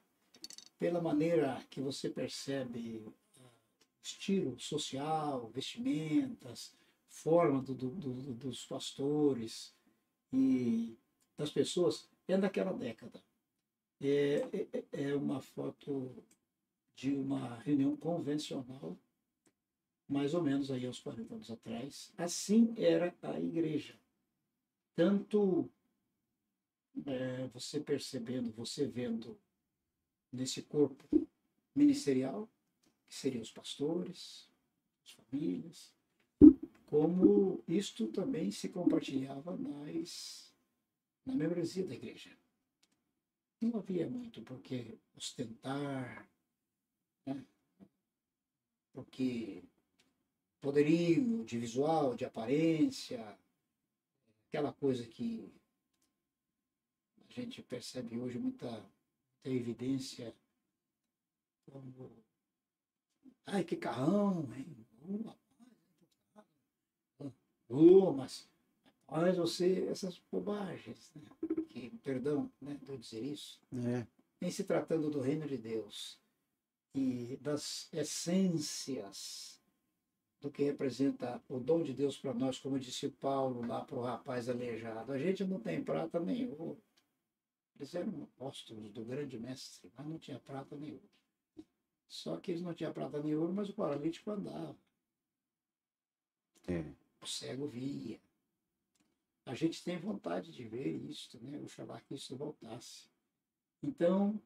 pela 0.80 1.00
maneira 1.00 1.62
que 1.70 1.80
você 1.80 2.08
percebe 2.08 3.04
ah, 3.38 3.42
estilo 4.02 4.58
social, 4.58 5.48
vestimentas, 5.50 6.74
forma 7.06 7.60
do, 7.62 7.74
do- 7.74 7.90
do- 7.90 8.34
dos 8.34 8.64
pastores 8.66 9.76
e 10.32 10.96
das 11.36 11.50
pessoas, 11.50 12.08
é 12.26 12.38
daquela 12.38 12.72
década. 12.72 13.22
É, 14.00 14.48
é- 14.72 14.84
é 15.10 15.14
uma 15.14 15.40
foto 15.42 16.24
de 16.96 17.12
uma 17.14 17.56
reunião 17.58 17.94
convencional 17.96 18.96
mais 20.08 20.32
ou 20.34 20.42
menos 20.42 20.70
aí 20.70 20.86
aos 20.86 20.98
40 20.98 21.34
anos 21.34 21.50
atrás. 21.50 22.12
Assim 22.16 22.74
era 22.76 23.14
a 23.22 23.38
igreja. 23.38 24.00
Tanto 24.96 25.70
é, 27.06 27.46
você 27.48 27.80
percebendo, 27.80 28.50
você 28.52 28.86
vendo 28.86 29.38
nesse 30.32 30.62
corpo 30.62 31.28
ministerial, 31.74 32.48
que 33.08 33.14
seriam 33.14 33.42
os 33.42 33.50
pastores, 33.50 34.48
as 35.04 35.12
famílias, 35.12 35.94
como 36.86 37.62
isto 37.68 38.08
também 38.08 38.50
se 38.50 38.68
compartilhava 38.68 39.56
nas, 39.56 40.52
na 41.24 41.34
membresia 41.34 41.86
da 41.86 41.94
igreja. 41.94 42.36
Não 43.60 43.78
havia 43.78 44.08
muito 44.08 44.42
porque 44.42 44.98
ostentar, 45.14 46.28
né? 47.26 47.44
porque 48.92 49.62
poderio 50.60 51.44
de 51.44 51.58
visual, 51.58 52.14
de 52.14 52.24
aparência, 52.24 53.38
aquela 54.48 54.72
coisa 54.72 55.06
que 55.06 55.52
a 57.28 57.32
gente 57.32 57.62
percebe 57.62 58.18
hoje 58.18 58.38
muita, 58.38 58.84
muita 59.44 59.50
evidência 59.50 60.34
como 61.70 62.10
ai 63.46 63.64
que 63.64 63.76
carrão, 63.76 64.48
hein? 64.54 64.86
Oh, 67.68 68.12
mas 68.12 68.48
mas 69.08 69.36
você 69.36 69.86
essas 69.90 70.20
bobagens, 70.30 71.10
né? 71.14 71.22
que 71.68 71.90
perdão, 71.98 72.50
né, 72.60 72.78
de 72.82 72.90
eu 72.90 72.98
dizer 72.98 73.20
isso, 73.24 73.60
É. 73.72 74.06
em 74.40 74.50
se 74.50 74.64
tratando 74.64 75.10
do 75.10 75.20
reino 75.20 75.46
de 75.46 75.56
Deus 75.56 76.18
e 76.94 77.36
das 77.40 77.88
essências 77.92 79.60
do 80.40 80.50
que 80.50 80.64
representa 80.64 81.42
o 81.48 81.58
dom 81.60 81.82
de 81.82 81.92
Deus 81.92 82.16
para 82.16 82.32
nós, 82.32 82.58
como 82.58 82.78
disse 82.78 83.08
Paulo 83.08 83.66
lá 83.66 83.84
para 83.84 83.98
o 83.98 84.02
rapaz 84.02 84.48
aleijado. 84.48 85.12
A 85.12 85.18
gente 85.18 85.44
não 85.44 85.60
tem 85.60 85.84
prata 85.84 86.18
nem 86.18 86.48
ouro. 86.50 86.82
Eles 87.80 87.94
eram 87.94 88.24
apóstolos 88.24 88.92
do 88.92 89.02
grande 89.06 89.38
mestre, 89.38 89.90
mas 89.96 90.06
não 90.06 90.18
tinha 90.18 90.38
prata 90.38 90.76
nem 90.76 90.92
ouro. 90.92 91.10
Só 92.06 92.36
que 92.36 92.50
eles 92.50 92.60
não 92.60 92.74
tinham 92.74 92.92
prata 92.92 93.22
nem 93.22 93.34
ouro, 93.34 93.54
mas 93.54 93.70
o 93.70 93.74
paralítico 93.74 94.30
andava, 94.30 94.78
É. 96.68 96.92
o 97.22 97.26
cego 97.26 97.66
via. 97.66 98.20
A 99.46 99.54
gente 99.54 99.82
tem 99.82 99.98
vontade 99.98 100.52
de 100.52 100.62
ver 100.68 100.94
isso, 100.94 101.42
né? 101.42 101.58
Oxalá 101.58 101.98
que 102.02 102.14
isso 102.14 102.36
voltasse. 102.36 103.08
Então, 103.82 104.38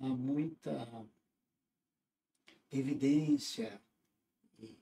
há 0.00 0.08
muita 0.08 1.06
evidência. 2.72 3.80
E 4.58 4.76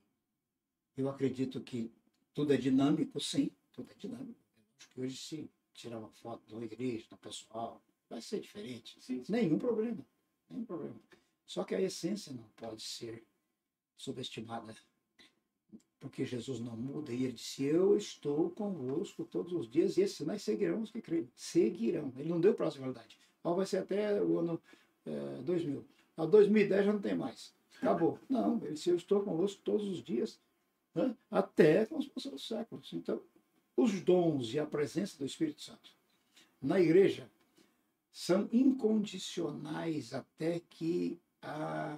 eu 0.97 1.11
acredito 1.11 1.63
que 1.63 1.93
tudo 2.33 2.55
é 2.55 2.57
dinâmico, 2.57 3.21
sim, 3.21 3.51
tudo 3.73 3.93
é 3.93 3.95
dinâmico. 3.95 4.41
Acho 4.79 4.89
que 4.89 5.01
hoje, 5.03 5.19
se 5.19 5.51
tirar 5.79 5.99
uma 5.99 6.11
foto 6.11 6.43
de 6.47 6.55
uma 6.55 6.65
igreja, 6.65 7.07
do 7.09 7.17
pessoal, 7.17 7.81
vai 8.11 8.21
ser 8.21 8.41
diferente. 8.41 8.99
Sim, 9.01 9.23
sim. 9.23 9.33
Nenhum 9.33 9.59
problema, 9.59 10.05
nenhum 10.51 10.65
problema. 10.65 10.97
Só 11.47 11.65
que 11.65 11.75
a 11.75 11.81
essência 11.81 12.33
não 12.33 12.45
pode 12.57 12.83
ser 12.83 13.25
subestimada. 13.97 14.75
Porque 16.01 16.25
Jesus 16.25 16.61
não 16.61 16.77
muda 16.77 17.13
e 17.13 17.25
ele 17.25 17.33
disse: 17.33 17.65
Eu 17.65 17.97
estou 17.97 18.51
convosco 18.51 19.25
todos 19.25 19.53
os 19.53 19.69
dias 19.69 19.97
e 19.97 20.03
esses 20.03 20.17
sinais 20.17 20.43
seguirão 20.43 20.83
os 20.83 20.91
que 20.91 21.01
creem. 21.01 21.29
Seguirão. 21.35 22.13
Ele 22.17 22.29
não 22.29 22.41
deu 22.41 22.55
prazo 22.55 22.77
de 22.77 22.83
validade. 22.83 23.19
Ó, 23.43 23.55
vai 23.55 23.67
ser 23.67 23.79
até 23.79 24.21
o 24.23 24.39
ano 24.39 24.61
eh, 25.07 25.43
2000. 25.43 25.85
A 26.17 26.27
2010 26.27 26.87
já 26.87 26.93
não 26.93 27.01
tem 27.01 27.17
mais. 27.17 27.53
Acabou. 27.79 28.19
Não, 28.29 28.59
ele 28.65 28.75
disse: 28.75 28.91
Eu 28.91 28.97
estou 28.97 29.23
convosco 29.23 29.61
todos 29.65 29.89
os 29.89 30.03
dias 30.03 30.41
né, 30.95 31.17
até 31.31 31.81
a 31.81 31.87
consumação 31.87 32.33
dos 32.33 32.47
séculos. 32.47 32.93
Então, 32.93 33.21
os 33.79 34.01
dons 34.01 34.53
e 34.53 34.59
a 34.59 34.67
presença 34.67 35.17
do 35.17 35.25
Espírito 35.25 35.63
Santo 35.63 35.93
na 36.61 36.81
igreja 36.81 37.31
são 38.11 38.49
incondicionais 38.53 40.13
até 40.13 40.59
que 40.59 41.17
a 41.41 41.97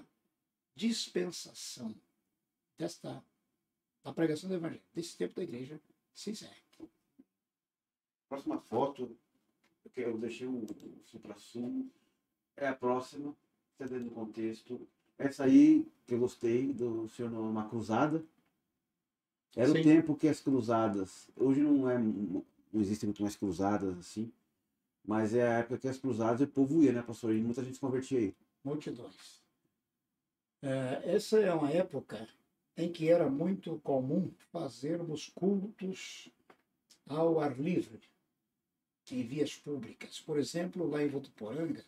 dispensação 0.75 1.95
desta 2.77 3.25
da 4.05 4.13
pregação 4.13 4.49
do 4.49 4.57
evangelho 4.57 4.83
desse 4.95 5.17
tempo 5.17 5.35
da 5.35 5.43
igreja 5.43 5.81
se 6.13 6.31
encerre. 6.31 6.63
Próxima 8.29 8.59
foto, 8.61 9.17
que 9.95 10.01
eu 10.03 10.19
deixei 10.19 10.47
o, 10.47 10.65
o 10.65 11.03
supra-sumo, 11.05 11.91
é 12.57 12.69
a 12.69 12.75
próxima, 12.75 13.35
está 13.73 13.87
dentro 13.87 14.11
do 14.11 14.15
contexto. 14.15 14.87
Essa 15.19 15.45
aí, 15.45 15.87
que 16.07 16.15
eu 16.15 16.19
gostei, 16.19 16.73
do 16.73 17.09
senhor 17.09 17.31
numa 17.31 17.69
cruzada. 17.69 18.25
Era 19.57 19.69
Sim. 19.69 19.81
o 19.81 19.83
tempo 19.83 20.17
que 20.17 20.29
as 20.29 20.41
cruzadas, 20.41 21.29
hoje 21.37 21.61
não 21.61 21.91
é, 21.91 21.99
não 21.99 22.45
existem 22.75 23.09
muito 23.09 23.23
mais 23.23 23.37
cruzadas 23.37 23.99
assim, 23.99 24.33
mas 25.05 25.35
é 25.35 25.47
a 25.47 25.59
época 25.59 25.79
que 25.79 25.89
as 25.89 25.99
cruzadas 25.99 26.41
o 26.41 26.47
povo 26.47 26.83
ia, 26.83 26.93
né, 26.93 27.03
pastor? 27.03 27.35
E 27.35 27.41
muita 27.41 27.65
gente 27.65 27.75
se 27.75 27.81
convertia 27.81 28.19
aí. 28.19 28.35
multidões. 28.63 29.41
É, 30.63 31.15
essa 31.15 31.39
é 31.39 31.53
uma 31.53 31.71
época 31.71 32.29
em 32.77 32.93
que 32.93 33.09
era 33.09 33.29
muito 33.29 33.79
comum 33.81 34.31
fazermos 34.53 35.29
cultos 35.29 36.31
ao 37.07 37.41
ar 37.41 37.59
livre, 37.59 38.01
em 39.11 39.23
vias 39.23 39.57
públicas. 39.57 40.21
Por 40.21 40.39
exemplo, 40.39 40.89
lá 40.89 41.03
em 41.03 41.09
Votuporanga, 41.09 41.85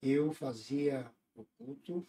eu 0.00 0.32
fazia 0.32 1.10
o 1.34 1.44
culto. 1.58 2.06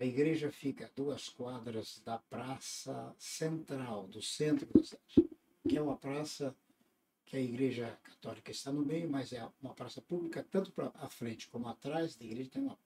A 0.00 0.04
igreja 0.04 0.50
fica 0.52 0.86
a 0.86 0.90
duas 0.94 1.28
quadras 1.28 2.00
da 2.04 2.18
praça 2.18 3.14
central, 3.18 4.06
do 4.06 4.22
centro 4.22 4.66
da 4.72 4.84
cidade, 4.84 5.28
que 5.68 5.76
é 5.76 5.82
uma 5.82 5.96
praça 5.96 6.56
que 7.26 7.36
a 7.36 7.40
igreja 7.40 7.98
católica 8.04 8.50
está 8.50 8.72
no 8.72 8.84
meio, 8.84 9.10
mas 9.10 9.32
é 9.32 9.44
uma 9.60 9.74
praça 9.74 10.00
pública, 10.00 10.46
tanto 10.50 10.70
para 10.72 10.92
a 10.94 11.08
frente 11.08 11.48
como 11.48 11.66
atrás 11.68 12.14
da 12.14 12.24
igreja 12.24 12.48
tem 12.48 12.62
uma 12.62 12.78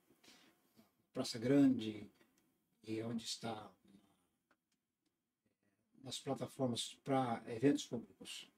praça 1.13 1.39
grande 1.39 2.11
e 2.83 3.03
onde 3.03 3.25
está 3.25 3.71
nas 6.03 6.19
plataformas 6.19 6.99
para 7.05 7.43
eventos 7.47 7.87
públicos. 7.87 8.51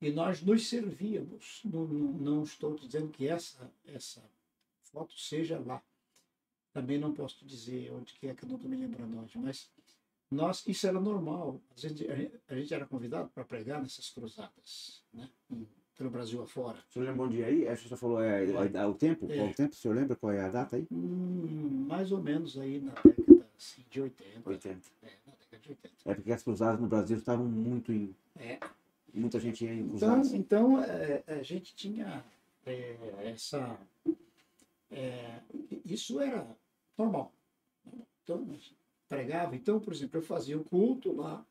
E 0.00 0.10
nós 0.10 0.42
nos 0.42 0.66
servíamos. 0.66 1.62
Não, 1.64 1.86
não, 1.86 2.12
não 2.12 2.42
estou 2.42 2.74
dizendo 2.74 3.08
que 3.10 3.26
essa 3.26 3.72
essa 3.86 4.22
foto 4.82 5.16
seja 5.18 5.58
lá. 5.58 5.82
Também 6.74 6.98
não 6.98 7.14
posso 7.14 7.46
dizer 7.46 7.90
onde 7.92 8.12
que 8.14 8.26
é, 8.26 8.34
que 8.34 8.44
eu 8.44 8.48
não 8.48 8.56
estou 8.56 8.70
me 8.70 8.76
lembrando 8.76 9.16
onde, 9.16 9.38
mas 9.38 9.70
nós, 10.30 10.66
isso 10.66 10.86
era 10.86 11.00
normal. 11.00 11.60
A 11.76 11.80
gente, 11.80 12.10
a 12.10 12.16
gente- 12.56 12.74
a 12.74 12.76
era 12.76 12.84
convidado 12.84 13.30
para 13.32 13.44
pregar 13.44 13.80
nessas 13.80 14.10
cruzadas, 14.10 15.00
né? 15.12 15.30
pelo 15.96 16.10
Brasil 16.10 16.42
afora. 16.42 16.78
O 16.90 16.92
senhor 16.92 17.06
lembra 17.06 17.22
onde 17.26 17.40
é 17.40 17.44
aí? 17.46 17.64
Essa 17.64 17.88
você 17.88 17.96
falou 17.96 18.20
é, 18.20 18.44
é, 18.44 18.70
é 18.74 18.86
o 18.86 18.94
tempo? 18.94 19.30
É. 19.30 19.36
Qual 19.36 19.48
o 19.48 19.54
tempo? 19.54 19.72
O 19.72 19.76
senhor 19.76 19.94
lembra 19.94 20.16
qual 20.16 20.32
é 20.32 20.40
a 20.40 20.48
data 20.48 20.74
aí? 20.74 20.86
Hum, 20.90 21.86
mais 21.88 22.10
ou 22.10 22.20
menos 22.20 22.58
aí 22.58 22.80
na 22.80 22.92
década 22.94 23.46
assim, 23.56 23.84
de 23.88 24.00
80. 24.00 24.50
80. 24.50 24.80
É, 25.04 25.06
na 25.24 25.32
década 25.32 25.58
de 25.62 25.68
80. 25.68 25.94
É 26.04 26.14
porque 26.14 26.32
as 26.32 26.42
cruzadas 26.42 26.80
no 26.80 26.88
Brasil 26.88 27.16
estavam 27.16 27.46
muito 27.46 27.92
em. 27.92 28.12
É. 28.34 28.58
Muita 29.12 29.38
gente 29.38 29.64
ia 29.64 29.72
em 29.72 29.78
Então, 29.82 29.90
cruzadas. 29.90 30.32
então 30.34 30.82
é, 30.82 31.22
a 31.28 31.42
gente 31.44 31.72
tinha 31.76 32.24
é, 32.66 32.96
essa. 33.32 33.78
é, 34.90 35.40
isso 35.84 36.20
era 36.20 36.44
normal. 36.96 37.32
Então, 38.22 38.46
pregava. 39.08 39.54
Então, 39.54 39.80
por 39.80 39.92
exemplo, 39.92 40.18
eu 40.18 40.22
fazia 40.22 40.58
o 40.58 40.64
culto 40.64 41.14
lá 41.14 41.44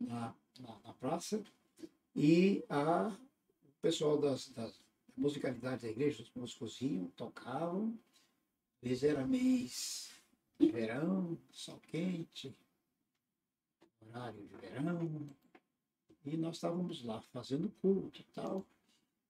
na, 0.00 0.34
na, 0.58 0.78
na 0.84 0.92
praça 0.94 1.42
e 2.14 2.64
a, 2.68 3.08
o 3.08 3.80
pessoal 3.80 4.18
das, 4.18 4.48
das 4.50 4.80
musicalidades 5.16 5.82
da 5.82 5.90
igreja, 5.90 6.22
os 6.22 6.32
músicos 6.34 6.80
iam, 6.80 7.06
tocavam. 7.16 7.98
Às 8.84 9.02
era 9.02 9.24
mês 9.24 10.10
de 10.58 10.70
verão, 10.70 11.38
sol 11.50 11.78
quente, 11.88 12.56
horário 14.00 14.40
de 14.42 14.54
verão. 14.56 15.28
E 16.24 16.36
nós 16.36 16.56
estávamos 16.56 17.04
lá 17.04 17.20
fazendo 17.32 17.70
culto 17.80 18.20
e 18.20 18.24
tal. 18.34 18.66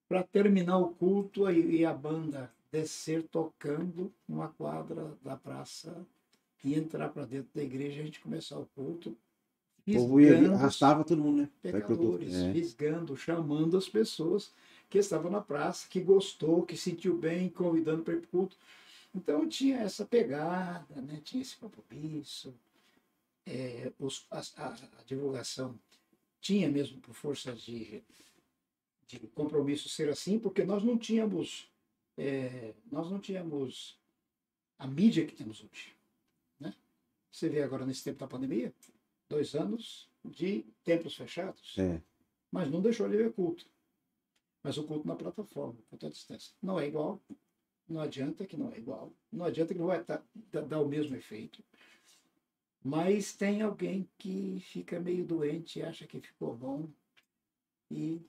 Para 0.09 0.23
terminar 0.23 0.79
o 0.79 0.95
culto, 0.95 1.47
aí 1.47 1.85
a 1.85 1.93
banda 1.93 2.53
descer 2.73 3.23
tocando 3.29 4.13
numa 4.27 4.49
quadra 4.49 5.17
da 5.23 5.37
praça 5.37 6.07
e 6.65 6.75
entrar 6.75 7.11
para 7.11 7.27
dentro 7.27 7.51
da 7.55 7.63
igreja 7.63 8.01
a 8.01 8.05
gente 8.05 8.19
começar 8.21 8.59
o 8.59 8.67
culto. 8.75 9.11
O 9.11 9.85
fisgando 9.85 10.47
os 10.47 10.53
arrastava 10.61 11.05
todo 11.05 11.23
mundo, 11.23 11.43
né? 11.43 11.51
Pecadores, 11.61 12.35
É. 12.35 12.53
fisgando, 12.53 13.17
chamando 13.17 13.77
as 13.77 13.89
pessoas 13.89 14.53
que 14.89 14.97
estavam 14.99 15.31
na 15.31 15.41
praça, 15.41 15.89
que 15.89 16.01
gostou, 16.01 16.63
que 16.65 16.77
sentiu 16.77 17.17
bem, 17.19 17.49
convidando 17.51 18.03
para 18.03 18.15
ir 18.15 18.21
para 18.21 18.27
o 18.29 18.31
culto. 18.31 18.57
Então 19.15 19.47
tinha 19.47 19.79
essa 19.79 20.07
pegada, 20.07 21.01
né? 21.03 21.21
tinha 21.23 21.43
esse 21.43 21.57
compromisso, 21.57 22.55
é, 23.45 23.93
os- 23.99 24.25
as- 24.31 24.55
a, 24.57 24.69
a 24.69 25.03
divulgação 25.05 25.79
tinha 26.41 26.71
mesmo 26.71 27.01
por 27.01 27.15
força 27.15 27.53
de, 27.53 28.03
de 29.07 29.19
compromisso 29.35 29.89
ser 29.89 30.09
assim, 30.09 30.39
porque 30.39 30.65
nós 30.65 30.83
não 30.83 30.97
tínhamos 30.97 31.69
é, 32.17 32.75
nós 32.91 33.11
não 33.11 33.19
tínhamos 33.21 33.99
a 34.79 34.87
mídia 34.87 35.27
que 35.27 35.35
temos 35.35 35.63
hoje. 35.63 35.95
Né? 36.59 36.75
Você 37.31 37.49
vê 37.49 37.63
agora 37.63 37.87
nesse 37.87 38.05
tempo 38.05 38.19
da 38.19 38.27
pandemia, 38.29 38.75
dois 39.29 39.55
anos 39.55 40.11
de 40.25 40.65
templos 40.85 41.17
fechados, 41.17 41.77
É. 41.79 42.01
mas 42.51 42.71
não 42.71 42.81
deixou 42.83 43.09
de 43.09 43.17
ver 43.17 43.33
culto. 43.33 43.67
Mas 44.63 44.77
o 44.79 44.85
culto 44.85 45.07
na 45.09 45.17
plataforma, 45.17 45.79
culto 45.91 46.07
à 46.07 46.11
distância. 46.11 46.55
Não 46.63 46.79
é 46.79 46.87
igual, 46.87 47.21
não 47.89 48.01
adianta 48.01 48.47
que 48.47 48.57
não 48.57 48.71
é 48.73 48.79
igual, 48.79 49.13
não 49.33 49.45
adianta 49.45 49.73
que 49.75 49.81
não 49.81 49.87
vai 49.89 50.05
tá- 50.05 50.23
dar, 50.53 50.63
dar 50.63 50.81
o 50.81 50.89
mesmo 50.89 51.17
efeito. 51.17 51.65
Mas 52.85 53.35
tem 53.35 53.63
alguém 53.63 54.09
que 54.19 54.59
fica 54.61 54.99
meio 55.01 55.25
doente, 55.25 55.83
acha 55.83 56.07
que 56.07 56.21
ficou 56.21 56.55
bom 56.57 56.89
e 57.91 58.21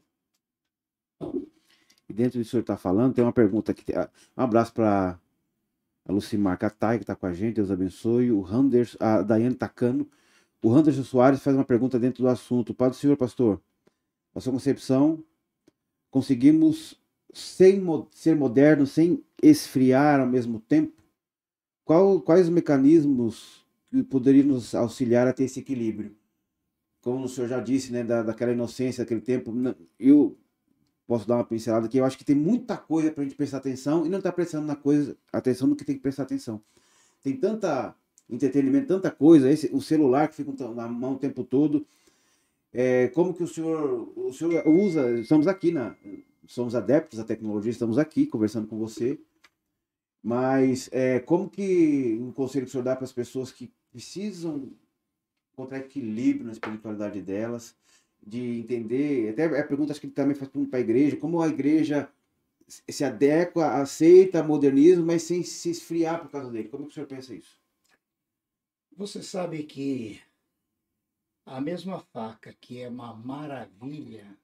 E 2.13 2.15
dentro 2.15 2.37
do 2.37 2.43
que 2.43 2.47
o 2.47 2.51
senhor 2.51 2.61
está 2.61 2.77
falando, 2.77 3.15
tem 3.15 3.23
uma 3.25 3.33
pergunta 3.33 3.71
aqui. 3.71 3.83
Um 4.37 4.43
abraço 4.43 4.71
para 4.71 5.19
a 6.05 6.11
Lucimar 6.13 6.59
Catai, 6.59 6.97
que 6.99 7.03
está 7.03 7.15
com 7.15 7.25
a 7.25 7.33
gente, 7.33 7.55
Deus 7.55 7.71
abençoe. 7.71 8.31
O 8.31 8.39
Randers, 8.41 8.95
a 8.99 9.23
Daiane 9.23 9.55
Tacano. 9.55 10.07
O 10.61 10.69
Randerson 10.69 11.03
Soares 11.03 11.41
faz 11.41 11.55
uma 11.55 11.65
pergunta 11.65 11.99
dentro 11.99 12.21
do 12.21 12.29
assunto. 12.29 12.71
Padre 12.71 12.99
Senhor 12.99 13.17
Pastor, 13.17 13.59
a 14.35 14.39
sua 14.39 14.53
concepção, 14.53 15.23
conseguimos 16.11 17.01
sem 17.33 17.81
ser 18.11 18.35
modernos, 18.35 18.91
sem 18.91 19.23
esfriar 19.41 20.19
ao 20.19 20.27
mesmo 20.27 20.59
tempo? 20.59 21.01
Qual- 21.83 22.21
quais 22.21 22.43
os 22.43 22.53
mecanismos 22.53 23.65
que 23.87 24.03
poderiam 24.03 24.45
nos 24.45 24.75
auxiliar 24.75 25.27
a 25.27 25.33
ter 25.33 25.45
esse 25.45 25.59
equilíbrio? 25.59 26.15
Como 27.01 27.25
o 27.25 27.27
senhor 27.27 27.47
já 27.47 27.59
disse, 27.59 27.91
né, 27.91 28.03
da, 28.03 28.21
daquela 28.21 28.51
inocência, 28.51 29.03
daquele 29.03 29.19
tempo, 29.19 29.51
eu 29.99 30.37
posso 31.07 31.27
dar 31.27 31.35
uma 31.35 31.43
pincelada 31.43 31.85
aqui. 31.85 31.97
Eu 31.97 32.05
acho 32.05 32.17
que 32.17 32.25
tem 32.25 32.35
muita 32.35 32.77
coisa 32.77 33.11
para 33.11 33.21
a 33.21 33.25
gente 33.25 33.35
prestar 33.35 33.57
atenção 33.57 34.05
e 34.05 34.09
não 34.09 34.19
está 34.19 34.31
prestando 34.31 34.65
na 34.65 34.75
coisa, 34.75 35.17
atenção 35.31 35.67
no 35.67 35.75
que 35.75 35.85
tem 35.85 35.95
que 35.95 36.01
prestar 36.01 36.23
atenção. 36.23 36.61
Tem 37.21 37.35
tanta 37.35 37.95
entretenimento, 38.29 38.87
tanta 38.87 39.11
coisa, 39.11 39.49
esse, 39.49 39.69
o 39.73 39.81
celular 39.81 40.27
que 40.27 40.35
fica 40.35 40.51
na 40.69 40.87
mão 40.87 41.13
o 41.13 41.19
tempo 41.19 41.43
todo. 41.43 41.85
É, 42.73 43.09
como 43.09 43.33
que 43.33 43.43
o 43.43 43.47
senhor, 43.47 44.11
o 44.15 44.33
senhor 44.33 44.67
usa? 44.67 45.19
Estamos 45.19 45.47
aqui 45.47 45.71
na, 45.71 45.95
somos 46.47 46.75
adeptos 46.75 47.19
da 47.19 47.25
tecnologia, 47.25 47.71
estamos 47.71 47.97
aqui 47.97 48.25
conversando 48.25 48.67
com 48.67 48.77
você. 48.77 49.19
Mas 50.21 50.89
é, 50.91 51.19
como 51.19 51.49
que 51.49 52.17
um 52.21 52.31
conselho 52.31 52.65
que 52.65 52.69
o 52.69 52.71
senhor 52.71 52.83
dá 52.83 52.95
para 52.95 53.03
as 53.03 53.11
pessoas 53.11 53.51
que 53.51 53.71
precisam 53.91 54.71
encontrar 55.51 55.79
equilíbrio 55.79 56.45
na 56.45 56.53
espiritualidade 56.53 57.21
delas, 57.21 57.75
de 58.25 58.59
entender, 58.59 59.29
até 59.29 59.45
a 59.45 59.67
pergunta 59.67 59.91
acho 59.91 59.99
que 59.99 60.07
ele 60.07 60.13
também 60.13 60.35
faz 60.35 60.49
para 60.49 60.79
a 60.79 60.81
igreja, 60.81 61.17
como 61.17 61.41
a 61.41 61.47
igreja 61.47 62.09
se 62.67 63.03
adequa, 63.03 63.81
aceita 63.81 64.43
modernismo, 64.43 65.05
mas 65.05 65.23
sem 65.23 65.43
se 65.43 65.69
esfriar 65.69 66.21
por 66.21 66.31
causa 66.31 66.49
dele. 66.49 66.69
Como 66.69 66.85
que 66.85 66.91
o 66.91 66.93
senhor 66.93 67.07
pensa 67.07 67.35
isso? 67.35 67.59
Você 68.95 69.21
sabe 69.21 69.63
que 69.63 70.21
a 71.45 71.59
mesma 71.59 71.99
faca 71.99 72.53
que 72.53 72.81
é 72.81 72.87
uma 72.87 73.13
maravilha 73.13 74.37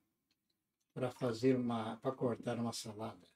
para 0.94 1.12
fazer 1.12 1.56
uma, 1.56 1.98
para 1.98 2.12
cortar 2.12 2.60
uma 2.60 2.74
salada, 2.74 3.28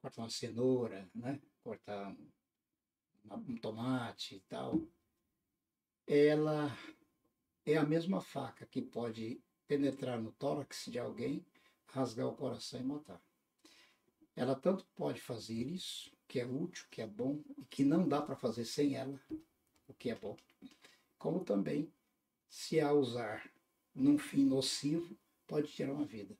cortar 0.00 0.22
uma 0.22 0.30
cenoura, 0.30 1.08
né? 1.14 1.40
Cortar 1.64 2.08
um, 2.08 3.36
um 3.48 3.56
tomate 3.56 4.36
e 4.36 4.40
tal, 4.40 4.80
ela 6.06 6.70
é 7.66 7.76
a 7.76 7.84
mesma 7.84 8.20
faca 8.20 8.64
que 8.64 8.80
pode 8.80 9.40
penetrar 9.66 10.20
no 10.20 10.30
tórax 10.30 10.86
de 10.86 10.98
alguém, 10.98 11.44
rasgar 11.88 12.28
o 12.28 12.36
coração 12.36 12.80
e 12.80 12.84
matar. 12.84 13.20
Ela 14.36 14.54
tanto 14.54 14.86
pode 14.94 15.20
fazer 15.20 15.66
isso, 15.66 16.12
que 16.28 16.38
é 16.38 16.46
útil, 16.46 16.86
que 16.90 17.02
é 17.02 17.06
bom, 17.06 17.42
e 17.58 17.64
que 17.64 17.84
não 17.84 18.08
dá 18.08 18.22
para 18.22 18.36
fazer 18.36 18.64
sem 18.64 18.94
ela, 18.94 19.20
o 19.88 19.94
que 19.94 20.10
é 20.10 20.14
bom, 20.14 20.36
como 21.18 21.44
também, 21.44 21.92
se 22.48 22.78
a 22.80 22.92
usar 22.92 23.50
num 23.94 24.18
fim 24.18 24.44
nocivo, 24.44 25.18
pode 25.46 25.68
tirar 25.68 25.92
uma 25.92 26.04
vida. 26.04 26.36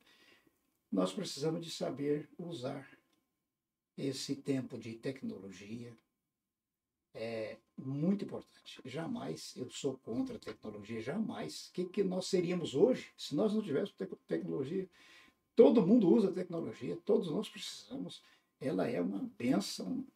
Nós 0.92 1.12
precisamos 1.12 1.64
de 1.64 1.70
saber 1.70 2.28
usar 2.38 2.88
esse 3.96 4.36
tempo 4.36 4.78
de 4.78 4.94
tecnologia. 4.94 5.96
É 7.18 7.56
muito 7.78 8.26
importante. 8.26 8.78
Jamais 8.84 9.54
eu 9.56 9.70
sou 9.70 9.96
contra 9.96 10.36
a 10.36 10.38
tecnologia, 10.38 11.00
jamais. 11.00 11.68
O 11.68 11.72
que, 11.72 11.84
que 11.86 12.04
nós 12.04 12.26
seríamos 12.26 12.74
hoje 12.74 13.10
se 13.16 13.34
nós 13.34 13.54
não 13.54 13.62
tivéssemos 13.62 13.92
tec- 13.92 14.18
tecnologia? 14.26 14.86
Todo 15.54 15.86
mundo 15.86 16.10
usa 16.10 16.30
tecnologia, 16.30 16.94
todos 17.06 17.30
nós 17.30 17.48
precisamos. 17.48 18.22
Ela 18.60 18.86
é 18.86 19.00
uma 19.00 19.20
benção 19.38 20.06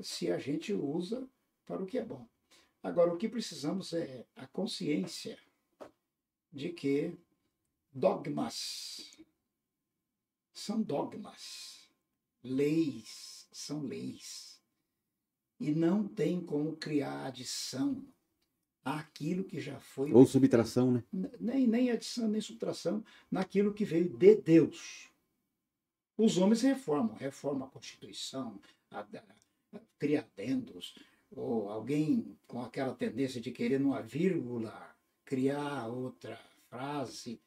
se 0.00 0.32
a 0.32 0.38
gente 0.38 0.72
usa 0.72 1.28
para 1.64 1.80
o 1.80 1.86
que 1.86 1.96
é 1.96 2.04
bom. 2.04 2.26
Agora, 2.82 3.14
o 3.14 3.16
que 3.16 3.28
precisamos 3.28 3.92
é 3.92 4.26
a 4.34 4.44
consciência 4.48 5.38
de 6.52 6.70
que 6.70 7.16
dogmas 7.92 9.12
são 10.52 10.82
dogmas, 10.82 11.88
leis 12.42 13.46
são 13.52 13.82
leis. 13.82 14.51
E 15.62 15.70
não 15.72 16.08
tem 16.08 16.40
como 16.40 16.74
criar 16.74 17.26
adição 17.26 18.04
àquilo 18.84 19.44
que 19.44 19.60
já 19.60 19.78
foi. 19.78 20.12
Ou 20.12 20.26
subtração, 20.26 20.90
né? 20.90 21.04
Nem, 21.38 21.68
nem 21.68 21.88
adição, 21.88 22.26
nem 22.26 22.40
subtração 22.40 23.04
naquilo 23.30 23.72
que 23.72 23.84
veio 23.84 24.08
de 24.08 24.34
Deus. 24.34 25.08
Os 26.18 26.36
homens 26.36 26.62
reformam, 26.62 27.14
reformam 27.14 27.68
a 27.68 27.70
Constituição, 27.70 28.60
a, 28.90 29.02
a, 29.02 29.76
a, 29.76 29.80
cria 30.00 30.20
adendos, 30.20 30.98
ou 31.30 31.68
alguém 31.68 32.36
com 32.48 32.60
aquela 32.60 32.96
tendência 32.96 33.40
de 33.40 33.52
querer 33.52 33.78
numa 33.78 34.02
vírgula 34.02 34.92
criar 35.24 35.86
outra 35.86 36.36
frase, 36.68 37.40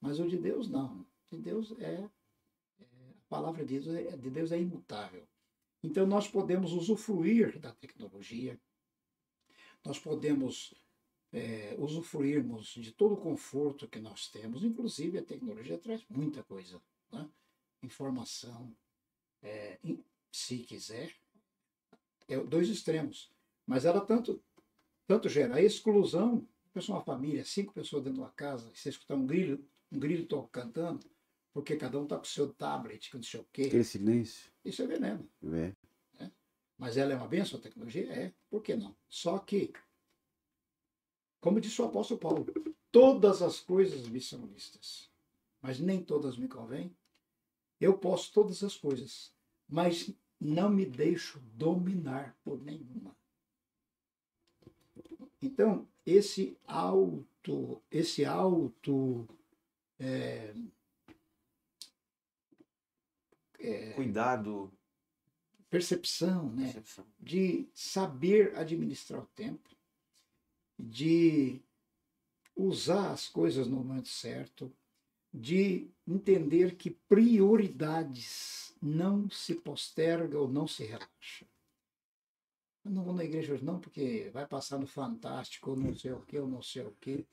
mas 0.00 0.18
o 0.18 0.28
de 0.28 0.36
Deus 0.36 0.68
não. 0.68 1.06
De 1.30 1.38
Deus 1.38 1.72
é, 1.78 1.94
é- 1.94 2.84
a 2.84 3.28
palavra 3.28 3.64
de 3.64 3.78
Deus 3.78 3.94
é, 3.94 4.16
de 4.16 4.30
Deus 4.30 4.50
é 4.50 4.58
imutável. 4.58 5.24
Então 5.82 6.06
nós 6.06 6.28
podemos 6.28 6.72
usufruir 6.72 7.58
da 7.58 7.72
tecnologia, 7.72 8.58
nós 9.84 9.98
podemos 9.98 10.74
é, 11.32 11.74
usufruirmos 11.78 12.68
de 12.68 12.92
todo 12.92 13.14
o 13.14 13.20
conforto 13.20 13.88
que 13.88 13.98
nós 13.98 14.28
temos, 14.28 14.62
inclusive 14.62 15.18
a 15.18 15.24
tecnologia 15.24 15.78
traz 15.78 16.04
muita 16.08 16.42
coisa, 16.44 16.80
né? 17.10 17.28
informação, 17.82 18.72
é, 19.42 19.78
se 20.30 20.58
quiser, 20.58 21.12
é 22.28 22.38
dois 22.38 22.68
extremos, 22.68 23.30
mas 23.66 23.84
ela 23.84 24.00
tanto, 24.00 24.40
tanto 25.06 25.28
gera 25.28 25.56
a 25.56 25.62
exclusão, 25.62 26.46
pessoa, 26.72 26.98
uma 26.98 27.04
família, 27.04 27.44
cinco 27.44 27.72
pessoas 27.72 28.04
dentro 28.04 28.18
de 28.18 28.20
uma 28.20 28.32
casa, 28.32 28.70
e 28.72 28.78
você 28.78 28.90
escutar 28.90 29.16
um 29.16 29.26
grilo, 29.26 29.58
um 29.90 29.98
grilo 29.98 30.48
cantando, 30.48 31.10
porque 31.52 31.76
cada 31.76 31.98
um 31.98 32.04
está 32.04 32.16
com 32.16 32.22
o 32.22 32.26
seu 32.26 32.52
tablet, 32.52 33.10
com 33.10 33.18
não 33.18 33.24
sei 33.24 33.40
o 33.40 33.46
quê, 33.52 33.64
Aquele 33.64 33.84
silêncio. 33.84 34.51
Isso 34.64 34.82
é 34.82 34.86
veneno. 34.86 35.28
É. 36.20 36.30
Mas 36.78 36.96
ela 36.96 37.12
é 37.12 37.16
uma 37.16 37.28
bênção, 37.28 37.58
a 37.58 37.62
tecnologia? 37.62 38.12
É. 38.12 38.32
Por 38.50 38.62
que 38.62 38.74
não? 38.74 38.94
Só 39.08 39.38
que, 39.38 39.72
como 41.40 41.60
disse 41.60 41.80
o 41.80 41.84
apóstolo 41.84 42.20
Paulo, 42.20 42.46
todas 42.90 43.42
as 43.42 43.60
coisas 43.60 44.08
me 44.08 44.20
são 44.20 44.46
listas, 44.46 45.08
mas 45.60 45.78
nem 45.78 46.02
todas 46.02 46.36
me 46.36 46.48
convêm. 46.48 46.94
Eu 47.80 47.98
posso 47.98 48.32
todas 48.32 48.62
as 48.62 48.76
coisas, 48.76 49.32
mas 49.68 50.12
não 50.40 50.68
me 50.68 50.84
deixo 50.84 51.40
dominar 51.54 52.36
por 52.44 52.60
nenhuma. 52.60 53.16
Então, 55.40 55.88
esse 56.06 56.56
auto, 56.66 57.82
esse 57.90 58.24
auto 58.24 59.26
é, 59.98 60.54
é, 63.62 63.92
Cuidado. 63.92 64.72
percepção, 65.70 66.50
né? 66.52 66.64
percepção. 66.64 67.06
de 67.18 67.68
saber 67.74 68.56
administrar 68.56 69.22
o 69.22 69.26
tempo, 69.34 69.70
de 70.78 71.60
usar 72.56 73.12
as 73.12 73.28
coisas 73.28 73.66
no 73.66 73.76
momento 73.76 74.08
certo, 74.08 74.72
de 75.32 75.90
entender 76.06 76.76
que 76.76 76.90
prioridades 76.90 78.74
não 78.82 79.30
se 79.30 79.54
posterga 79.54 80.38
ou 80.38 80.48
não 80.48 80.66
se 80.66 80.84
relaxa. 80.84 81.46
Eu 82.84 82.90
não 82.90 83.04
vou 83.04 83.14
na 83.14 83.24
igreja 83.24 83.52
hoje 83.54 83.64
não, 83.64 83.78
porque 83.78 84.28
vai 84.32 84.44
passar 84.44 84.76
no 84.76 84.88
Fantástico, 84.88 85.70
ou 85.70 85.76
não 85.76 85.94
sei 85.94 86.12
o 86.12 86.20
que, 86.22 86.36
ou 86.36 86.48
não 86.48 86.60
sei 86.60 86.84
o 86.84 86.90
que, 87.00 87.24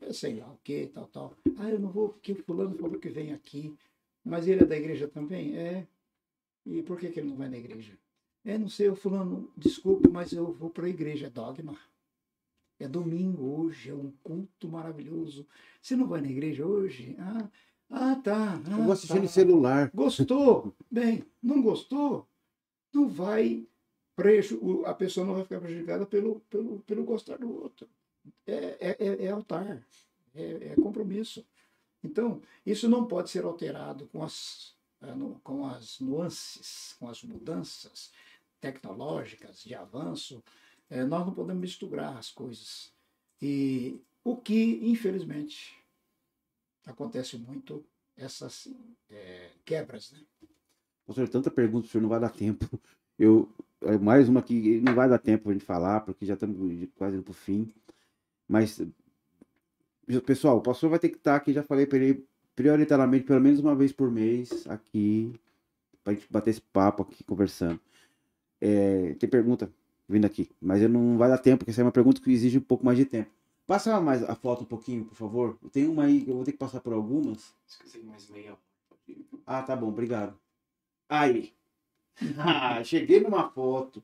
eu 0.00 0.12
sei 0.12 0.38
lá 0.38 0.52
o 0.52 0.58
que, 0.58 0.86
tal, 0.88 1.06
tal. 1.08 1.34
Ah, 1.56 1.70
eu 1.70 1.80
não 1.80 1.90
vou 1.90 2.10
porque 2.10 2.32
o 2.32 2.44
fulano 2.44 2.76
falou 2.76 2.98
que 3.00 3.08
vem 3.08 3.32
aqui, 3.32 3.74
mas 4.28 4.46
ele 4.46 4.62
é 4.62 4.66
da 4.66 4.76
igreja 4.76 5.08
também? 5.08 5.56
É. 5.56 5.86
E 6.66 6.82
por 6.82 6.98
que, 6.98 7.08
que 7.08 7.20
ele 7.20 7.30
não 7.30 7.36
vai 7.36 7.48
na 7.48 7.56
igreja? 7.56 7.98
É, 8.44 8.56
não 8.56 8.68
sei, 8.68 8.88
o 8.88 8.96
fulano, 8.96 9.50
desculpe, 9.56 10.08
mas 10.08 10.32
eu 10.32 10.52
vou 10.52 10.70
para 10.70 10.86
a 10.86 10.90
igreja, 10.90 11.26
é 11.26 11.30
dogma. 11.30 11.76
É 12.78 12.86
domingo 12.86 13.60
hoje, 13.60 13.90
é 13.90 13.94
um 13.94 14.12
culto 14.22 14.68
maravilhoso. 14.68 15.46
Você 15.82 15.96
não 15.96 16.06
vai 16.06 16.20
na 16.20 16.30
igreja 16.30 16.64
hoje? 16.64 17.16
Ah, 17.18 17.50
ah 17.90 18.16
tá. 18.16 18.60
Eu 18.66 18.74
ah, 18.74 18.84
vou 18.84 18.92
assistir 18.92 19.14
tá. 19.14 19.20
no 19.22 19.28
celular. 19.28 19.90
Gostou? 19.92 20.74
Bem, 20.90 21.24
não 21.42 21.60
gostou? 21.60 22.28
Não 22.92 23.08
vai 23.08 23.66
preju, 24.14 24.84
a 24.84 24.94
pessoa 24.94 25.26
não 25.26 25.34
vai 25.34 25.44
ficar 25.44 25.60
prejudicada 25.60 26.04
pelo, 26.04 26.40
pelo, 26.50 26.80
pelo 26.80 27.04
gostar 27.04 27.38
do 27.38 27.52
outro. 27.62 27.88
É, 28.46 28.76
é, 28.80 28.96
é- 28.98 29.24
é 29.26 29.30
altar, 29.30 29.82
é, 30.34 30.72
é 30.72 30.74
compromisso. 30.76 31.44
Então, 32.02 32.40
isso 32.64 32.88
não 32.88 33.06
pode 33.06 33.30
ser 33.30 33.44
alterado 33.44 34.06
com 34.08 34.22
as, 34.22 34.76
no- 35.16 35.40
com 35.40 35.66
as 35.66 35.98
nuances, 36.00 36.94
com 36.98 37.08
as 37.08 37.22
mudanças 37.22 38.12
tecnológicas 38.60 39.62
de 39.62 39.74
avanço. 39.74 40.42
Eh, 40.90 41.04
nós 41.04 41.26
não 41.26 41.34
podemos 41.34 41.60
misturar 41.60 42.16
as 42.16 42.30
coisas. 42.30 42.92
E 43.40 44.00
o 44.24 44.36
que, 44.36 44.80
infelizmente, 44.82 45.76
acontece 46.84 47.36
muito, 47.38 47.84
essas 48.16 48.68
eh, 49.10 49.50
quebras, 49.64 50.10
né? 50.12 50.20
Pastor, 51.06 51.28
tanta 51.28 51.50
pergunta, 51.50 51.86
o 51.86 51.90
senhor 51.90 52.02
não 52.02 52.08
vai 52.08 52.20
dar 52.20 52.30
tempo. 52.30 52.66
Eu, 53.18 53.48
é 53.82 53.98
mais 53.98 54.28
uma 54.28 54.42
que 54.42 54.80
não 54.80 54.94
vai 54.94 55.08
dar 55.08 55.18
tempo 55.18 55.50
a 55.50 55.52
gente 55.52 55.64
falar, 55.64 56.00
porque 56.02 56.24
já 56.24 56.34
estamos 56.34 56.56
quase 56.96 57.16
indo 57.16 57.24
para 57.24 57.32
o 57.32 57.34
fim. 57.34 57.72
Mas, 58.46 58.80
pessoal, 60.24 60.58
o 60.58 60.62
pastor 60.62 60.90
vai 60.90 60.98
ter 60.98 61.08
que 61.10 61.16
estar 61.16 61.36
aqui, 61.36 61.52
já 61.52 61.62
falei 61.62 61.86
para 61.86 61.98
ele, 61.98 62.24
prioritariamente, 62.56 63.24
pelo 63.24 63.40
menos 63.40 63.60
uma 63.60 63.74
vez 63.74 63.92
por 63.92 64.10
mês, 64.10 64.66
aqui, 64.66 65.32
para 66.02 66.12
a 66.12 66.16
gente 66.16 66.26
bater 66.30 66.50
esse 66.50 66.60
papo 66.60 67.02
aqui, 67.02 67.22
conversando. 67.24 67.80
É, 68.60 69.14
tem 69.14 69.28
pergunta 69.28 69.70
vindo 70.08 70.24
aqui, 70.24 70.50
mas 70.60 70.80
eu 70.82 70.88
não 70.88 71.18
vai 71.18 71.28
dar 71.28 71.38
tempo, 71.38 71.58
porque 71.58 71.70
essa 71.70 71.82
é 71.82 71.84
uma 71.84 71.92
pergunta 71.92 72.20
que 72.20 72.32
exige 72.32 72.58
um 72.58 72.62
pouco 72.62 72.84
mais 72.84 72.96
de 72.96 73.04
tempo. 73.04 73.30
Passa 73.66 74.00
mais 74.00 74.22
a 74.22 74.34
foto 74.34 74.62
um 74.62 74.66
pouquinho, 74.66 75.04
por 75.04 75.14
favor. 75.14 75.58
Tem 75.70 75.86
uma 75.86 76.04
aí 76.04 76.22
que 76.22 76.30
eu 76.30 76.36
vou 76.36 76.44
ter 76.44 76.52
que 76.52 76.58
passar 76.58 76.80
por 76.80 76.94
algumas. 76.94 77.54
Esqueci 77.66 77.98
mais 77.98 78.26
meia. 78.30 78.56
Ah, 79.46 79.62
tá 79.62 79.76
bom, 79.76 79.88
obrigado. 79.88 80.34
Aí. 81.08 81.52
Ah, 82.36 82.82
cheguei 82.82 83.20
numa 83.20 83.48
foto. 83.48 84.02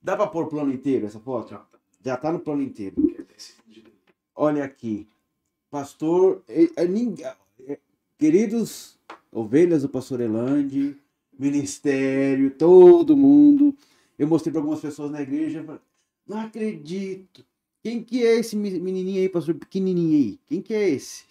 Dá 0.00 0.16
pra 0.16 0.28
pôr 0.28 0.44
o 0.44 0.48
plano 0.48 0.72
inteiro 0.72 1.04
essa 1.04 1.20
foto? 1.20 1.50
Já 1.50 1.58
tá. 1.58 1.78
Já 2.02 2.16
tá 2.16 2.32
no 2.32 2.38
plano 2.38 2.62
inteiro. 2.62 2.96
Olha 4.40 4.62
aqui. 4.64 5.04
Pastor. 5.68 6.42
é- 6.48 6.70
é 6.76 6.84
é- 7.72 7.78
queridos 8.16 8.96
ovelhas 9.32 9.82
do 9.82 9.88
pastor 9.88 10.20
Elande, 10.20 10.96
ministério, 11.36 12.48
todo 12.52 13.16
mundo. 13.16 13.74
Eu 14.16 14.28
mostrei 14.28 14.52
para 14.52 14.60
algumas 14.60 14.80
pessoas 14.80 15.10
na 15.10 15.20
igreja. 15.20 15.64
Não 16.24 16.38
acredito. 16.38 17.44
Quem 17.82 18.00
que 18.00 18.24
é 18.24 18.36
esse 18.36 18.54
me- 18.54 18.78
menininho 18.78 19.20
aí, 19.22 19.28
pastor? 19.28 19.56
Pequenininho 19.56 20.16
aí. 20.16 20.38
Quem 20.46 20.62
que 20.62 20.72
é 20.72 20.88
esse? 20.88 21.24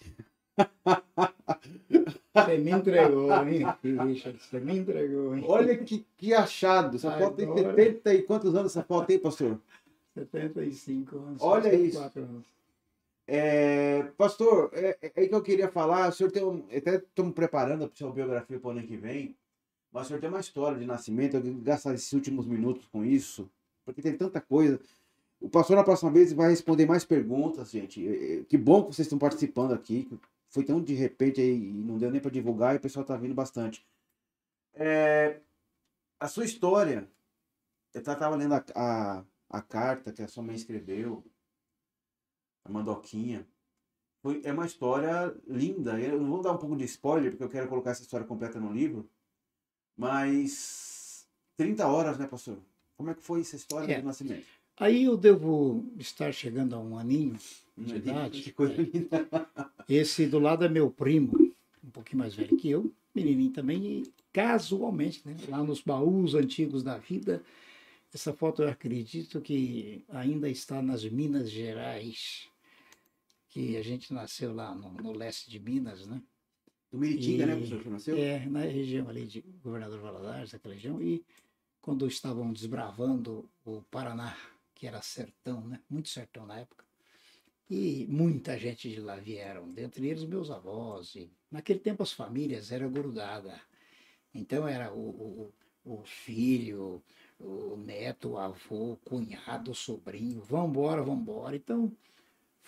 Você 2.34 2.58
me 2.58 2.70
entregou, 2.70 3.32
hein, 3.48 3.64
Richard? 4.06 4.38
Você 4.38 4.60
me 4.60 4.76
entregou, 4.78 5.34
hein? 5.34 5.44
Olha 5.48 5.76
que, 5.78 6.04
que 6.18 6.34
achado. 6.34 6.96
Essa 6.96 7.16
foto 7.18 7.36
tem 7.36 7.46
Agora- 7.46 7.74
70 7.74 8.14
e 8.14 8.22
quantos 8.22 8.54
anos 8.54 8.72
essa 8.72 8.82
foto 8.84 9.06
tem, 9.06 9.18
pastor? 9.18 9.58
75 10.14 11.16
anos. 11.18 11.42
Olha 11.42 11.70
74 11.70 12.22
anos. 12.22 12.57
É, 13.30 14.04
pastor, 14.16 14.70
é, 14.72 14.96
é 15.02 15.12
aí 15.14 15.28
que 15.28 15.34
eu 15.34 15.42
queria 15.42 15.68
falar. 15.68 16.08
O 16.08 16.12
senhor 16.12 16.32
tem 16.32 16.42
um, 16.42 16.64
até 16.74 16.96
estamos 16.96 17.34
preparando 17.34 17.84
a 17.84 17.90
sua 17.92 18.10
biografia 18.10 18.58
para 18.58 18.68
o 18.68 18.70
ano 18.70 18.82
que 18.82 18.96
vem, 18.96 19.36
mas 19.92 20.06
o 20.06 20.08
senhor 20.08 20.20
tem 20.20 20.30
uma 20.30 20.40
história 20.40 20.78
de 20.78 20.86
nascimento. 20.86 21.34
Eu 21.36 21.42
queria 21.42 21.62
gastar 21.62 21.92
esses 21.92 22.10
últimos 22.14 22.46
minutos 22.46 22.86
com 22.86 23.04
isso, 23.04 23.50
porque 23.84 24.00
tem 24.00 24.16
tanta 24.16 24.40
coisa. 24.40 24.80
O 25.38 25.48
pastor, 25.48 25.76
na 25.76 25.84
próxima 25.84 26.10
vez, 26.10 26.32
vai 26.32 26.48
responder 26.48 26.86
mais 26.86 27.04
perguntas, 27.04 27.70
gente. 27.70 28.06
É, 28.08 28.40
é, 28.40 28.44
Que 28.44 28.56
bom 28.56 28.84
que 28.84 28.94
vocês 28.94 29.06
estão 29.06 29.18
participando 29.18 29.74
aqui. 29.74 30.08
Foi 30.48 30.64
tão 30.64 30.82
de 30.82 30.94
repente 30.94 31.38
aí, 31.38 31.54
e 31.54 31.84
não 31.84 31.98
deu 31.98 32.10
nem 32.10 32.22
para 32.22 32.30
divulgar 32.30 32.74
e 32.74 32.78
o 32.78 32.80
pessoal 32.80 33.02
está 33.02 33.14
vindo 33.14 33.34
bastante. 33.34 33.86
É, 34.72 35.40
a 36.18 36.28
sua 36.28 36.46
história, 36.46 37.06
eu 37.92 38.00
estava 38.00 38.34
lendo 38.36 38.54
a, 38.54 38.64
a, 38.74 39.24
a 39.50 39.60
carta 39.60 40.12
que 40.12 40.22
a 40.22 40.28
sua 40.28 40.42
mãe 40.42 40.56
escreveu, 40.56 41.22
a 42.68 42.72
Mandoquinha. 42.72 43.46
Foi, 44.22 44.40
é 44.44 44.52
uma 44.52 44.66
história 44.66 45.34
linda. 45.46 45.98
Eu 46.00 46.20
não 46.20 46.28
vou 46.28 46.42
dar 46.42 46.52
um 46.52 46.56
pouco 46.58 46.76
de 46.76 46.84
spoiler, 46.84 47.30
porque 47.30 47.44
eu 47.44 47.48
quero 47.48 47.68
colocar 47.68 47.90
essa 47.90 48.02
história 48.02 48.26
completa 48.26 48.60
no 48.60 48.72
livro. 48.72 49.08
Mas 49.96 51.26
30 51.56 51.86
horas, 51.86 52.18
né, 52.18 52.26
pastor? 52.26 52.58
Como 52.96 53.10
é 53.10 53.14
que 53.14 53.22
foi 53.22 53.40
essa 53.40 53.56
história 53.56 53.92
É. 53.92 54.00
do 54.00 54.06
nascimento? 54.06 54.46
Aí 54.76 55.04
eu 55.04 55.16
devo 55.16 55.84
estar 55.98 56.32
chegando 56.32 56.74
a 56.74 56.78
um 56.78 56.96
aninho. 56.96 57.36
De 57.76 57.94
idade, 57.96 58.42
Que 58.42 58.52
coisa 58.52 58.74
é. 58.74 58.84
linda. 58.84 59.28
Esse 59.88 60.26
do 60.26 60.38
lado 60.40 60.64
é 60.64 60.68
meu 60.68 60.90
primo, 60.90 61.32
um 61.82 61.90
pouquinho 61.90 62.18
mais 62.18 62.34
velho 62.34 62.56
que 62.56 62.68
eu, 62.68 62.92
menininho 63.14 63.52
também, 63.52 63.84
e 64.02 64.12
casualmente, 64.32 65.22
né, 65.24 65.36
lá 65.48 65.62
nos 65.62 65.80
baús 65.80 66.34
antigos 66.34 66.82
da 66.82 66.98
vida, 66.98 67.40
essa 68.12 68.32
foto 68.32 68.62
eu 68.62 68.68
acredito 68.68 69.40
que 69.40 70.04
ainda 70.08 70.48
está 70.50 70.82
nas 70.82 71.04
Minas 71.04 71.48
Gerais, 71.50 72.48
que 73.58 73.76
a 73.76 73.82
gente 73.82 74.12
nasceu 74.12 74.54
lá 74.54 74.72
no, 74.72 74.92
no 74.92 75.12
leste 75.12 75.50
de 75.50 75.58
Minas, 75.58 76.06
né? 76.06 76.22
Do 76.92 76.98
Miritinga, 76.98 77.44
né, 77.44 77.56
pastor? 77.56 77.82
Que 77.82 77.88
nasceu? 77.88 78.16
É, 78.16 78.46
na 78.46 78.60
região 78.60 79.08
ali 79.08 79.26
de 79.26 79.40
Governador 79.40 80.00
Valadares, 80.00 80.54
aquela 80.54 80.74
região, 80.74 81.02
e 81.02 81.24
quando 81.80 82.06
estavam 82.06 82.52
desbravando 82.52 83.50
o 83.64 83.82
Paraná, 83.90 84.36
que 84.74 84.86
era 84.86 85.02
sertão, 85.02 85.66
né? 85.66 85.80
Muito 85.90 86.08
sertão 86.08 86.46
na 86.46 86.60
época. 86.60 86.84
E 87.68 88.06
muita 88.08 88.56
gente 88.56 88.88
de 88.88 89.00
lá 89.00 89.16
vieram, 89.16 89.68
dentre 89.72 90.06
eles 90.06 90.24
meus 90.24 90.50
avós. 90.52 91.16
E 91.16 91.30
naquele 91.50 91.80
tempo 91.80 92.04
as 92.04 92.12
famílias 92.12 92.70
eram 92.70 92.90
grudadas. 92.90 93.58
Então 94.32 94.68
era 94.68 94.92
o, 94.92 95.50
o, 95.84 95.94
o 95.96 96.04
filho, 96.04 97.02
o 97.40 97.76
neto, 97.76 98.30
o 98.30 98.38
avô, 98.38 98.92
o 98.92 98.96
cunhado, 98.98 99.72
o 99.72 99.74
sobrinho, 99.74 100.40
vambora, 100.42 101.02
vambora. 101.02 101.56
Então 101.56 101.92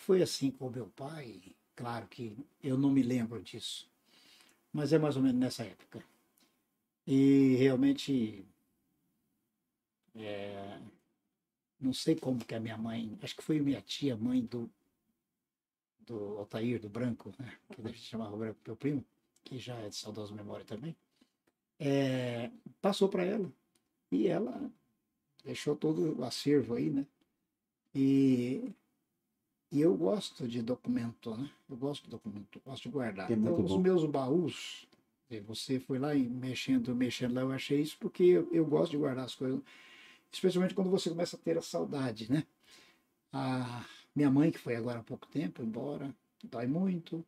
foi 0.00 0.22
assim 0.22 0.50
com 0.50 0.70
meu 0.70 0.86
pai. 0.88 1.40
Claro 1.76 2.06
que 2.08 2.36
eu 2.62 2.76
não 2.76 2.90
me 2.90 3.02
lembro 3.02 3.42
disso 3.42 3.90
mas 4.72 4.92
é 4.92 4.98
mais 4.98 5.16
ou 5.16 5.22
menos 5.22 5.40
nessa 5.40 5.64
época. 5.64 6.02
E 7.06 7.56
realmente, 7.56 8.44
é, 10.14 10.80
não 11.80 11.92
sei 11.92 12.14
como 12.14 12.44
que 12.44 12.54
a 12.54 12.60
minha 12.60 12.78
mãe, 12.78 13.18
acho 13.22 13.36
que 13.36 13.42
foi 13.42 13.60
minha 13.60 13.80
tia, 13.80 14.16
mãe 14.16 14.44
do, 14.44 14.70
do 16.00 16.38
Altair, 16.38 16.80
do 16.80 16.88
Branco, 16.88 17.32
né, 17.38 17.58
que 17.72 17.80
a 17.80 17.88
gente 17.88 18.02
chamava 18.02 18.36
Branco, 18.36 18.60
meu 18.64 18.76
primo, 18.76 19.04
que 19.44 19.58
já 19.58 19.76
é 19.76 19.88
de 19.88 19.96
saudosa 19.96 20.34
memória 20.34 20.64
também, 20.64 20.96
é, 21.78 22.50
passou 22.80 23.08
para 23.08 23.24
ela. 23.24 23.52
E 24.12 24.26
ela 24.26 24.70
deixou 25.44 25.76
todo 25.76 26.18
o 26.18 26.24
acervo 26.24 26.74
aí, 26.74 26.90
né? 26.90 27.06
E, 27.94 28.72
e 29.72 29.80
eu 29.80 29.96
gosto 29.96 30.48
de 30.48 30.62
documento, 30.62 31.36
né? 31.36 31.48
Eu 31.68 31.76
gosto 31.76 32.04
de 32.04 32.10
documento, 32.10 32.60
gosto 32.64 32.82
de 32.82 32.88
guardar. 32.88 33.30
É 33.30 33.34
então, 33.34 33.64
os 33.64 33.76
meus 33.76 34.04
baús, 34.04 34.88
eh, 35.30 35.40
você 35.40 35.78
foi 35.78 35.98
lá 35.98 36.14
e 36.14 36.28
mexendo, 36.28 36.94
mexendo 36.94 37.34
lá, 37.34 37.42
eu 37.42 37.52
achei 37.52 37.80
isso 37.80 37.96
porque 38.00 38.24
eu, 38.24 38.48
eu 38.52 38.66
gosto 38.66 38.90
de 38.92 38.96
guardar 38.96 39.24
as 39.24 39.34
coisas, 39.34 39.60
especialmente 40.32 40.74
quando 40.74 40.90
você 40.90 41.08
começa 41.08 41.36
a 41.36 41.38
ter 41.38 41.56
a 41.56 41.62
saudade, 41.62 42.30
né? 42.30 42.44
A 43.32 43.86
minha 44.14 44.30
mãe, 44.30 44.50
que 44.50 44.58
foi 44.58 44.74
agora 44.74 44.98
há 44.98 45.04
pouco 45.04 45.28
tempo, 45.28 45.62
embora, 45.62 46.12
dói 46.42 46.66
muito, 46.66 47.24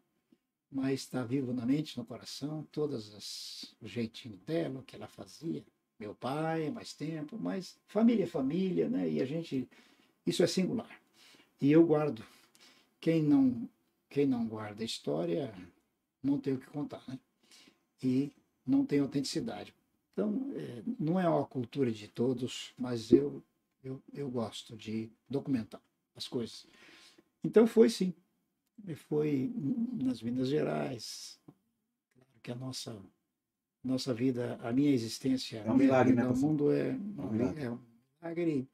mas 0.69 1.01
está 1.01 1.23
vivo 1.23 1.53
na 1.53 1.65
mente, 1.65 1.97
no 1.97 2.05
coração, 2.05 2.67
todas 2.73 3.15
as, 3.15 3.75
o 3.81 3.87
jeitinho 3.87 4.37
dela, 4.39 4.81
o 4.81 4.83
que 4.83 4.97
ela 4.97 5.07
fazia. 5.07 5.65
Meu 5.97 6.13
pai, 6.13 6.71
mais 6.71 6.93
tempo, 6.93 7.39
mas 7.39 7.79
família 7.87 8.25
é 8.25 8.27
família, 8.27 8.89
né? 8.89 9.09
E 9.09 9.23
a 9.23 9.25
gente, 9.25 9.69
isso 10.27 10.43
é 10.43 10.47
singular. 10.49 11.02
E 11.63 11.71
eu 11.71 11.87
guardo. 11.87 12.25
Quem 13.01 13.23
não, 13.23 13.69
quem 14.11 14.27
não 14.27 14.49
guarda 14.49 14.83
história, 14.83 15.55
não 16.21 16.37
tem 16.37 16.55
o 16.55 16.59
que 16.59 16.67
contar, 16.67 17.03
né? 17.07 17.17
E 18.03 18.33
não 18.67 18.85
tem 18.85 18.99
autenticidade. 18.99 19.73
Então, 20.13 20.51
é, 20.57 20.83
não 20.99 21.21
é 21.21 21.29
uma 21.29 21.47
cultura 21.47 21.93
de 21.93 22.09
todos, 22.09 22.75
mas 22.77 23.13
eu, 23.13 23.41
eu, 23.83 24.03
eu 24.13 24.29
gosto 24.29 24.77
de 24.77 25.09
documentar 25.31 25.81
as 26.17 26.27
coisas. 26.27 26.67
Então 27.45 27.65
foi 27.65 27.89
sim. 27.89 28.13
E 28.85 28.97
Foi 28.97 29.53
nas 29.93 30.21
Minas 30.21 30.49
Gerais. 30.49 31.39
Claro 32.13 32.41
que 32.43 32.51
a 32.51 32.57
nossa 32.57 33.01
nossa 33.85 34.15
vida, 34.15 34.59
a 34.63 34.73
minha 34.73 34.93
existência 34.93 35.59
É 35.59 35.71
um 35.71 35.77
milagre, 35.77 36.15
né, 36.15 36.23
no 36.23 36.37
mundo 36.37 36.71
é, 36.71 36.91
é 36.91 36.93
um 36.95 37.31
milagre. 37.31 38.69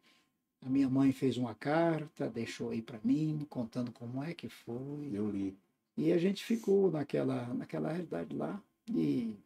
A 0.61 0.68
minha 0.68 0.88
mãe 0.88 1.12
fez 1.12 1.36
uma 1.36 1.54
carta, 1.54 2.28
deixou 2.28 2.70
aí 2.70 2.82
para 2.82 3.00
mim, 3.04 3.46
contando 3.48 3.92
como 3.92 4.22
é 4.22 4.34
que 4.34 4.48
foi. 4.48 5.11
Eu 5.12 5.30
li. 5.30 5.56
E 5.96 6.12
a 6.12 6.18
gente 6.18 6.44
ficou 6.44 6.90
naquela, 6.90 7.52
naquela 7.54 7.92
realidade 7.92 8.34
lá. 8.34 8.62
E, 8.90 9.36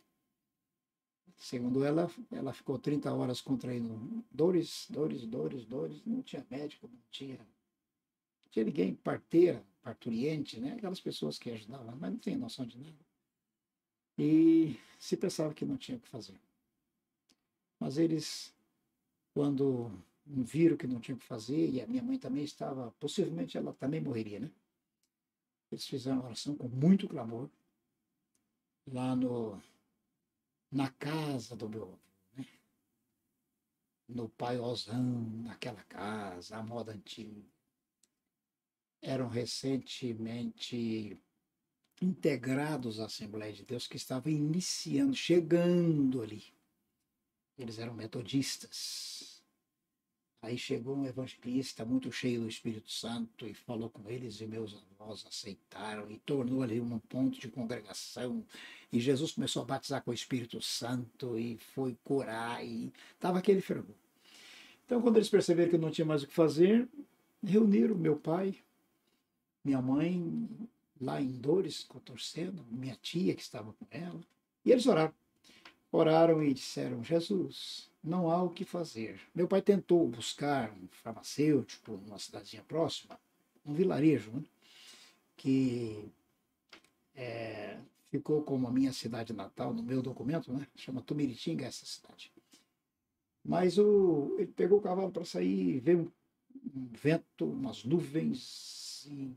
segundo 1.37 1.85
ela, 1.85 2.11
ela 2.31 2.53
ficou 2.53 2.79
30 2.79 3.13
horas 3.13 3.41
contraindo 3.41 4.25
dores, 4.31 4.87
dores, 4.89 5.27
dores, 5.27 5.65
dores. 5.67 6.03
Não 6.07 6.23
tinha 6.23 6.47
médico, 6.51 6.89
não 6.89 7.01
tinha, 7.11 7.39
não 7.39 8.51
tinha 8.51 8.65
ninguém, 8.65 8.95
parteira, 8.95 9.63
parturiente, 9.83 10.61
né? 10.61 10.75
Aquelas 10.75 11.01
pessoas 11.01 11.39
que 11.39 11.51
ajudavam, 11.51 11.97
mas 11.97 12.11
não 12.11 12.19
tem 12.19 12.37
noção 12.37 12.67
de 12.67 12.79
nada. 12.79 13.05
E 14.19 14.79
se 14.99 15.17
pensava 15.17 15.55
que 15.55 15.65
não 15.65 15.77
tinha 15.77 15.99
o 15.99 16.01
que 16.01 16.09
fazer. 16.09 16.41
Mas 17.79 17.99
eles 17.99 18.55
quando 19.35 19.91
viram 20.43 20.77
que 20.77 20.87
não 20.87 21.01
tinha 21.01 21.15
o 21.15 21.19
que 21.19 21.25
fazer, 21.27 21.71
e 21.71 21.81
a 21.81 21.87
minha 21.87 22.03
mãe 22.03 22.19
também 22.19 22.45
estava, 22.45 22.91
possivelmente 22.93 23.57
ela 23.57 23.73
também 23.75 24.01
morreria, 24.01 24.41
né? 24.41 24.51
Eles 25.71 25.87
fizeram 25.87 26.25
oração 26.25 26.57
com 26.57 26.69
muito 26.69 27.09
clamor 27.09 27.49
lá 28.87 29.17
no, 29.17 29.61
na 30.71 30.91
casa 30.91 31.57
do 31.57 31.69
meu 31.69 31.83
avô, 31.85 31.99
né? 32.37 32.47
no 34.09 34.29
paiozão, 34.29 35.23
naquela 35.45 35.83
casa, 35.85 36.57
a 36.57 36.63
moda 36.63 36.93
antiga. 36.93 37.43
Eram 39.01 39.29
recentemente 39.29 41.21
integrados 42.01 43.01
à 43.01 43.07
Assembleia 43.07 43.53
de 43.53 43.65
Deus 43.65 43.87
que 43.87 43.97
estavam 43.97 44.33
iniciando, 44.33 45.15
chegando 45.15 46.21
ali. 46.23 46.45
Eles 47.57 47.79
eram 47.79 47.95
metodistas. 47.95 49.32
Aí 50.43 50.59
chegou 50.59 50.97
um 50.97 51.07
evangelista 51.07 51.85
muito 51.85 52.11
cheio 52.11 52.41
do 52.41 52.49
Espírito 52.49 52.91
Santo 52.91 53.47
e 53.47 53.55
falou 53.55 53.89
com 53.89 54.11
eles, 54.11 54.41
e 54.41 54.47
meus 54.47 54.77
avós 54.99 55.25
aceitaram, 55.25 56.11
e 56.11 56.19
tornou 56.19 56.65
ali 56.65 56.81
um 56.81 56.99
ponto 56.99 57.39
de 57.39 57.47
congregação. 57.47 58.45
E 58.93 58.99
Jesus 58.99 59.31
começou 59.31 59.63
a 59.63 59.67
batizar 59.67 60.03
com 60.03 60.11
o 60.11 60.15
Espírito 60.15 60.61
Santo 60.61 61.39
e 61.39 61.57
foi 61.59 61.97
curar, 62.03 62.65
e 62.67 62.93
estava 63.15 63.39
aquele 63.39 63.61
fervor. 63.61 63.95
Então, 64.85 65.01
quando 65.01 65.17
eles 65.17 65.29
perceberam 65.29 65.71
que 65.71 65.79
não 65.79 65.93
tinha 65.93 66.05
mais 66.05 66.25
o 66.25 66.27
que 66.27 66.35
fazer, 66.35 66.89
reuniram 67.41 67.95
meu 67.95 68.17
pai, 68.17 68.59
minha 69.65 69.81
mãe, 69.81 70.49
lá 71.01 71.23
em 71.23 71.31
Dores, 71.31 71.85
contorcendo, 71.85 72.67
minha 72.69 72.99
tia 73.01 73.33
que 73.37 73.43
estava 73.43 73.73
com 73.73 73.87
ela, 73.93 74.21
e 74.65 74.73
eles 74.73 74.87
oraram. 74.87 75.15
Oraram 75.93 76.43
e 76.43 76.53
disseram: 76.53 77.05
Jesus, 77.05 77.92
não 78.03 78.31
há 78.31 78.43
o 78.43 78.51
que 78.51 78.65
fazer. 78.65 79.21
Meu 79.35 79.47
pai 79.47 79.63
tentou 79.63 80.09
buscar 80.09 80.73
um 80.73 80.89
farmacêutico 80.91 81.93
numa 81.93 82.19
cidadezinha 82.19 82.63
próxima, 82.65 83.19
um 83.65 83.73
vilarejo, 83.73 84.33
né? 84.33 84.43
que 85.37 86.11
é, 87.15 87.79
ficou 88.11 88.43
como 88.43 88.67
a 88.67 88.73
minha 88.73 88.93
cidade 88.93 89.33
natal 89.33 89.73
no 89.73 89.83
meu 89.83 90.03
documento, 90.03 90.53
né? 90.53 90.67
chama 90.75 91.01
Tumiritinga 91.03 91.67
essa 91.67 91.87
cidade. 91.87 92.33
Mas 93.45 93.79
o, 93.79 94.37
ele 94.39 94.53
pegou 94.53 94.79
o 94.79 94.83
cavalo 94.83 95.11
para 95.11 95.25
sair, 95.25 95.81
veio 95.81 96.13
um, 96.75 96.89
vento, 96.93 97.45
umas 97.45 97.85
nuvens, 97.85 99.07
e 99.11 99.33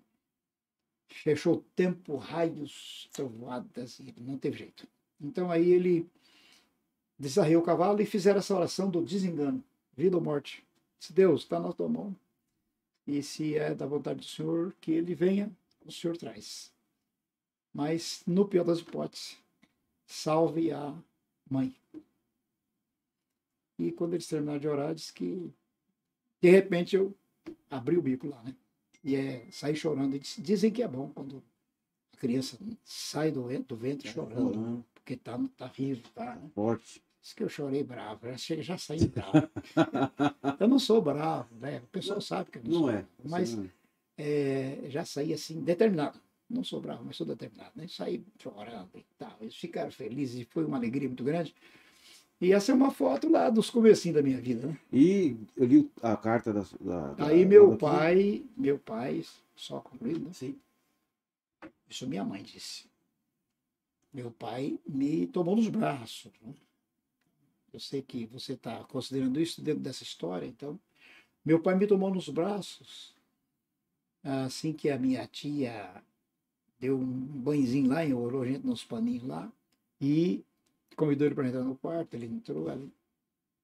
fechou 1.07 1.55
o 1.55 1.65
tempo, 1.75 2.17
raios, 2.17 3.09
trovoadas, 3.13 3.99
e 3.99 4.13
não 4.19 4.37
teve 4.37 4.57
jeito. 4.57 4.87
Então 5.19 5.49
aí 5.49 5.71
ele 5.71 6.07
desarreu 7.17 7.59
o 7.59 7.63
cavalo 7.63 8.01
e 8.01 8.05
fizeram 8.05 8.39
essa 8.39 8.55
oração 8.55 8.89
do 8.89 9.01
desengano, 9.03 9.63
vida 9.95 10.15
ou 10.17 10.23
morte. 10.23 10.63
Se 10.99 11.13
Deus 11.13 11.41
está 11.41 11.59
na 11.59 11.71
tua 11.71 11.87
mão, 11.87 12.15
e 13.07 13.21
se 13.21 13.55
é 13.57 13.73
da 13.75 13.85
vontade 13.85 14.19
do 14.19 14.25
Senhor, 14.25 14.73
que 14.81 14.91
ele 14.91 15.13
venha, 15.13 15.51
o 15.85 15.91
Senhor 15.91 16.17
traz. 16.17 16.71
Mas, 17.73 18.23
no 18.25 18.47
pior 18.47 18.63
das 18.63 18.79
hipóteses, 18.79 19.37
salve 20.05 20.71
a 20.71 20.95
mãe. 21.49 21.75
E 23.77 23.91
quando 23.91 24.13
eles 24.13 24.27
terminaram 24.27 24.59
de 24.59 24.67
orar, 24.67 24.95
disse 24.95 25.11
que, 25.13 25.51
de 26.41 26.49
repente, 26.49 26.95
eu 26.95 27.13
abri 27.69 27.97
o 27.97 28.01
bico 28.01 28.27
lá, 28.27 28.41
né? 28.43 28.55
E 29.03 29.15
é, 29.15 29.45
saí 29.51 29.75
chorando. 29.75 30.15
Eles 30.15 30.35
dizem 30.39 30.71
que 30.71 30.81
é 30.81 30.87
bom 30.87 31.09
quando 31.13 31.43
a 32.13 32.17
criança 32.17 32.57
sai 32.83 33.31
do, 33.31 33.43
do 33.63 33.75
ventre 33.75 34.07
chorando, 34.09 34.57
Uhum. 34.57 34.83
porque 34.93 35.15
tá, 35.17 35.37
tá 35.57 35.67
vivo, 35.67 36.01
tá, 36.15 36.35
né? 36.35 36.49
Forte. 36.55 37.03
Diz 37.25 37.33
que 37.33 37.41
eu 37.41 37.49
chorei 37.49 37.83
bravo, 37.83 38.27
já, 38.27 38.37
cheguei, 38.37 38.63
já 38.63 38.77
saí 38.77 39.07
bravo. 39.07 39.31
eu 40.61 40.67
não 40.67 40.77
sou 40.77 41.01
bravo, 41.01 41.49
né? 41.55 41.79
O 41.79 41.87
pessoal 41.87 42.21
sabe 42.21 42.51
que 42.51 42.59
eu 42.59 42.63
não, 42.63 42.71
Não 42.71 42.79
sou. 42.81 42.91
é. 42.91 43.05
Mas 43.23 43.55
não 43.55 43.63
é. 44.15 44.83
é, 44.85 44.89
já 44.91 45.03
saí 45.03 45.33
assim, 45.33 45.59
determinado. 45.63 46.19
Não 46.47 46.63
sou 46.63 46.79
bravo, 46.79 47.03
mas 47.03 47.15
sou 47.15 47.25
determinado. 47.25 47.71
Né? 47.75 47.87
Saí 47.87 48.23
chorando 48.37 48.91
e 48.93 49.03
tal. 49.17 49.35
Eles 49.41 49.55
ficaram 49.55 49.89
felizes 49.89 50.39
e 50.41 50.45
foi 50.45 50.65
uma 50.65 50.77
alegria 50.77 51.07
muito 51.07 51.23
grande. 51.23 51.55
E 52.39 52.53
essa 52.53 52.71
é 52.71 52.75
uma 52.75 52.91
foto 52.91 53.27
lá 53.27 53.49
dos 53.49 53.71
comecinhos 53.71 54.17
da 54.17 54.21
minha 54.21 54.39
vida, 54.39 54.67
né? 54.67 54.77
E 54.93 55.35
eu 55.57 55.65
li 55.65 55.91
a 56.03 56.15
carta 56.15 56.53
da. 56.53 56.63
da- 56.79 57.13
da- 57.13 57.25
Aí 57.25 57.43
meu 57.43 57.71
da- 57.71 57.77
pai, 57.77 58.45
meu 58.55 58.77
pai, 58.77 59.25
só 59.55 59.79
concluindo, 59.79 60.19
né? 60.19 60.31
Sim. 60.31 60.55
Isso 61.89 62.05
minha 62.07 62.23
mãe 62.23 62.43
disse. 62.43 62.85
Meu 64.13 64.29
pai 64.29 64.77
me 64.87 65.25
tomou 65.25 65.55
nos 65.55 65.67
braços. 65.69 66.31
né? 66.43 66.53
Eu 67.75 67.79
sei 67.79 68.01
que 68.01 68.25
você 68.27 68.53
está 68.53 68.83
considerando 68.85 69.39
isso 69.39 69.61
dentro 69.61 69.81
dessa 69.81 70.03
história, 70.03 70.45
então. 70.45 70.79
Meu 71.43 71.61
pai 71.61 71.75
me 71.75 71.85
tomou 71.85 72.09
nos 72.13 72.29
braços 72.29 73.13
assim 74.23 74.73
que 74.73 74.89
a 74.89 74.97
minha 74.97 75.27
tia 75.27 76.03
deu 76.79 76.97
um 76.97 77.05
banhozinho 77.05 77.89
lá, 77.89 78.03
enrolou 78.03 78.41
a 78.41 78.47
gente 78.47 78.65
nos 78.65 78.83
paninhos 78.83 79.23
lá 79.23 79.51
e 80.01 80.43
convidou 80.95 81.27
ele 81.27 81.35
para 81.35 81.47
entrar 81.47 81.63
no 81.63 81.75
quarto. 81.75 82.13
Ele 82.15 82.25
entrou, 82.25 82.69
ela 82.69 82.87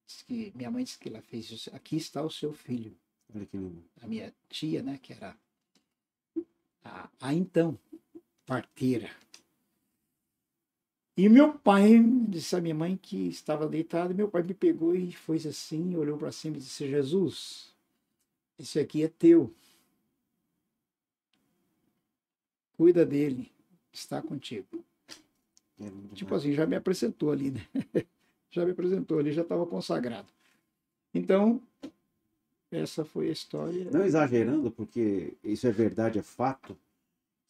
disse 0.06 0.24
que 0.24 0.52
minha 0.54 0.70
mãe 0.70 0.84
disse 0.84 0.98
que 0.98 1.08
ela 1.08 1.22
fez 1.22 1.50
isso. 1.50 1.74
Aqui 1.74 1.96
está 1.96 2.22
o 2.22 2.30
seu 2.30 2.52
filho 2.52 2.94
Olha 3.34 3.46
que 3.46 3.56
lindo. 3.56 3.82
a 4.02 4.06
minha 4.06 4.32
tia, 4.48 4.82
né, 4.82 4.98
que 5.02 5.12
era 5.14 5.36
a, 6.84 7.08
a 7.20 7.34
então 7.34 7.78
parteira. 8.46 9.10
E 11.16 11.28
meu 11.28 11.52
pai 11.58 12.02
disse 12.28 12.56
à 12.56 12.60
minha 12.60 12.74
mãe 12.74 12.96
que 12.96 13.28
estava 13.28 13.68
deitada, 13.68 14.14
meu 14.14 14.28
pai 14.28 14.42
me 14.42 14.54
pegou 14.54 14.94
e 14.94 15.12
foi 15.12 15.36
assim, 15.36 15.94
olhou 15.94 16.16
para 16.16 16.32
cima 16.32 16.56
e 16.56 16.60
disse: 16.60 16.88
Jesus, 16.88 17.74
esse 18.58 18.78
aqui 18.78 19.02
é 19.02 19.08
teu. 19.08 19.52
Cuida 22.76 23.04
dele, 23.04 23.52
está 23.92 24.22
contigo. 24.22 24.84
É 25.78 26.14
Tipo 26.14 26.34
assim, 26.34 26.52
já 26.52 26.64
me 26.66 26.76
apresentou 26.76 27.30
ali, 27.30 27.50
né? 27.50 27.66
já 28.50 28.64
me 28.64 28.72
apresentou 28.72 29.18
ali, 29.18 29.32
já 29.32 29.42
estava 29.42 29.66
consagrado. 29.66 30.28
Então, 31.12 31.60
essa 32.70 33.04
foi 33.04 33.28
a 33.28 33.32
história. 33.32 33.90
Não 33.90 34.02
exagerando, 34.02 34.70
porque 34.70 35.34
isso 35.44 35.66
é 35.66 35.70
verdade, 35.70 36.18
é 36.18 36.22
fato, 36.22 36.76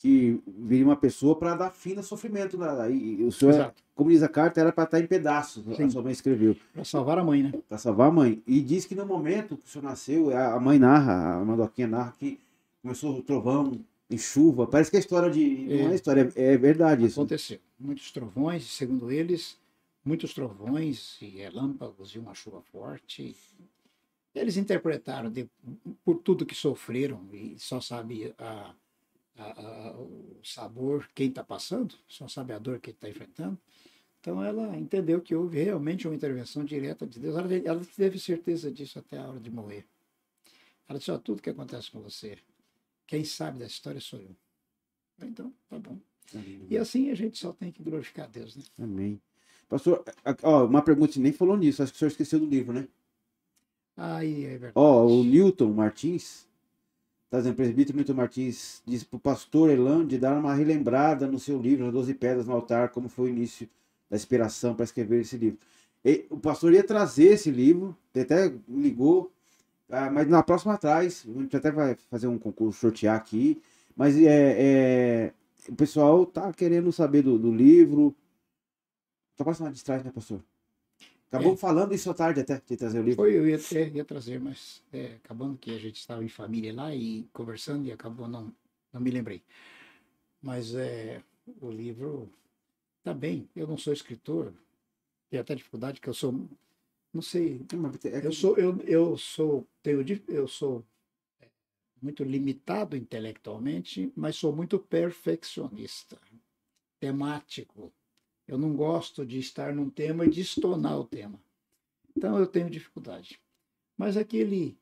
que 0.03 0.43
viria 0.49 0.85
uma 0.85 0.97
pessoa 0.97 1.37
para 1.37 1.55
dar 1.55 1.71
fim 1.71 1.95
no 1.95 2.03
sofrimento. 2.03 2.57
Da, 2.57 2.91
e, 2.91 3.21
e 3.21 3.23
o 3.23 3.31
senhor, 3.31 3.53
Exato. 3.55 3.83
como 3.95 4.11
diz 4.11 4.21
a 4.21 4.29
carta, 4.29 4.61
era 4.61 4.73
para 4.73 4.83
estar 4.83 5.01
em 5.01 5.07
pedaços. 5.07 5.65
Sim. 5.77 5.85
A 5.85 5.91
sua 5.91 6.03
mãe 6.03 6.11
escreveu, 6.11 6.57
Para 6.75 6.85
salvar 6.85 7.19
a 7.19 7.25
mãe, 7.25 7.45
né? 7.45 7.53
para 7.69 7.79
salvar 7.79 8.09
a 8.09 8.11
mãe. 8.11 8.43
E 8.45 8.61
diz 8.61 8.85
que 8.85 8.97
no 8.97 9.07
momento 9.07 9.57
que 9.57 9.65
o 9.65 9.69
senhor 9.69 9.85
nasceu, 9.85 10.37
a 10.37 10.55
a 10.55 10.61
mãe 10.61 10.77
narra, 10.77 11.37
a 11.41 11.45
Mandoquinha 11.45 11.87
narra 11.87 12.13
que 12.19 12.41
começou 12.83 13.17
o 13.17 13.23
trovão 13.23 13.79
em 14.11 14.19
chuva. 14.19 14.67
Parece 14.67 14.91
que 14.91 14.97
é 14.97 15.01
história 15.01 15.31
de. 15.31 15.47
Não 15.69 15.89
é 15.89 15.93
É. 15.93 15.95
história, 15.95 16.33
é, 16.35 16.53
é 16.55 16.57
verdade 16.57 17.07
isso. 17.07 17.21
Aconteceu. 17.21 17.61
Muitos 17.79 18.11
trovões, 18.11 18.65
segundo 18.65 19.09
eles, 19.13 19.57
muitos 20.05 20.35
trovões 20.35 21.17
e 21.23 21.27
relâmpagos 21.27 22.11
e 22.17 22.19
uma 22.19 22.35
chuva 22.35 22.61
forte. 22.73 23.37
Eles 24.35 24.57
interpretaram 24.57 25.31
de- 25.31 25.49
por 26.05 26.17
tudo 26.17 26.45
que 26.45 26.55
sofreram 26.57 27.21
e 27.33 27.55
só 27.59 27.81
sabe 27.81 28.35
a- 28.37 28.73
a- 29.43 29.89
a- 29.89 29.97
o 29.99 30.41
sabor 30.43 31.09
quem 31.15 31.29
está 31.29 31.43
passando, 31.45 31.95
só 32.09 32.29
sabe 32.29 32.53
a 32.53 32.59
dor 32.59 32.81
que 32.81 32.91
está 32.91 33.09
enfrentando. 33.09 33.59
Então 34.21 34.43
ela 34.43 34.77
entendeu 34.77 35.21
que 35.21 35.35
houve 35.35 35.61
realmente 35.63 36.07
uma 36.07 36.15
intervenção 36.15 36.65
direta 36.65 37.07
de 37.07 37.19
Deus. 37.19 37.37
Ela, 37.37 37.55
ela 37.55 37.83
teve 37.97 38.19
certeza 38.19 38.71
disso 38.71 38.99
até 38.99 39.19
a 39.19 39.27
hora 39.29 39.41
de 39.41 39.51
morrer. 39.51 39.85
Ela 40.89 40.99
disse: 40.99 41.11
ó, 41.11 41.19
tudo 41.19 41.43
que 41.43 41.51
acontece 41.51 41.91
com 41.91 42.01
você, 42.01 42.39
quem 43.07 43.25
sabe 43.25 43.59
da 43.59 43.67
história 43.67 44.01
sou 44.01 44.21
eu. 44.21 44.37
Então, 45.23 45.53
tá 45.69 45.79
bom. 45.79 45.99
E 46.71 46.79
assim 46.79 47.11
a 47.11 47.15
gente 47.15 47.39
só 47.39 47.53
tem 47.53 47.71
que 47.71 47.83
glorificar 47.83 48.27
a 48.27 48.29
Deus, 48.29 48.57
né? 48.57 48.63
Amém. 48.79 49.21
Pastor, 49.69 50.05
ó, 50.43 50.67
uma 50.67 50.83
pergunta, 50.83 51.19
nem 51.19 51.33
falou 51.33 51.57
nisso, 51.57 51.83
acho 51.83 51.93
que 51.93 51.97
o 51.97 51.99
senhor 51.99 52.11
esqueceu 52.11 52.39
do 52.39 52.47
livro, 52.47 52.73
né? 52.73 52.89
Aí 53.97 54.45
é 54.45 54.51
verdade. 54.51 54.73
Ó, 54.75 55.07
o 55.07 55.25
Newton 55.25 55.73
Martins, 55.73 56.47
tá 57.33 57.39
dizendo, 57.39 57.57
presbítero 57.57 57.97
Newton 57.97 58.13
Martins, 58.13 58.83
diz 58.85 59.03
pro 59.05 59.19
pastor 59.19 59.71
Elan 59.71 60.07
de 60.07 60.19
dar 60.19 60.39
uma 60.39 60.53
relembrada 60.53 61.27
no 61.27 61.39
seu 61.39 61.59
livro, 61.59 61.87
As 61.87 61.93
Doze 61.95 62.13
Pedras 62.13 62.47
no 62.47 62.53
Altar, 62.53 62.91
como 62.91 63.09
foi 63.09 63.31
o 63.31 63.35
início 63.35 63.67
da 64.11 64.17
inspiração 64.19 64.75
para 64.75 64.85
escrever 64.85 65.23
esse 65.23 65.39
livro. 65.39 65.59
E 66.05 66.27
o 66.29 66.37
pastor 66.37 66.75
ia 66.75 66.85
trazer 66.85 67.29
esse 67.29 67.51
livro, 67.51 67.97
até 68.15 68.53
ligou, 68.69 69.33
ah, 69.89 70.11
mas 70.11 70.29
na 70.29 70.43
próxima 70.43 70.75
atrás, 70.75 71.25
a 71.27 71.41
gente 71.41 71.57
até 71.57 71.71
vai 71.71 71.97
fazer 72.11 72.27
um 72.27 72.39
concurso, 72.39 72.79
sortear 72.79 73.17
aqui, 73.17 73.63
mas 73.97 74.15
é, 74.19 74.57
é, 74.59 75.33
o 75.71 75.75
pessoal 75.75 76.27
tá 76.27 76.53
querendo 76.53 76.93
saber 76.93 77.23
do, 77.23 77.39
do 77.39 77.51
livro. 77.51 78.15
Tá 79.39 79.45
passando 79.45 79.73
de 79.73 79.83
trás, 79.83 80.05
né, 80.05 80.11
pastor? 80.11 80.43
Acabou 81.33 81.55
É. 81.55 81.57
falando 81.57 81.95
isso 81.95 82.11
à 82.11 82.15
tarde 82.15 82.41
até, 82.41 82.61
de 82.61 82.77
trazer 82.77 83.01
o 83.01 83.03
livro. 83.03 83.23
Foi, 83.23 83.35
eu 83.35 83.49
ia, 83.49 83.57
até, 83.57 83.89
ia 83.89 84.05
trazer, 84.05 84.39
mas 84.39 84.83
é, 84.93 85.15
acabando 85.15 85.57
que 85.57 85.71
a 85.71 85.79
gente 85.79 85.97
estava 85.97 86.23
em 86.23 86.29
família 86.29 86.75
lá 86.75 86.95
e 86.95 87.25
conversando 87.33 87.87
e 87.87 87.93
acabou 87.93 88.29
não, 88.29 88.53
não 88.93 89.01
me 89.01 89.11
lembrei. 89.11 89.43
Mas 90.43 90.75
é, 90.75 91.23
o 91.61 91.71
livro 91.71 92.31
tá 93.03 93.15
bem. 93.15 93.49
Eu 93.57 93.67
não 93.67 93.79
sou 93.79 93.93
escritor, 93.93 94.53
tenho 95.31 95.43
até 95.43 95.55
dificuldade, 95.55 96.01
porque 96.01 96.11
eu 96.11 96.15
sou 96.15 96.33
não 97.15 97.23
sei, 97.23 97.61
É, 98.05 98.21
que- 98.21 98.27
eu 98.27 98.33
sou, 98.33 98.57
eu, 98.59 98.79
eu 98.83 99.19
sou, 99.19 99.67
tenho, 99.83 100.05
eu 100.29 100.49
sou 100.49 100.85
é, 101.41 101.49
muito 102.03 102.25
limitado 102.25 102.97
intelectualmente, 102.97 104.13
mas 104.17 104.37
sou 104.37 104.55
muito 104.55 104.79
perfeccionista, 104.79 106.19
temático. 107.01 107.93
Eu 108.53 108.59
não 108.59 108.75
gosto 108.75 109.25
de 109.25 109.39
estar 109.39 109.75
num 109.75 109.89
tema 109.89 110.27
e 110.27 110.31
de 110.31 110.43
estonar 110.43 111.01
o 111.01 111.05
tema. 111.05 111.41
Então 112.15 112.39
eu 112.39 112.47
tenho 112.47 112.69
dificuldade. 112.69 113.41
Mas 113.97 114.15
aquele, 114.15 114.77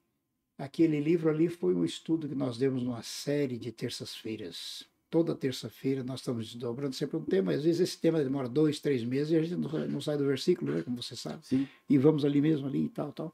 aquele 0.58 0.98
livro 0.98 1.30
ali 1.30 1.48
foi 1.48 1.72
um 1.72 1.84
estudo 1.84 2.28
que 2.28 2.34
nós 2.34 2.58
demos 2.58 2.82
numa 2.82 3.04
série 3.04 3.56
de 3.56 3.70
terças-feiras. 3.70 4.84
Toda 5.08 5.36
terça-feira 5.36 6.02
nós 6.02 6.18
estamos 6.18 6.46
desdobrando 6.46 6.96
sempre 6.96 7.16
um 7.16 7.24
tema. 7.24 7.52
Às 7.52 7.62
vezes 7.62 7.80
esse 7.80 8.00
tema 8.00 8.20
demora 8.24 8.48
dois, 8.48 8.80
três 8.80 9.04
meses 9.04 9.30
e 9.30 9.36
a 9.36 9.42
gente 9.42 9.54
não, 9.54 10.00
sai 10.00 10.18
do 10.18 10.26
versículo, 10.26 10.72
né, 10.72 10.82
como 10.82 11.00
você 11.00 11.14
sabe 11.14 11.46
Sim. 11.46 11.68
e 11.88 11.96
vamos 11.96 12.24
ali 12.24 12.40
mesmo, 12.40 12.66
ali 12.66 12.86
e 12.86 12.88
tal, 12.88 13.12
tal. 13.12 13.32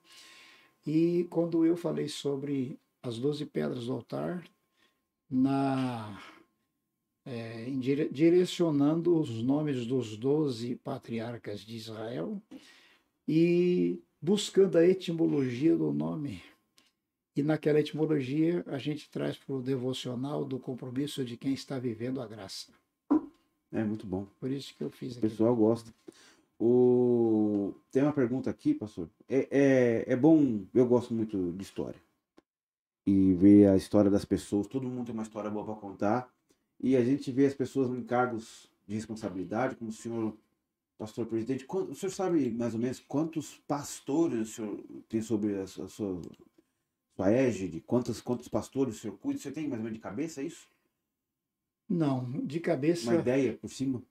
E 0.86 1.26
quando 1.30 1.64
eu 1.64 1.78
falei 1.78 2.08
sobre 2.08 2.78
as 3.02 3.18
doze 3.18 3.46
pedras 3.46 3.86
do 3.86 3.92
altar, 3.94 4.44
na, 5.30 6.20
é, 7.26 7.68
direcionando 8.12 9.18
os 9.18 9.42
nomes 9.42 9.84
dos 9.84 10.16
doze 10.16 10.76
patriarcas 10.76 11.60
de 11.60 11.76
Israel 11.76 12.40
e 13.26 14.00
buscando 14.22 14.78
a 14.78 14.86
etimologia 14.86 15.76
do 15.76 15.92
nome. 15.92 16.40
E 17.34 17.42
naquela 17.42 17.80
etimologia 17.80 18.64
a 18.68 18.78
gente 18.78 19.10
traz 19.10 19.36
para 19.36 19.56
o 19.56 19.60
devocional 19.60 20.44
do 20.44 20.58
compromisso 20.58 21.24
de 21.24 21.36
quem 21.36 21.52
está 21.52 21.78
vivendo 21.78 22.22
a 22.22 22.26
graça. 22.26 22.72
É 23.72 23.82
muito 23.82 24.06
bom. 24.06 24.26
Por 24.38 24.50
isso 24.50 24.74
que 24.74 24.84
eu 24.84 24.90
fiz 24.90 25.16
O 25.16 25.18
aqui. 25.18 25.28
pessoal 25.28 25.54
gosta. 25.54 25.92
O... 26.58 27.74
Tem 27.90 28.02
uma 28.04 28.12
pergunta 28.12 28.48
aqui, 28.48 28.72
pastor. 28.72 29.10
É, 29.28 29.48
é, 29.50 30.12
é 30.12 30.16
bom, 30.16 30.64
eu 30.72 30.86
gosto 30.86 31.12
muito 31.12 31.52
de 31.52 31.62
história. 31.62 32.00
E 33.04 33.34
ver 33.34 33.68
a 33.68 33.76
história 33.76 34.10
das 34.10 34.24
pessoas. 34.24 34.66
Todo 34.66 34.88
mundo 34.88 35.06
tem 35.06 35.12
uma 35.14 35.22
história 35.24 35.50
boa 35.50 35.64
para 35.64 35.74
contar. 35.74 36.35
E 36.80 36.96
a 36.96 37.04
gente 37.04 37.30
vê 37.32 37.46
as 37.46 37.54
pessoas 37.54 37.90
em 37.90 38.02
cargos 38.02 38.70
de 38.86 38.94
responsabilidade, 38.94 39.76
como 39.76 39.90
o 39.90 39.92
senhor, 39.92 40.36
pastor 40.98 41.26
presidente. 41.26 41.66
O 41.68 41.94
senhor 41.94 42.12
sabe 42.12 42.50
mais 42.50 42.74
ou 42.74 42.80
menos 42.80 43.00
quantos 43.00 43.56
pastores 43.66 44.50
o 44.50 44.52
senhor 44.52 44.84
tem 45.08 45.20
sobre 45.20 45.58
a 45.58 45.66
sua, 45.66 45.86
a 45.86 45.88
sua, 45.88 46.22
sua 47.14 47.30
égide? 47.30 47.80
Quantos, 47.80 48.20
quantos 48.20 48.48
pastores 48.48 48.96
o 48.96 48.98
senhor 48.98 49.18
cuida? 49.18 49.38
O 49.38 49.42
senhor 49.42 49.54
tem 49.54 49.68
mais 49.68 49.80
ou 49.80 49.84
menos 49.84 49.98
de 49.98 50.02
cabeça 50.02 50.42
isso? 50.42 50.68
Não, 51.88 52.30
de 52.44 52.60
cabeça. 52.60 53.10
Uma 53.10 53.20
ideia 53.20 53.54
por 53.54 53.70
cima? 53.70 54.02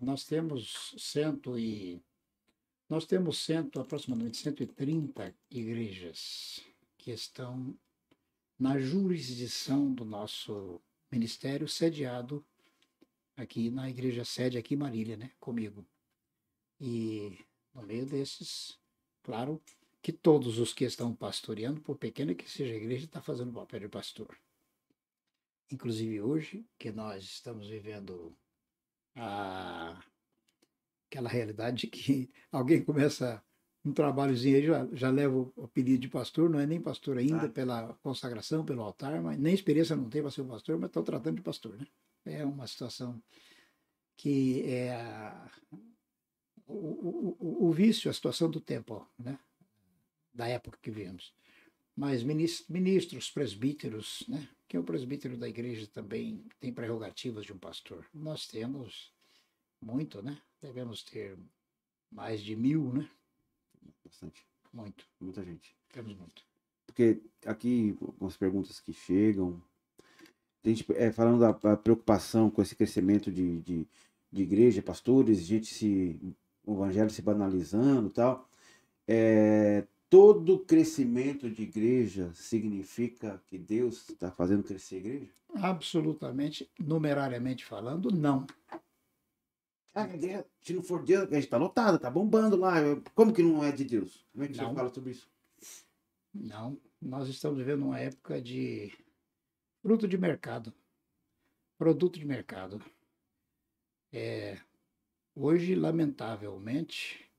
Nós 0.00 0.24
temos 0.24 0.94
cento 0.98 1.58
e 1.58 2.02
nós 2.88 3.06
temos 3.06 3.38
cento, 3.44 3.80
aproximadamente 3.80 4.36
130 4.38 5.34
igrejas 5.50 6.60
que 6.98 7.10
estão 7.10 7.74
na 8.58 8.78
jurisdição 8.78 9.92
do 9.92 10.04
nosso 10.04 10.80
ministério 11.14 11.68
sediado 11.68 12.44
aqui 13.36 13.70
na 13.70 13.88
igreja 13.88 14.24
sede 14.24 14.58
aqui 14.58 14.74
em 14.74 14.78
Marília, 14.78 15.16
né, 15.16 15.30
comigo. 15.38 15.86
E 16.80 17.38
no 17.72 17.82
meio 17.82 18.04
desses, 18.04 18.78
claro, 19.22 19.62
que 20.02 20.12
todos 20.12 20.58
os 20.58 20.72
que 20.72 20.84
estão 20.84 21.14
pastoreando, 21.14 21.80
por 21.80 21.96
pequena 21.96 22.34
que 22.34 22.50
seja 22.50 22.74
a 22.74 22.76
igreja, 22.76 23.04
está 23.04 23.22
fazendo 23.22 23.50
o 23.50 23.54
papel 23.54 23.80
de 23.80 23.88
pastor. 23.88 24.36
Inclusive 25.70 26.20
hoje, 26.20 26.66
que 26.76 26.90
nós 26.90 27.22
estamos 27.22 27.68
vivendo 27.68 28.36
a, 29.14 30.04
aquela 31.08 31.28
realidade 31.28 31.82
de 31.82 31.86
que 31.86 32.30
alguém 32.50 32.84
começa 32.84 33.42
um 33.84 33.92
trabalhozinho 33.92 34.56
aí, 34.56 34.66
já, 34.66 34.88
já 34.92 35.10
leva 35.10 35.36
o 35.36 35.52
apelido 35.64 36.00
de 36.00 36.08
pastor, 36.08 36.48
não 36.48 36.58
é 36.58 36.66
nem 36.66 36.80
pastor 36.80 37.18
ainda, 37.18 37.46
Ah. 37.46 37.48
pela 37.50 37.94
consagração, 38.02 38.64
pelo 38.64 38.82
altar, 38.82 39.20
mas 39.22 39.38
nem 39.38 39.52
experiência 39.54 39.94
não 39.94 40.08
tem 40.08 40.22
para 40.22 40.30
ser 40.30 40.40
um 40.42 40.48
pastor, 40.48 40.78
mas 40.78 40.88
estão 40.88 41.02
tratando 41.02 41.36
de 41.36 41.42
pastor, 41.42 41.76
né? 41.76 41.86
É 42.24 42.44
uma 42.44 42.66
situação 42.66 43.22
que 44.16 44.62
é 44.62 44.94
a- 44.94 45.50
o, 46.66 47.36
o, 47.38 47.66
o, 47.68 47.72
vício, 47.72 48.10
a 48.10 48.14
situação 48.14 48.50
do 48.50 48.60
tempo, 48.60 49.06
né? 49.18 49.38
Da 50.32 50.48
época 50.48 50.78
que 50.80 50.90
vivemos. 50.90 51.34
Mas 51.94 52.22
minis- 52.22 52.64
ministros, 52.68 53.30
presbíteros, 53.30 54.24
né? 54.28 54.48
Que 54.66 54.78
o 54.78 54.82
presbítero 54.82 55.36
da 55.36 55.48
igreja 55.48 55.86
também 55.86 56.42
tem 56.58 56.72
prerrogativas 56.72 57.44
de 57.44 57.52
um 57.52 57.58
pastor. 57.58 58.06
Nós 58.14 58.46
temos 58.46 59.12
muito, 59.80 60.22
né? 60.22 60.40
Devemos 60.60 61.02
ter 61.04 61.38
mais 62.10 62.42
de 62.42 62.56
mil, 62.56 62.92
né? 62.94 63.08
Bastante. 64.04 64.46
Muito, 64.72 65.06
Muita 65.20 65.44
gente. 65.44 65.76
temos 65.92 66.16
muito. 66.16 66.42
Porque 66.86 67.20
aqui, 67.46 67.96
algumas 68.00 68.36
perguntas 68.36 68.80
que 68.80 68.92
chegam, 68.92 69.62
a 70.64 70.68
gente, 70.68 70.84
é, 70.94 71.12
falando 71.12 71.40
da, 71.40 71.52
da 71.52 71.76
preocupação 71.76 72.50
com 72.50 72.62
esse 72.62 72.74
crescimento 72.74 73.30
de, 73.30 73.60
de, 73.60 73.86
de 74.30 74.42
igreja, 74.42 74.82
pastores, 74.82 75.38
gente 75.40 75.66
se, 75.66 76.18
o 76.64 76.74
evangelho 76.74 77.10
se 77.10 77.22
banalizando 77.22 78.08
e 78.08 78.12
tal, 78.12 78.48
é, 79.06 79.86
todo 80.08 80.58
crescimento 80.60 81.50
de 81.50 81.62
igreja 81.62 82.30
significa 82.34 83.42
que 83.46 83.58
Deus 83.58 84.08
está 84.10 84.30
fazendo 84.30 84.62
crescer 84.62 84.96
a 84.96 84.98
igreja? 84.98 85.30
Absolutamente, 85.54 86.70
numerariamente 86.78 87.64
falando, 87.64 88.10
não. 88.10 88.46
Ah, 89.94 90.04
igreja, 90.12 90.44
se 90.60 90.72
não 90.72 90.82
for 90.82 91.04
Deus, 91.04 91.22
a 91.22 91.24
igreja 91.24 91.46
está 91.46 91.56
lotada, 91.56 91.96
está 91.96 92.10
bombando 92.10 92.56
lá, 92.56 92.74
como 93.14 93.32
que 93.32 93.42
não 93.42 93.62
é 93.62 93.70
de 93.70 93.84
Deus? 93.84 94.26
Como 94.32 94.44
é 94.44 94.48
que 94.48 94.56
Não. 94.56 94.74
fala 94.74 94.92
sobre 94.92 95.12
isso? 95.12 95.30
Não. 96.34 96.76
Nós 97.00 97.28
estamos 97.28 97.58
vivendo 97.58 97.84
uma 97.84 98.00
época 98.00 98.42
de 98.42 98.92
fruto 99.80 100.08
de 100.08 100.18
mercado. 100.18 100.74
Produto 101.78 102.18
de 102.18 102.24
mercado. 102.24 102.82
É, 104.12 104.58
hoje, 105.34 105.76
lamentavelmente, 105.76 107.30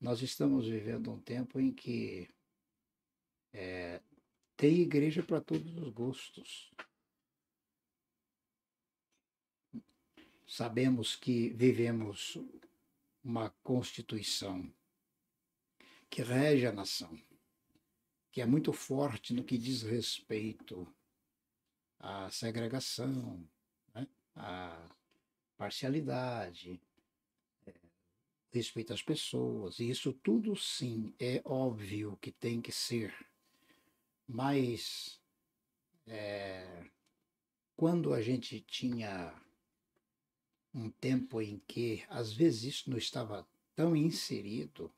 nós 0.00 0.22
estamos 0.22 0.66
vivendo 0.66 1.12
um 1.12 1.20
tempo 1.20 1.60
em 1.60 1.72
que 1.72 2.28
é, 3.52 4.00
tem 4.56 4.80
igreja 4.80 5.22
para 5.22 5.40
todos 5.40 5.76
os 5.76 5.88
gostos. 5.90 6.72
Sabemos 10.46 11.16
que 11.16 11.50
vivemos 11.50 12.38
uma 13.22 13.50
Constituição 13.64 14.72
que 16.08 16.22
rege 16.22 16.66
a 16.66 16.72
nação, 16.72 17.20
que 18.30 18.40
é 18.40 18.46
muito 18.46 18.72
forte 18.72 19.34
no 19.34 19.42
que 19.42 19.58
diz 19.58 19.82
respeito 19.82 20.86
à 21.98 22.30
segregação, 22.30 23.44
né? 23.92 24.06
à 24.36 24.88
parcialidade, 25.56 26.80
é, 27.66 27.74
respeito 28.52 28.92
às 28.92 29.02
pessoas. 29.02 29.80
E 29.80 29.90
isso 29.90 30.12
tudo, 30.12 30.54
sim, 30.54 31.12
é 31.18 31.42
óbvio 31.44 32.16
que 32.18 32.30
tem 32.30 32.62
que 32.62 32.70
ser. 32.70 33.12
Mas 34.28 35.20
é, 36.06 36.88
quando 37.76 38.14
a 38.14 38.22
gente 38.22 38.60
tinha 38.60 39.34
um 40.76 40.90
tempo 40.90 41.40
em 41.40 41.58
que, 41.66 42.04
às 42.08 42.32
vezes, 42.32 42.64
isso 42.64 42.90
não 42.90 42.98
estava 42.98 43.48
tão 43.74 43.96
inserido, 43.96 44.92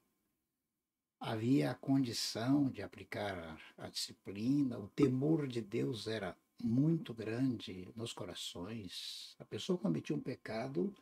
havia 1.20 1.70
a 1.70 1.74
condição 1.74 2.68
de 2.68 2.82
aplicar 2.82 3.60
a, 3.76 3.88
disciplina, 3.88 4.78
o 4.78 4.88
temor 4.88 5.46
de 5.46 5.60
Deus 5.60 6.08
era 6.08 6.36
muito 6.60 7.14
grande 7.14 7.88
nos 7.94 8.12
corações. 8.12 9.36
A 9.38 9.44
pessoa 9.44 9.78
cometia 9.78 10.16
um 10.16 10.20
pecado, 10.20 10.92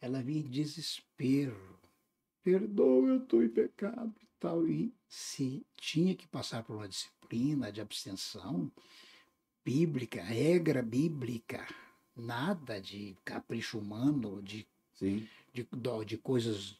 ela 0.00 0.22
vinha 0.22 0.40
em 0.40 0.50
desespero. 0.50 1.78
Perdoa, 2.44 3.08
eu 3.08 3.22
estou 3.22 3.42
em 3.42 3.48
pecado 3.48 4.14
e 4.20 4.28
tal. 4.38 4.66
E 4.68 4.94
se 5.08 5.66
tinha 5.76 6.14
que 6.14 6.28
passar 6.28 6.62
por 6.62 6.76
uma 6.76 6.88
disciplina 6.88 7.72
de 7.72 7.80
abstenção 7.80 8.70
bíblica, 9.64 10.22
regra 10.22 10.82
bíblica, 10.82 11.66
nada 12.16 12.80
de 12.80 13.16
capricho 13.24 13.78
humano, 13.78 14.42
de 14.42 14.66
Sim. 14.94 15.26
de, 15.52 15.64
do- 15.64 16.04
de 16.04 16.16
coisas 16.16 16.76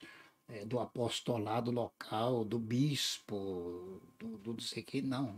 eh, 0.49 0.64
do 0.64 0.78
apostolado 0.78 1.70
local, 1.70 2.45
do 2.45 2.59
bispo, 2.59 4.01
do, 4.18 4.39
do 4.39 4.53
não 4.53 4.61
sei 4.61 4.83
o 4.83 4.87
que, 4.87 5.03
não. 5.03 5.35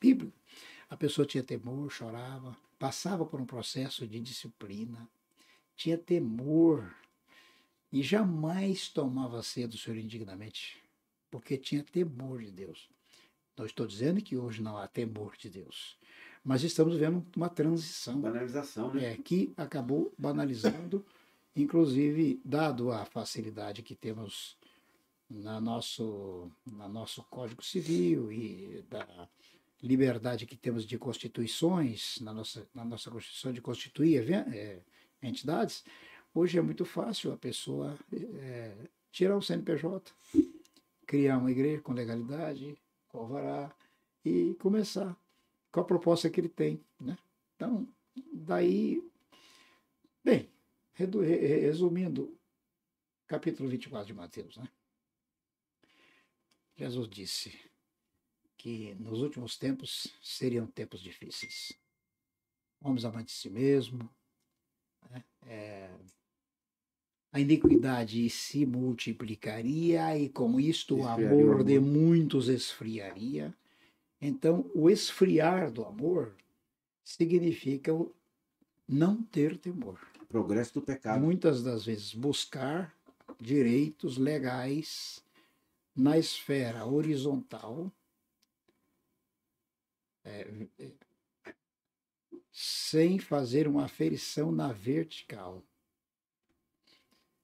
Bíblia. 0.00 0.32
A 0.88 0.96
pessoa 0.96 1.26
tinha 1.26 1.42
temor, 1.42 1.90
chorava, 1.90 2.56
passava 2.78 3.24
por 3.24 3.40
um 3.40 3.46
processo 3.46 4.06
de 4.06 4.20
disciplina, 4.20 5.08
tinha 5.76 5.96
temor 5.98 6.94
e 7.92 8.02
jamais 8.02 8.88
tomava 8.88 9.42
ceia 9.42 9.68
do 9.68 9.78
Senhor 9.78 9.96
indignamente, 9.96 10.82
porque 11.30 11.56
tinha 11.56 11.82
temor 11.82 12.42
de 12.42 12.50
Deus. 12.50 12.88
Não 13.56 13.64
estou 13.64 13.86
dizendo 13.86 14.20
que 14.20 14.36
hoje 14.36 14.60
não 14.62 14.76
há 14.76 14.88
temor 14.88 15.36
de 15.36 15.48
Deus, 15.48 15.96
mas 16.44 16.62
estamos 16.62 16.96
vendo 16.96 17.24
uma 17.34 17.48
transição 17.48 18.20
Banalização, 18.20 18.92
né? 18.92 19.12
é, 19.12 19.16
que 19.16 19.54
acabou 19.56 20.12
banalizando, 20.18 21.04
inclusive, 21.56 22.40
dado 22.44 22.92
a 22.92 23.06
facilidade 23.06 23.82
que 23.82 23.94
temos 23.94 24.58
na 25.28 25.58
nosso, 25.58 26.50
na 26.66 26.86
nosso 26.86 27.22
Código 27.24 27.64
Civil 27.64 28.30
e 28.30 28.84
da 28.90 29.28
liberdade 29.82 30.44
que 30.44 30.56
temos 30.56 30.86
de 30.86 30.98
constituições, 30.98 32.18
na 32.20 32.32
nossa, 32.32 32.68
na 32.74 32.84
nossa 32.84 33.10
Constituição 33.10 33.52
de 33.52 33.62
constituir 33.62 34.30
é, 34.30 34.82
entidades, 35.22 35.82
hoje 36.34 36.58
é 36.58 36.62
muito 36.62 36.84
fácil 36.84 37.32
a 37.32 37.36
pessoa 37.38 37.98
é, 38.12 38.74
tirar 39.10 39.36
o 39.36 39.42
CNPJ, 39.42 40.12
criar 41.06 41.38
uma 41.38 41.50
igreja 41.50 41.80
com 41.80 41.92
legalidade, 41.92 42.76
com 43.08 43.18
alvará, 43.18 43.74
e 44.24 44.54
começar 44.58 45.16
com 45.74 45.80
a 45.80 45.84
proposta 45.84 46.30
que 46.30 46.40
ele 46.40 46.48
tem. 46.48 46.80
Né? 47.00 47.18
Então, 47.56 47.88
daí, 48.32 49.02
bem, 50.22 50.48
resumindo, 50.92 52.38
capítulo 53.26 53.68
24 53.68 54.06
de 54.06 54.14
Mateus, 54.14 54.56
né? 54.56 54.68
Jesus 56.76 57.08
disse 57.08 57.52
que 58.56 58.94
nos 59.00 59.20
últimos 59.20 59.58
tempos 59.58 60.14
seriam 60.22 60.64
tempos 60.64 61.00
difíceis. 61.00 61.72
Homens 62.80 63.04
amantes 63.04 63.34
de 63.34 63.40
si 63.40 63.50
mesmo, 63.50 64.08
né? 65.10 65.24
é, 65.46 65.90
a 67.32 67.40
iniquidade 67.40 68.30
se 68.30 68.64
multiplicaria 68.64 70.16
e 70.16 70.28
com 70.28 70.60
isto 70.60 70.98
o 70.98 71.08
amor 71.08 71.64
de 71.64 71.80
muitos 71.80 72.48
esfriaria. 72.48 73.52
Então, 74.26 74.70
o 74.74 74.88
esfriar 74.88 75.70
do 75.70 75.84
amor 75.84 76.34
significa 77.04 77.92
o 77.92 78.10
não 78.88 79.22
ter 79.22 79.58
temor. 79.58 80.00
Progresso 80.30 80.72
do 80.72 80.80
pecado. 80.80 81.22
Muitas 81.22 81.62
das 81.62 81.84
vezes 81.84 82.14
buscar 82.14 82.96
direitos 83.38 84.16
legais 84.16 85.22
na 85.94 86.16
esfera 86.16 86.86
horizontal, 86.86 87.92
é, 90.24 90.68
é, 90.78 90.92
sem 92.50 93.18
fazer 93.18 93.68
uma 93.68 93.84
aferição 93.84 94.50
na 94.50 94.72
vertical. 94.72 95.62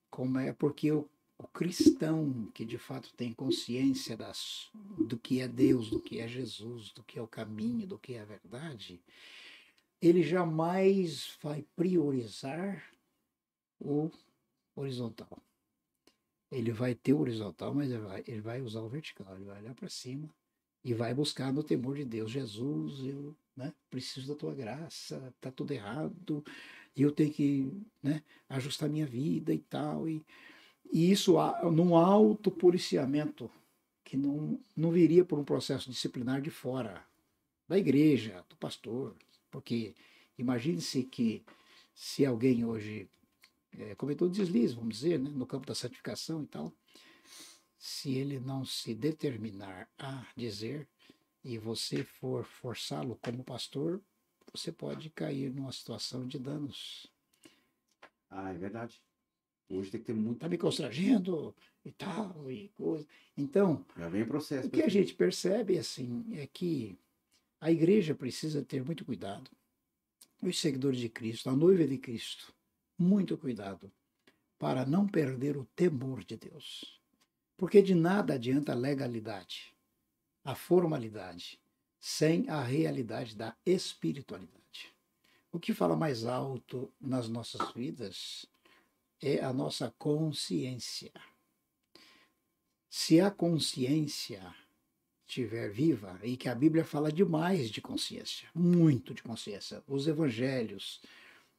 Como 0.08 0.38
é 0.38 0.50
porque 0.54 0.90
o, 0.90 1.06
o 1.42 1.48
cristão 1.48 2.50
que 2.54 2.64
de 2.64 2.78
fato 2.78 3.12
tem 3.14 3.32
consciência 3.32 4.16
das, 4.16 4.70
do 4.98 5.18
que 5.18 5.40
é 5.40 5.48
Deus, 5.48 5.90
do 5.90 6.00
que 6.00 6.20
é 6.20 6.28
Jesus, 6.28 6.92
do 6.92 7.02
que 7.02 7.18
é 7.18 7.22
o 7.22 7.26
caminho, 7.26 7.86
do 7.86 7.98
que 7.98 8.14
é 8.14 8.20
a 8.20 8.24
verdade, 8.24 9.00
ele 10.00 10.22
jamais 10.22 11.36
vai 11.42 11.64
priorizar 11.76 12.84
o 13.80 14.10
horizontal 14.76 15.42
ele 16.50 16.72
vai 16.72 16.94
ter 16.94 17.12
o 17.12 17.20
horizontal, 17.20 17.72
mas 17.72 17.90
ele 17.90 18.02
vai, 18.02 18.24
ele 18.26 18.40
vai 18.40 18.60
usar 18.60 18.80
o 18.80 18.88
vertical, 18.88 19.36
ele 19.36 19.44
vai 19.44 19.60
olhar 19.60 19.74
para 19.74 19.88
cima 19.88 20.28
e 20.82 20.92
vai 20.92 21.14
buscar 21.14 21.52
no 21.52 21.62
temor 21.62 21.96
de 21.96 22.04
Deus. 22.04 22.30
Jesus, 22.30 23.04
eu 23.04 23.36
né, 23.56 23.72
preciso 23.88 24.26
da 24.26 24.34
tua 24.34 24.54
graça, 24.54 25.32
tá 25.40 25.50
tudo 25.50 25.72
errado, 25.72 26.44
eu 26.96 27.12
tenho 27.12 27.32
que 27.32 27.72
né, 28.02 28.22
ajustar 28.48 28.88
minha 28.88 29.06
vida 29.06 29.54
e 29.54 29.58
tal. 29.58 30.08
E, 30.08 30.24
e 30.92 31.10
isso 31.10 31.34
num 31.70 31.94
autopoliciamento 31.96 33.50
que 34.04 34.16
não, 34.16 34.60
não 34.76 34.90
viria 34.90 35.24
por 35.24 35.38
um 35.38 35.44
processo 35.44 35.90
disciplinar 35.90 36.40
de 36.40 36.50
fora 36.50 37.06
da 37.68 37.78
igreja, 37.78 38.44
do 38.48 38.56
pastor. 38.56 39.14
Porque 39.50 39.94
imagine-se 40.36 41.04
que 41.04 41.44
se 41.94 42.26
alguém 42.26 42.64
hoje 42.64 43.08
é, 43.78 43.94
cometeu 43.94 44.28
deslize, 44.28 44.74
vamos 44.74 44.96
dizer, 44.96 45.18
né, 45.18 45.30
no 45.30 45.46
campo 45.46 45.66
da 45.66 45.74
santificação 45.74 46.42
e 46.42 46.46
tal, 46.46 46.72
se 47.78 48.12
ele 48.12 48.40
não 48.40 48.64
se 48.64 48.94
determinar 48.94 49.88
a 49.96 50.26
dizer 50.36 50.88
e 51.44 51.56
você 51.56 52.04
for 52.04 52.44
forçá-lo 52.44 53.18
como 53.22 53.44
pastor, 53.44 54.02
você 54.52 54.72
pode 54.72 55.08
cair 55.10 55.52
numa 55.52 55.72
situação 55.72 56.26
de 56.26 56.38
danos. 56.38 57.06
Ah, 58.28 58.50
é 58.50 58.58
verdade. 58.58 59.00
Hoje 59.70 59.90
tem 59.90 60.00
que 60.00 60.06
ter 60.06 60.14
muito. 60.14 60.38
Está 60.38 60.48
me 60.48 60.58
constrangendo 60.58 61.54
e 61.84 61.92
tal, 61.92 62.50
e 62.50 62.68
coisa. 62.76 63.06
Então, 63.36 63.84
Já 63.96 64.08
vem 64.08 64.22
o 64.22 64.26
processo. 64.26 64.66
O 64.66 64.70
que 64.70 64.82
a 64.82 64.88
gente 64.88 65.14
percebe, 65.14 65.78
assim, 65.78 66.26
é 66.32 66.46
que 66.46 66.98
a 67.60 67.70
igreja 67.70 68.14
precisa 68.14 68.64
ter 68.64 68.84
muito 68.84 69.04
cuidado. 69.04 69.48
Os 70.42 70.58
seguidores 70.58 70.98
de 70.98 71.08
Cristo, 71.08 71.48
a 71.48 71.54
noiva 71.54 71.86
de 71.86 71.98
Cristo, 71.98 72.52
muito 72.98 73.36
cuidado 73.38 73.92
para 74.58 74.84
não 74.84 75.06
perder 75.06 75.56
o 75.56 75.64
temor 75.76 76.24
de 76.24 76.36
Deus. 76.36 77.00
Porque 77.56 77.80
de 77.80 77.94
nada 77.94 78.34
adianta 78.34 78.72
a 78.72 78.74
legalidade, 78.74 79.74
a 80.42 80.54
formalidade, 80.54 81.60
sem 81.98 82.48
a 82.48 82.62
realidade 82.62 83.36
da 83.36 83.54
espiritualidade. 83.64 84.94
O 85.52 85.60
que 85.60 85.74
fala 85.74 85.96
mais 85.96 86.24
alto 86.24 86.92
nas 87.00 87.28
nossas 87.28 87.72
vidas 87.72 88.46
é 89.20 89.42
a 89.44 89.52
nossa 89.52 89.92
consciência. 89.98 91.12
Se 92.88 93.20
a 93.20 93.30
consciência 93.30 94.54
estiver 95.26 95.70
viva, 95.70 96.18
e 96.24 96.36
que 96.36 96.48
a 96.48 96.54
Bíblia 96.54 96.84
fala 96.84 97.12
demais 97.12 97.70
de 97.70 97.80
consciência, 97.80 98.48
muito 98.52 99.14
de 99.14 99.22
consciência, 99.22 99.82
os 99.86 100.08
evangelhos, 100.08 101.00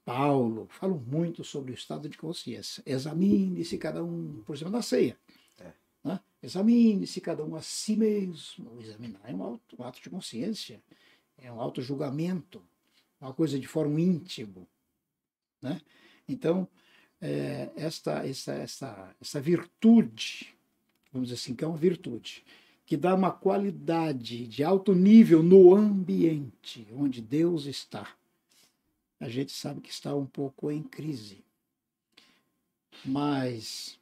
Paulo 0.04 0.68
falam 0.70 0.98
muito 0.98 1.44
sobre 1.44 1.72
o 1.72 1.76
estado 1.76 2.10
de 2.10 2.18
consciência. 2.18 2.84
Examine-se 2.86 3.78
cada 3.78 4.04
um 4.04 4.42
por 4.46 4.58
cima 4.58 4.70
da 4.70 4.82
ceia. 4.82 5.18
É. 5.60 5.72
Né? 6.04 6.20
Examine-se 6.42 7.22
cada 7.22 7.46
um 7.46 7.56
a 7.56 7.62
si 7.62 7.96
mesmo. 7.96 8.82
Examinar 8.82 9.22
é 9.24 9.34
um, 9.34 9.44
auto, 9.44 9.76
um 9.80 9.84
ato 9.84 10.02
de 10.02 10.10
consciência, 10.10 10.82
é 11.38 11.52
um 11.52 11.62
auto-julgamento, 11.62 12.62
uma 13.22 13.34
coisa 13.34 13.60
de 13.60 13.68
fórum 13.68 13.98
íntimo. 13.98 14.68
Né? 15.62 15.80
Então, 16.28 16.68
é, 17.22 17.70
esta, 17.76 18.26
esta, 18.26 18.54
esta, 18.54 19.16
esta 19.22 19.40
virtude, 19.40 20.54
vamos 21.14 21.30
dizer 21.30 21.40
assim, 21.40 21.56
que 21.56 21.64
é 21.64 21.68
uma 21.68 21.78
virtude, 21.78 22.44
que 22.86 22.98
dá 22.98 23.16
uma 23.16 23.32
qualidade 23.32 24.48
de 24.48 24.64
alto 24.64 24.94
nível 24.94 25.42
no 25.44 25.74
ambiente 25.76 26.88
onde 26.92 27.22
Deus 27.22 27.66
está 27.66 28.16
a 29.22 29.30
gente 29.30 29.52
sabe 29.52 29.82
que 29.82 29.92
está 29.92 30.16
um 30.16 30.26
pouco 30.26 30.72
em 30.72 30.82
crise. 30.82 31.46
Mas 33.06 34.00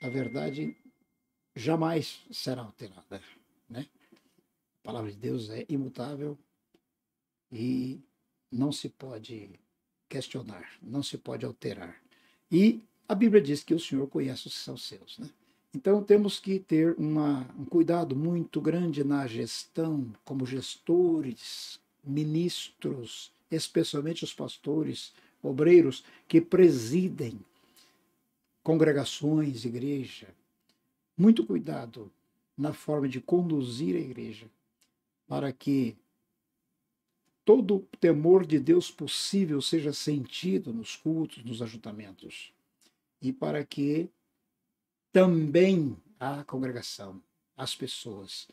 a 0.00 0.08
verdade 0.08 0.74
jamais 1.54 2.24
será 2.30 2.62
alterada. 2.62 3.22
Né? 3.68 3.86
A 4.80 4.82
palavra 4.82 5.12
de 5.12 5.18
Deus 5.18 5.50
é 5.50 5.66
imutável 5.68 6.38
e 7.52 8.00
não 8.50 8.72
se 8.72 8.88
pode 8.88 9.60
questionar, 10.08 10.68
não 10.82 11.02
se 11.02 11.18
pode 11.18 11.44
alterar. 11.44 11.96
E 12.50 12.80
a 13.08 13.14
Bíblia 13.14 13.40
diz 13.40 13.62
que 13.62 13.74
o 13.74 13.80
Senhor 13.80 14.06
conhece 14.08 14.46
os 14.46 14.54
que 14.54 14.60
são 14.60 14.76
seus. 14.76 15.18
Né? 15.18 15.28
Então 15.74 16.02
temos 16.02 16.38
que 16.38 16.58
ter 16.58 16.94
uma, 16.98 17.46
um 17.58 17.64
cuidado 17.64 18.16
muito 18.16 18.60
grande 18.60 19.04
na 19.04 19.26
gestão, 19.26 20.12
como 20.24 20.46
gestores, 20.46 21.80
ministros, 22.04 23.32
especialmente 23.50 24.24
os 24.24 24.32
pastores, 24.32 25.12
obreiros 25.42 26.04
que 26.26 26.40
presidem 26.40 27.38
congregações, 28.62 29.64
igreja. 29.64 30.28
Muito 31.16 31.46
cuidado 31.46 32.10
na 32.56 32.72
forma 32.72 33.08
de 33.08 33.20
conduzir 33.20 33.96
a 33.96 34.00
igreja, 34.00 34.46
para 35.28 35.52
que 35.52 35.96
todo 37.46 37.76
o 37.76 37.96
temor 38.00 38.44
de 38.44 38.58
Deus 38.58 38.90
possível 38.90 39.62
seja 39.62 39.92
sentido 39.92 40.74
nos 40.74 40.96
cultos, 40.96 41.44
nos 41.44 41.62
ajuntamentos, 41.62 42.52
e 43.22 43.32
para 43.32 43.64
que 43.64 44.10
também 45.12 45.96
a 46.18 46.42
congregação, 46.42 47.22
as 47.56 47.72
pessoas, 47.74 48.48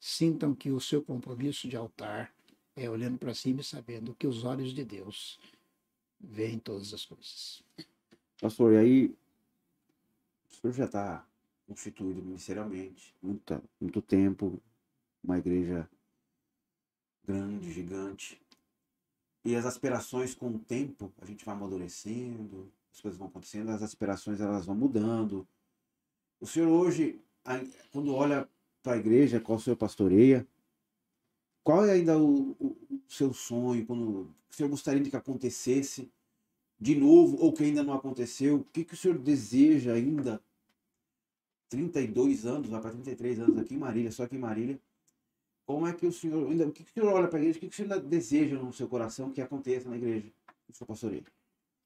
sintam 0.00 0.54
que 0.54 0.70
o 0.70 0.80
seu 0.80 1.02
compromisso 1.02 1.68
de 1.68 1.76
altar 1.76 2.32
é 2.74 2.88
olhando 2.88 3.18
para 3.18 3.34
cima 3.34 3.60
e 3.60 3.64
sabendo 3.64 4.14
que 4.14 4.26
os 4.26 4.44
olhos 4.44 4.72
de 4.72 4.82
Deus 4.82 5.38
veem 6.18 6.58
todas 6.58 6.94
as 6.94 7.04
coisas. 7.04 7.62
Pastor, 8.40 8.72
e 8.72 8.76
aí 8.78 9.16
o 10.48 10.54
senhor 10.54 10.72
já 10.72 10.84
está 10.86 11.26
constituído 11.66 12.22
ministerialmente, 12.22 13.14
muito, 13.22 13.62
muito 13.78 14.00
tempo, 14.00 14.58
uma 15.22 15.36
igreja 15.36 15.88
grande, 17.28 17.70
gigante. 17.70 18.40
E 19.44 19.54
as 19.54 19.66
aspirações 19.66 20.34
com 20.34 20.48
o 20.48 20.58
tempo, 20.58 21.12
a 21.20 21.26
gente 21.26 21.44
vai 21.44 21.54
amadurecendo, 21.54 22.72
as 22.90 23.02
coisas 23.02 23.18
vão 23.18 23.28
acontecendo, 23.28 23.70
as 23.70 23.82
aspirações 23.82 24.40
elas 24.40 24.64
vão 24.64 24.74
mudando. 24.74 25.46
O 26.40 26.46
senhor 26.46 26.68
hoje, 26.68 27.20
quando 27.92 28.14
olha 28.14 28.48
para 28.82 28.94
a 28.94 28.96
igreja, 28.96 29.40
qual 29.40 29.58
o 29.58 29.60
senhor 29.60 29.76
pastoreia, 29.76 30.46
qual 31.62 31.84
é 31.84 31.92
ainda 31.92 32.18
o, 32.18 32.52
o, 32.58 32.66
o 32.90 33.02
seu 33.06 33.34
sonho, 33.34 33.84
quando 33.84 34.34
o 34.50 34.54
senhor 34.54 34.70
gostaria 34.70 35.02
de 35.02 35.10
que 35.10 35.16
acontecesse 35.16 36.10
de 36.80 36.94
novo, 36.94 37.36
ou 37.36 37.52
que 37.52 37.62
ainda 37.62 37.82
não 37.82 37.92
aconteceu? 37.92 38.56
O 38.56 38.64
que, 38.64 38.84
que 38.84 38.94
o 38.94 38.96
senhor 38.96 39.18
deseja 39.18 39.92
ainda 39.92 40.42
32 41.68 42.46
anos, 42.46 42.70
vai 42.70 42.80
para 42.80 42.92
33 42.92 43.40
anos 43.40 43.58
aqui 43.58 43.74
em 43.74 43.78
Marília, 43.78 44.10
só 44.10 44.22
aqui 44.22 44.36
em 44.36 44.40
Marília. 44.40 44.80
Como 45.68 45.86
é 45.86 45.92
que 45.92 46.06
o 46.06 46.12
senhor, 46.12 46.50
ainda, 46.50 46.66
o 46.66 46.72
que, 46.72 46.82
que 46.82 46.90
o 46.90 46.94
senhor 46.94 47.12
olha 47.12 47.28
para 47.28 47.38
a 47.38 47.42
igreja, 47.42 47.58
o 47.58 47.60
que, 47.60 47.68
que 47.68 47.74
o 47.74 47.76
senhor 47.76 47.92
ainda 47.92 48.02
deseja 48.02 48.56
no 48.56 48.72
seu 48.72 48.88
coração 48.88 49.30
que 49.30 49.42
aconteça 49.42 49.86
na 49.86 49.98
igreja, 49.98 50.32
no 50.66 50.74
seu 50.74 50.86
pastoreio? 50.86 51.26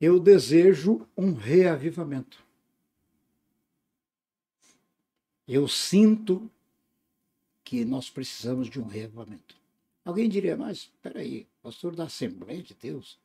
Eu 0.01 0.21
desejo 0.21 1.05
um 1.17 1.33
reavivamento. 1.33 2.47
Eu 5.49 5.67
sinto 5.67 6.49
que 7.65 7.85
nós 7.85 8.09
precisamos 8.09 8.71
de 8.71 8.81
um 8.81 8.87
reavivamento. 8.87 9.57
Alguém 10.05 10.29
diria, 10.29 10.57
mas 10.57 10.77
espera 10.79 11.19
aí, 11.19 11.49
pastor 11.61 11.97
da 11.97 12.05
Assembleia 12.05 12.63
de 12.63 12.75
Deus, 12.75 13.19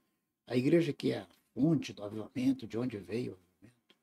a 0.47 0.57
igreja 0.57 0.91
que 0.91 1.11
é 1.11 1.19
a 1.19 1.27
fonte 1.53 1.93
do 1.93 2.03
avivamento, 2.03 2.65
de 2.65 2.79
onde 2.79 2.97
veio 2.97 3.33
o 3.33 3.37
avivamento. 3.63 3.95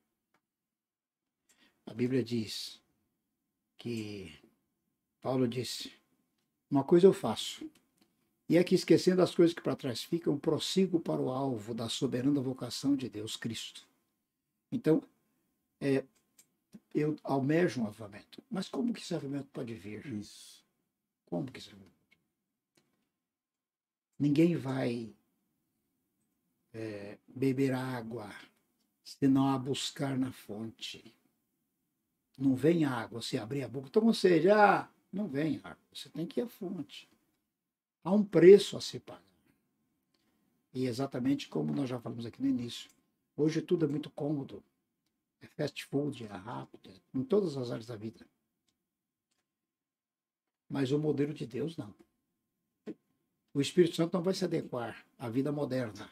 A 1.87 1.93
Bíblia 1.93 2.23
diz 2.23 2.81
que 3.77 4.33
Paulo 5.21 5.49
disse: 5.49 6.04
Uma 6.70 6.85
coisa 6.85 7.07
eu 7.07 7.12
faço, 7.12 7.70
e 8.49 8.59
é 8.59 8.65
que 8.65 8.74
esquecendo 8.74 9.23
as 9.23 9.35
coisas 9.35 9.55
que 9.55 9.62
para 9.62 9.77
trás 9.77 10.03
ficam, 10.03 10.39
prossigo 10.39 11.01
para 11.01 11.20
o 11.20 11.31
alvo 11.31 11.74
da 11.74 11.89
soberana 11.89 12.41
vocação 12.41 12.95
de 12.95 13.09
Deus 13.09 13.36
Cristo. 13.36 13.86
Então, 14.70 15.03
é, 15.81 16.05
eu 16.95 17.16
almejo 17.23 17.81
um 17.81 17.86
avivamento. 17.86 18.43
Mas 18.51 18.69
como 18.69 18.93
que 18.93 19.01
esse 19.01 19.15
avivamento 19.15 19.49
pode 19.53 19.74
vir? 19.74 20.05
Isso. 20.07 20.65
Como 21.27 21.51
que 21.51 21.59
esse 21.59 21.70
avivamento? 21.70 21.95
Ninguém 24.19 24.57
vai 24.57 25.15
é, 26.73 27.19
beber 27.27 27.73
água 27.73 28.31
se 29.03 29.27
não 29.27 29.49
a 29.49 29.59
buscar 29.59 30.16
na 30.19 30.32
fonte. 30.32 31.15
Não 32.36 32.55
vem 32.55 32.85
água 32.85 33.23
se 33.23 33.39
abrir 33.39 33.62
a 33.62 33.69
boca. 33.69 33.89
Então, 33.89 34.05
ou 34.05 34.15
seja, 34.15 34.55
ah, 34.57 34.89
não 35.15 35.28
vem 35.28 35.61
água. 35.62 35.78
Você 35.93 36.09
tem 36.09 36.27
que 36.27 36.41
ir 36.41 36.43
à 36.43 36.49
fonte. 36.49 37.09
Há 38.03 38.12
um 38.12 38.24
preço 38.24 38.77
a 38.77 38.81
se 38.81 38.99
pagar. 38.99 39.23
E 40.73 40.86
exatamente 40.86 41.49
como 41.49 41.73
nós 41.73 41.89
já 41.89 42.01
falamos 42.01 42.27
aqui 42.27 42.43
no 42.43 42.49
início. 42.49 42.91
Hoje 43.36 43.62
tudo 43.62 43.85
é 43.85 43.89
muito 43.89 44.11
cômodo. 44.11 44.62
É 45.41 45.47
fast 45.47 45.85
food, 45.85 46.24
é 46.24 46.27
rápido, 46.27 46.91
é 46.91 47.19
em 47.19 47.23
todas 47.23 47.57
as 47.57 47.70
áreas 47.70 47.86
da 47.86 47.97
vida. 47.97 48.27
Mas 50.69 50.91
o 50.91 50.99
modelo 50.99 51.32
de 51.32 51.47
Deus 51.47 51.77
não. 51.77 51.95
O 53.53 53.61
Espírito 53.61 53.95
Santo 53.95 54.15
não 54.15 54.23
vai 54.23 54.35
se 54.35 54.45
adequar 54.45 55.07
à 55.16 55.28
vida 55.28 55.53
moderna, 55.53 56.11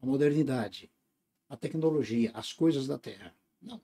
à 0.00 0.04
modernidade, 0.04 0.90
à 1.48 1.56
tecnologia, 1.56 2.30
às 2.34 2.52
coisas 2.52 2.86
da 2.86 2.98
terra. 2.98 3.34
Não. 3.60 3.80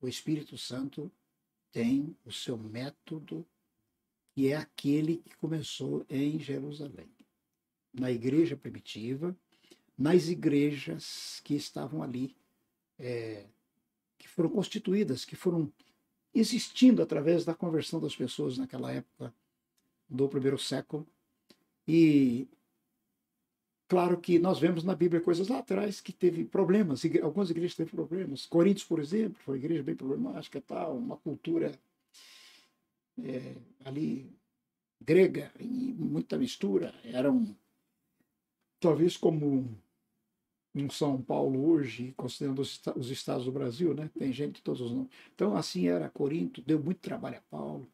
O 0.00 0.06
Espírito 0.06 0.58
Santo 0.58 1.10
tem 1.76 2.16
o 2.24 2.32
seu 2.32 2.56
método, 2.56 3.46
que 4.34 4.48
é 4.48 4.56
aquele 4.56 5.18
que 5.18 5.36
começou 5.36 6.06
em 6.08 6.38
Jerusalém, 6.38 7.10
na 7.92 8.10
igreja 8.10 8.56
primitiva, 8.56 9.36
nas 9.98 10.28
igrejas 10.28 11.38
que 11.44 11.54
estavam 11.54 12.02
ali, 12.02 12.34
é, 12.98 13.44
que 14.16 14.26
foram 14.26 14.48
constituídas, 14.48 15.26
que 15.26 15.36
foram 15.36 15.70
existindo 16.32 17.02
através 17.02 17.44
da 17.44 17.54
conversão 17.54 18.00
das 18.00 18.16
pessoas 18.16 18.56
naquela 18.56 18.90
época 18.90 19.34
do 20.08 20.26
primeiro 20.30 20.58
século. 20.58 21.06
E 21.86 22.48
claro 23.88 24.18
que 24.18 24.38
nós 24.38 24.58
vemos 24.58 24.84
na 24.84 24.94
Bíblia 24.94 25.20
coisas 25.20 25.48
lá 25.48 25.58
atrás 25.58 26.00
que 26.00 26.12
teve 26.12 26.44
problemas, 26.44 27.02
algumas 27.22 27.50
igrejas 27.50 27.76
teve 27.76 27.90
problemas. 27.90 28.46
Coríntios, 28.46 28.86
por 28.86 29.00
exemplo, 29.00 29.38
foi 29.40 29.54
uma 29.54 29.64
igreja 29.64 29.82
bem 29.82 29.94
problemática, 29.94 30.60
tal, 30.60 30.96
uma 30.96 31.16
cultura 31.16 31.72
é, 33.22 33.56
ali 33.84 34.30
grega 35.00 35.52
e 35.58 35.94
muita 35.98 36.38
mistura. 36.38 36.94
Eram 37.04 37.56
talvez 38.80 39.16
como 39.16 39.68
em 40.74 40.90
São 40.90 41.20
Paulo 41.22 41.66
hoje, 41.70 42.12
considerando 42.16 42.60
os 42.60 43.10
estados 43.10 43.46
do 43.46 43.52
Brasil, 43.52 43.94
né? 43.94 44.10
Tem 44.18 44.30
gente 44.32 44.56
de 44.56 44.62
todos 44.62 44.82
os 44.82 44.92
nomes. 44.92 45.10
Então, 45.34 45.56
assim 45.56 45.88
era 45.88 46.10
Corinto, 46.10 46.60
deu 46.60 46.78
muito 46.78 46.98
trabalho 46.98 47.38
a 47.38 47.42
Paulo. 47.50 47.88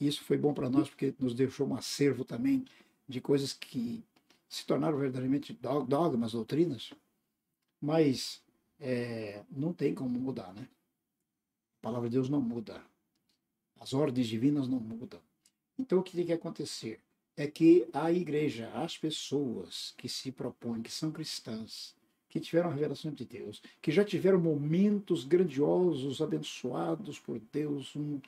Isso 0.00 0.22
foi 0.22 0.38
bom 0.38 0.54
para 0.54 0.70
nós 0.70 0.88
porque 0.88 1.14
nos 1.18 1.34
deixou 1.34 1.66
um 1.66 1.74
acervo 1.74 2.24
também 2.24 2.64
de 3.08 3.20
coisas 3.20 3.52
que 3.52 4.04
se 4.48 4.66
tornaram 4.66 4.98
verdadeiramente 4.98 5.58
dogmas, 5.88 6.32
doutrinas, 6.32 6.92
mas 7.80 8.42
é, 8.80 9.44
não 9.50 9.72
tem 9.72 9.94
como 9.94 10.18
mudar, 10.18 10.52
né? 10.54 10.68
A 11.80 11.82
palavra 11.82 12.08
de 12.08 12.16
Deus 12.16 12.28
não 12.28 12.40
muda. 12.40 12.82
As 13.78 13.92
ordens 13.92 14.26
divinas 14.26 14.68
não 14.68 14.80
mudam. 14.80 15.20
Então, 15.78 15.98
o 15.98 16.02
que 16.02 16.16
tem 16.16 16.24
que 16.24 16.32
acontecer 16.32 17.00
é 17.36 17.46
que 17.46 17.86
a 17.92 18.12
igreja, 18.12 18.70
as 18.74 18.96
pessoas 18.96 19.92
que 19.96 20.08
se 20.08 20.30
propõem, 20.30 20.82
que 20.82 20.90
são 20.90 21.10
cristãs, 21.10 21.94
que 22.28 22.40
tiveram 22.40 22.70
a 22.70 22.72
revelação 22.72 23.12
de 23.12 23.24
Deus, 23.24 23.62
que 23.80 23.92
já 23.92 24.04
tiveram 24.04 24.40
momentos 24.40 25.24
grandiosos, 25.24 26.20
abençoados 26.20 27.18
por 27.18 27.38
Deus, 27.52 27.94
um, 27.94 28.20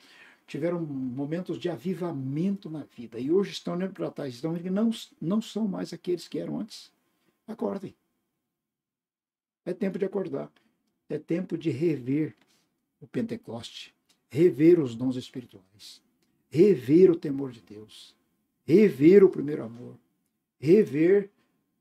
tiveram 0.47 0.81
momentos 0.81 1.59
de 1.59 1.69
avivamento 1.69 2.69
na 2.69 2.83
vida 2.83 3.19
e 3.19 3.29
hoje 3.29 3.51
estão 3.51 3.75
olhando 3.75 3.93
para 3.93 4.09
trás, 4.09 4.33
estão 4.33 4.57
que 4.57 4.69
não, 4.69 4.89
não 5.21 5.41
são 5.41 5.67
mais 5.67 5.91
aqueles 5.91 6.27
que 6.27 6.39
eram 6.39 6.59
antes. 6.59 6.91
Acordem. 7.45 7.93
É 9.65 9.73
tempo 9.73 9.99
de 9.99 10.05
acordar. 10.05 10.49
É 11.09 11.19
tempo 11.19 11.57
de 11.57 11.69
rever 11.69 12.35
o 13.01 13.07
Pentecoste, 13.07 13.93
rever 14.29 14.79
os 14.79 14.95
dons 14.95 15.15
espirituais, 15.15 16.01
rever 16.49 17.11
o 17.11 17.15
temor 17.15 17.51
de 17.51 17.61
Deus, 17.61 18.15
rever 18.65 19.23
o 19.23 19.29
primeiro 19.29 19.63
amor, 19.63 19.97
rever 20.59 21.29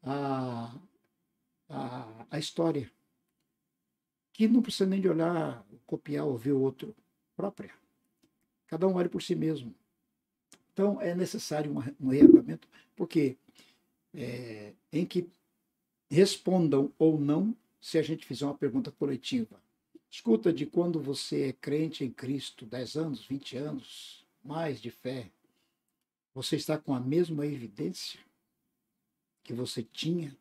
a, 0.03 0.75
a, 1.69 2.27
a 2.31 2.39
história. 2.39 2.91
Que 4.33 4.47
não 4.47 4.61
precisa 4.61 4.89
nem 4.89 5.01
de 5.01 5.09
olhar, 5.09 5.65
copiar 5.87 6.27
ou 6.27 6.37
ver 6.37 6.53
o 6.53 6.61
outro 6.61 6.95
própria. 7.37 7.73
Cada 8.67 8.87
um 8.87 8.95
olha 8.95 9.09
por 9.09 9.23
si 9.23 9.35
mesmo. 9.35 9.75
Então, 10.73 11.01
é 11.01 11.15
necessário 11.15 11.73
um 12.01 12.09
reavivamento, 12.09 12.69
porque 12.95 13.37
é, 14.13 14.73
em 14.93 15.07
que 15.07 15.29
respondam 16.11 16.93
ou 16.99 17.19
não 17.19 17.57
se 17.81 17.99
a 17.99 18.03
gente 18.03 18.27
fizer 18.27 18.45
uma 18.45 18.55
pergunta 18.55 18.91
coletiva. 18.91 19.61
Escuta, 20.11 20.53
de 20.53 20.67
quando 20.67 21.01
você 21.01 21.49
é 21.49 21.53
crente 21.53 22.05
em 22.05 22.11
Cristo, 22.11 22.65
10 22.65 22.97
anos, 22.97 23.25
20 23.27 23.57
anos, 23.57 24.27
mais 24.43 24.81
de 24.81 24.91
fé, 24.91 25.31
você 26.35 26.57
está 26.57 26.79
com 26.79 26.95
a 26.95 27.01
mesma 27.01 27.47
evidência 27.47 28.21
que 29.43 29.53
você 29.53 29.83
tinha 29.83 30.37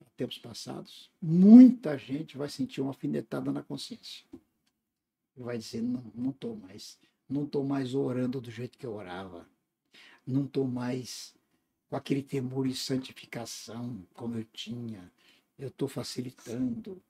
há 0.00 0.10
tempos 0.16 0.38
passados? 0.38 1.10
Muita 1.20 1.96
gente 1.96 2.36
vai 2.36 2.48
sentir 2.48 2.80
uma 2.80 2.90
alfinetada 2.90 3.52
na 3.52 3.62
consciência. 3.62 4.24
Vai 5.36 5.58
dizer, 5.58 5.82
não, 5.82 6.04
não 6.14 6.30
estou 6.30 6.56
mais. 6.56 6.98
Não 7.28 7.44
estou 7.44 7.64
mais 7.64 7.94
orando 7.94 8.40
do 8.40 8.50
jeito 8.50 8.78
que 8.78 8.86
eu 8.86 8.94
orava. 8.94 9.46
Não 10.26 10.44
estou 10.44 10.66
mais 10.66 11.34
com 11.88 11.96
aquele 11.96 12.22
temor 12.22 12.66
e 12.66 12.74
santificação 12.74 13.98
como 14.14 14.38
eu 14.38 14.44
tinha. 14.52 15.10
Eu 15.58 15.68
estou 15.68 15.88
facilitando. 15.88 17.00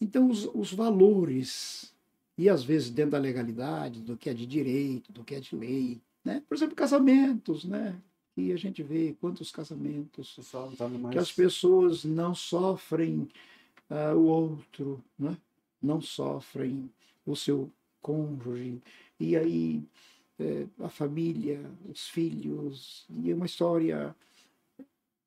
Então, 0.00 0.28
os, 0.28 0.44
os 0.54 0.72
valores, 0.72 1.94
e 2.36 2.48
às 2.48 2.62
vezes 2.62 2.90
dentro 2.90 3.12
da 3.12 3.18
legalidade, 3.18 4.00
do 4.00 4.16
que 4.16 4.28
é 4.28 4.34
de 4.34 4.46
direito, 4.46 5.12
do 5.12 5.24
que 5.24 5.34
é 5.34 5.40
de 5.40 5.54
lei, 5.56 6.00
né? 6.24 6.42
por 6.48 6.56
exemplo, 6.56 6.74
casamentos, 6.74 7.64
né? 7.64 8.00
E 8.36 8.52
a 8.52 8.56
gente 8.58 8.82
vê 8.82 9.16
quantos 9.18 9.50
casamentos 9.50 10.38
mais... 11.00 11.12
que 11.14 11.18
as 11.18 11.32
pessoas 11.32 12.04
não 12.04 12.34
sofrem 12.34 13.28
uh, 13.88 14.14
o 14.14 14.26
outro, 14.26 15.02
né? 15.18 15.38
não 15.80 16.02
sofrem 16.02 16.90
o 17.24 17.34
seu 17.34 17.72
cônjuge, 18.00 18.80
e 19.18 19.36
aí 19.36 19.82
é, 20.38 20.66
a 20.80 20.88
família, 20.88 21.60
os 21.88 22.08
filhos, 22.08 23.06
e 23.10 23.30
é 23.30 23.34
uma 23.34 23.46
história 23.46 24.14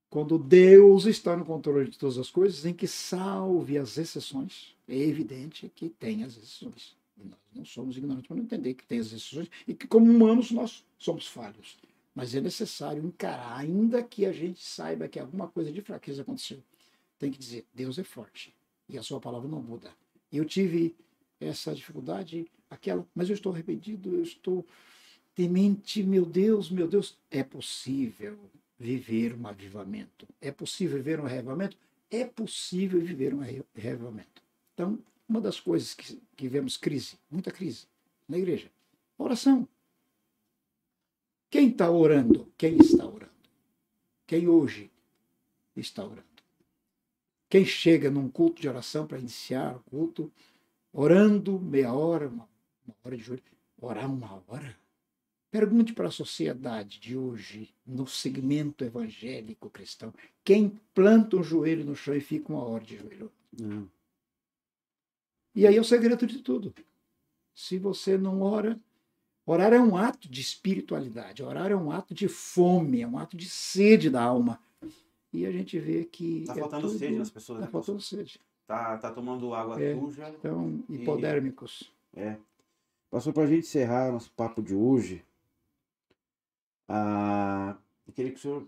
quando 0.09 0.39
Deus 0.39 1.05
está 1.05 1.37
no 1.37 1.45
controle 1.45 1.89
de 1.89 1.97
todas 1.97 2.17
as 2.17 2.31
coisas, 2.31 2.65
em 2.65 2.73
que 2.73 2.87
salve 2.87 3.77
as 3.77 3.97
exceções. 3.97 4.75
É 4.87 4.97
evidente 4.97 5.71
que 5.75 5.89
tem 5.89 6.23
as 6.23 6.35
exceções. 6.35 6.97
Nós 7.15 7.37
não 7.53 7.65
somos 7.65 7.95
ignorantes 7.97 8.27
para 8.27 8.37
não 8.37 8.43
entender 8.43 8.73
que 8.73 8.85
tem 8.85 8.99
as 8.99 9.07
exceções 9.07 9.49
e 9.67 9.73
que, 9.73 9.87
como 9.87 10.11
humanos, 10.11 10.51
nós 10.51 10.83
somos 10.97 11.27
falhos. 11.27 11.77
Mas 12.15 12.33
é 12.33 12.41
necessário 12.41 13.05
encarar, 13.05 13.57
ainda 13.57 14.01
que 14.01 14.25
a 14.25 14.31
gente 14.31 14.63
saiba 14.63 15.07
que 15.07 15.19
alguma 15.19 15.47
coisa 15.47 15.71
de 15.71 15.81
fraqueza 15.81 16.23
aconteceu. 16.23 16.59
Tem 17.19 17.31
que 17.31 17.37
dizer: 17.37 17.67
Deus 17.73 17.99
é 17.99 18.03
forte 18.03 18.53
e 18.87 18.97
a 18.97 19.03
sua 19.03 19.19
palavra 19.19 19.47
não 19.47 19.61
muda. 19.61 19.91
Eu 20.31 20.43
tive 20.43 20.95
essa 21.39 21.73
dificuldade 21.73 22.49
aquela, 22.69 23.05
mas 23.15 23.29
eu 23.29 23.33
estou 23.33 23.51
arrependido, 23.51 24.15
eu 24.15 24.23
estou 24.23 24.65
temente, 25.35 26.03
meu 26.03 26.25
Deus, 26.25 26.69
meu 26.69 26.87
Deus. 26.87 27.17
É 27.31 27.43
possível 27.43 28.37
viver 28.77 29.33
um 29.33 29.47
avivamento. 29.47 30.27
É 30.41 30.51
possível 30.51 30.97
viver 30.97 31.19
um 31.19 31.25
avivamento? 31.25 31.77
É 32.09 32.25
possível 32.25 32.99
viver 32.99 33.33
um 33.33 33.41
avivamento. 33.41 34.41
Então, 34.73 34.99
uma 35.27 35.39
das 35.39 35.59
coisas 35.59 35.93
que, 35.93 36.19
que 36.35 36.47
vemos 36.47 36.75
crise, 36.75 37.17
muita 37.29 37.51
crise 37.51 37.85
na 38.27 38.37
igreja, 38.37 38.71
oração. 39.17 39.67
Quem 41.49 41.69
está 41.69 41.89
orando? 41.89 42.51
Quem 42.57 42.77
está 42.77 43.05
orando? 43.05 43.29
Quem 44.25 44.47
hoje 44.47 44.91
está 45.75 46.03
orando? 46.03 46.23
Quem 47.49 47.65
chega 47.65 48.11
num 48.11 48.29
culto 48.29 48.61
de 48.61 48.69
oração 48.69 49.07
para 49.07 49.17
iniciar 49.17 49.75
o 49.75 49.79
culto, 49.89 50.31
orando 50.93 51.59
meia 51.59 51.91
hora, 51.91 52.27
uma, 52.27 52.47
uma 52.89 52.95
hora 53.03 53.17
de 53.17 53.23
joelho, 53.23 53.43
orar 53.81 54.11
uma 54.11 54.43
hora? 54.47 54.75
Pergunte 55.51 55.93
para 55.93 56.07
a 56.07 56.11
sociedade 56.11 56.99
de 56.99 57.17
hoje, 57.17 57.73
no 57.85 58.05
segmento 58.05 58.83
evangélico 58.83 59.69
cristão, 59.69 60.13
quem 60.43 60.79
planta 60.93 61.37
um 61.37 61.43
joelho 61.43 61.83
no 61.83 61.95
chão 61.95 62.13
e 62.15 62.21
fica 62.21 62.51
uma 62.53 62.63
hora 62.63 62.83
de 62.83 62.97
joelho? 62.97 63.31
Não. 63.59 63.89
E 65.55 65.65
aí 65.65 65.75
é 65.75 65.81
o 65.81 65.83
segredo 65.83 66.27
de 66.27 66.39
tudo. 66.39 66.73
Se 67.55 67.77
você 67.79 68.17
não 68.17 68.41
ora, 68.41 68.79
orar 69.45 69.73
é 69.73 69.79
um 69.79 69.97
ato 69.97 70.29
de 70.29 70.39
espiritualidade, 70.39 71.41
orar 71.43 71.71
é 71.71 71.75
um 71.75 71.91
ato 71.91 72.13
de 72.13 72.27
fome, 72.27 73.01
é 73.01 73.07
um 73.07 73.17
ato 73.17 73.35
de 73.35 73.49
sede 73.49 74.09
da 74.09 74.21
alma. 74.23 74.59
E 75.33 75.45
a 75.45 75.51
gente 75.51 75.77
vê 75.79 76.05
que. 76.05 76.43
Tá 76.45 76.53
é 76.55 76.59
faltando 76.59 76.87
tudo- 76.87 76.99
sede 76.99 77.15
nas 77.17 77.29
pessoas, 77.29 77.59
Tá 77.59 77.65
né? 77.65 77.71
faltando 77.71 78.01
sede. 78.01 78.39
Tá, 78.67 78.97
tá 78.99 79.11
tomando 79.11 79.51
água 79.53 79.81
É. 79.81 79.95
suja. 79.99 80.29
Então, 80.29 80.83
E- 80.87 80.95
hipodérmicos. 80.95 81.91
Passou 83.09 83.33
pra 83.33 83.47
gente 83.47 83.65
encerrar 83.65 84.11
nosso 84.11 84.31
papo 84.31 84.61
de 84.61 84.75
hoje. 84.75 85.25
Ah, 86.87 87.75
eu 88.07 88.13
queria 88.13 88.31
que 88.31 88.37
o 88.37 88.41
senhor 88.41 88.67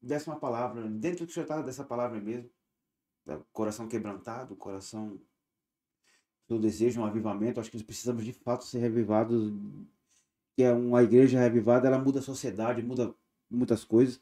desse 0.00 0.28
uma 0.28 0.38
palavra, 0.38 0.82
dentro 0.88 1.20
do 1.20 1.26
que 1.26 1.30
o 1.30 1.34
senhor 1.34 1.44
está 1.44 1.60
dessa 1.62 1.84
palavra 1.84 2.20
mesmo, 2.20 2.50
coração 3.52 3.88
quebrantado, 3.88 4.56
coração 4.56 5.20
do 6.48 6.58
desejo, 6.58 7.00
um 7.00 7.04
avivamento. 7.04 7.60
Acho 7.60 7.70
que 7.70 7.76
nós 7.76 7.86
precisamos 7.86 8.24
de 8.24 8.32
fato 8.32 8.64
ser 8.64 8.78
revivados. 8.78 9.52
Que 10.54 10.64
é 10.64 10.72
uma 10.72 11.02
igreja 11.02 11.40
revivada, 11.40 11.88
ela 11.88 11.98
muda 11.98 12.18
a 12.18 12.22
sociedade, 12.22 12.82
muda 12.82 13.14
muitas 13.50 13.84
coisas. 13.84 14.20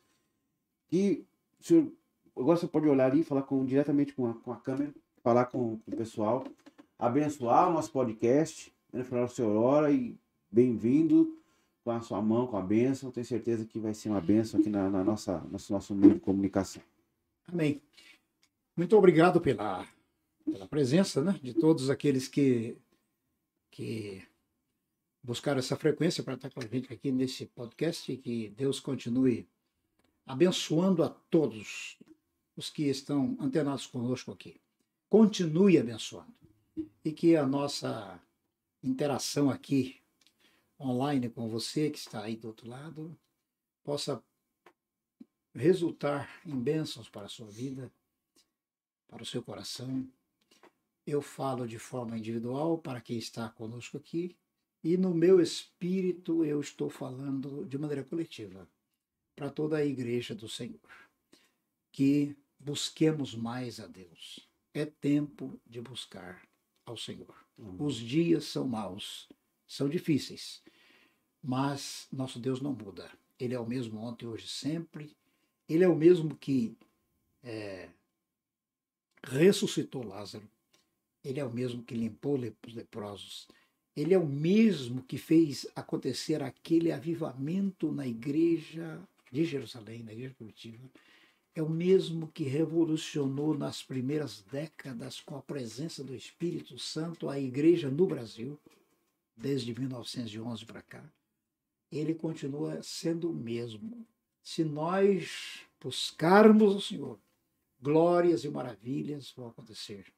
E 0.92 1.26
o 1.58 1.64
senhor, 1.64 1.92
agora 2.36 2.56
você 2.56 2.68
pode 2.68 2.88
olhar 2.88 3.10
ali 3.10 3.20
e 3.20 3.24
falar 3.24 3.42
com, 3.42 3.64
diretamente 3.64 4.12
com 4.12 4.26
a, 4.26 4.34
com 4.34 4.52
a 4.52 4.56
câmera, 4.56 4.94
falar 5.22 5.46
com, 5.46 5.78
com 5.78 5.90
o 5.90 5.96
pessoal, 5.96 6.44
abençoar 6.98 7.68
o 7.68 7.72
nosso 7.72 7.90
podcast. 7.90 8.72
No 8.92 9.04
final 9.04 9.26
do 9.26 9.32
senhor 9.32 9.56
ora 9.56 9.92
e 9.92 10.18
bem-vindo 10.50 11.40
com 11.84 11.92
a 11.92 12.00
sua 12.00 12.20
mão, 12.20 12.46
com 12.48 12.56
a 12.56 12.62
bênção. 12.62 13.12
Tenho 13.12 13.24
certeza 13.24 13.64
que 13.64 13.78
vai 13.78 13.94
ser 13.94 14.08
uma 14.08 14.20
bênção 14.20 14.58
aqui 14.58 14.68
na, 14.68 14.90
na 14.90 15.04
nossa, 15.04 15.38
nosso, 15.50 15.72
nosso 15.72 15.94
meio 15.94 16.14
de 16.14 16.20
comunicação. 16.20 16.82
Amém. 17.46 17.80
Muito 18.76 18.96
obrigado 18.96 19.40
pela, 19.40 19.86
pela 20.44 20.66
presença 20.66 21.22
né, 21.22 21.38
de 21.40 21.54
todos 21.54 21.88
aqueles 21.88 22.26
que, 22.26 22.76
que 23.70 24.22
buscaram 25.22 25.60
essa 25.60 25.76
frequência 25.76 26.24
para 26.24 26.34
estar 26.34 26.50
com 26.50 26.60
a 26.60 26.66
gente 26.66 26.92
aqui 26.92 27.12
nesse 27.12 27.46
podcast 27.46 28.10
e 28.10 28.16
que 28.16 28.48
Deus 28.50 28.80
continue 28.80 29.48
abençoando 30.26 31.04
a 31.04 31.08
todos 31.08 31.96
os 32.56 32.70
que 32.70 32.84
estão 32.88 33.36
antenados 33.40 33.86
conosco 33.86 34.32
aqui. 34.32 34.60
Continue 35.08 35.78
abençoando. 35.78 36.34
E 37.04 37.12
que 37.12 37.36
a 37.36 37.46
nossa 37.46 38.20
interação 38.82 39.50
aqui 39.50 40.00
online 40.80 41.28
com 41.28 41.48
você 41.48 41.90
que 41.90 41.98
está 41.98 42.22
aí 42.22 42.36
do 42.36 42.48
outro 42.48 42.68
lado 42.68 43.16
possa 43.84 44.22
resultar 45.54 46.40
em 46.46 46.58
bênçãos 46.58 47.08
para 47.08 47.26
a 47.26 47.28
sua 47.28 47.48
vida, 47.48 47.92
para 49.08 49.22
o 49.22 49.26
seu 49.26 49.42
coração. 49.42 50.08
Eu 51.06 51.20
falo 51.20 51.66
de 51.66 51.78
forma 51.78 52.16
individual 52.16 52.78
para 52.78 53.00
quem 53.00 53.18
está 53.18 53.48
conosco 53.48 53.96
aqui, 53.96 54.36
e 54.82 54.96
no 54.96 55.12
meu 55.12 55.40
espírito 55.40 56.44
eu 56.44 56.60
estou 56.60 56.88
falando 56.88 57.66
de 57.66 57.76
maneira 57.76 58.04
coletiva 58.04 58.68
para 59.34 59.50
toda 59.50 59.78
a 59.78 59.84
igreja 59.84 60.34
do 60.34 60.48
Senhor. 60.48 60.80
Que 61.92 62.36
busquemos 62.58 63.34
mais 63.34 63.80
a 63.80 63.86
Deus. 63.86 64.48
É 64.72 64.86
tempo 64.86 65.60
de 65.66 65.80
buscar 65.80 66.46
ao 66.86 66.96
Senhor. 66.96 67.39
Os 67.78 67.96
dias 67.96 68.44
são 68.44 68.66
maus, 68.66 69.28
são 69.66 69.88
difíceis, 69.88 70.62
mas 71.42 72.06
nosso 72.12 72.38
Deus 72.38 72.60
não 72.60 72.72
muda. 72.72 73.10
Ele 73.38 73.54
é 73.54 73.60
o 73.60 73.66
mesmo 73.66 74.00
ontem, 74.00 74.26
hoje, 74.26 74.48
sempre. 74.48 75.14
Ele 75.68 75.84
é 75.84 75.88
o 75.88 75.96
mesmo 75.96 76.34
que 76.36 76.76
é, 77.42 77.88
ressuscitou 79.22 80.06
Lázaro. 80.06 80.48
Ele 81.24 81.40
é 81.40 81.44
o 81.44 81.52
mesmo 81.52 81.82
que 81.82 81.94
limpou 81.94 82.38
os 82.66 82.74
leprosos. 82.74 83.46
Ele 83.94 84.14
é 84.14 84.18
o 84.18 84.26
mesmo 84.26 85.02
que 85.02 85.18
fez 85.18 85.66
acontecer 85.74 86.42
aquele 86.42 86.92
avivamento 86.92 87.92
na 87.92 88.06
igreja 88.06 89.00
de 89.30 89.44
Jerusalém, 89.44 90.02
na 90.02 90.12
igreja 90.12 90.34
primitiva. 90.34 90.90
É 91.54 91.62
o 91.62 91.68
mesmo 91.68 92.28
que 92.28 92.44
revolucionou 92.44 93.56
nas 93.56 93.82
primeiras 93.82 94.40
décadas 94.42 95.20
com 95.20 95.36
a 95.36 95.42
presença 95.42 96.04
do 96.04 96.14
Espírito 96.14 96.78
Santo 96.78 97.28
a 97.28 97.38
igreja 97.38 97.90
no 97.90 98.06
Brasil, 98.06 98.58
desde 99.36 99.74
1911 99.78 100.64
para 100.64 100.82
cá. 100.82 101.02
Ele 101.90 102.14
continua 102.14 102.80
sendo 102.82 103.30
o 103.30 103.34
mesmo. 103.34 104.06
Se 104.42 104.62
nós 104.62 105.64
buscarmos 105.80 106.74
o 106.74 106.80
Senhor, 106.80 107.18
glórias 107.80 108.44
e 108.44 108.48
maravilhas 108.48 109.32
vão 109.36 109.48
acontecer 109.48 110.12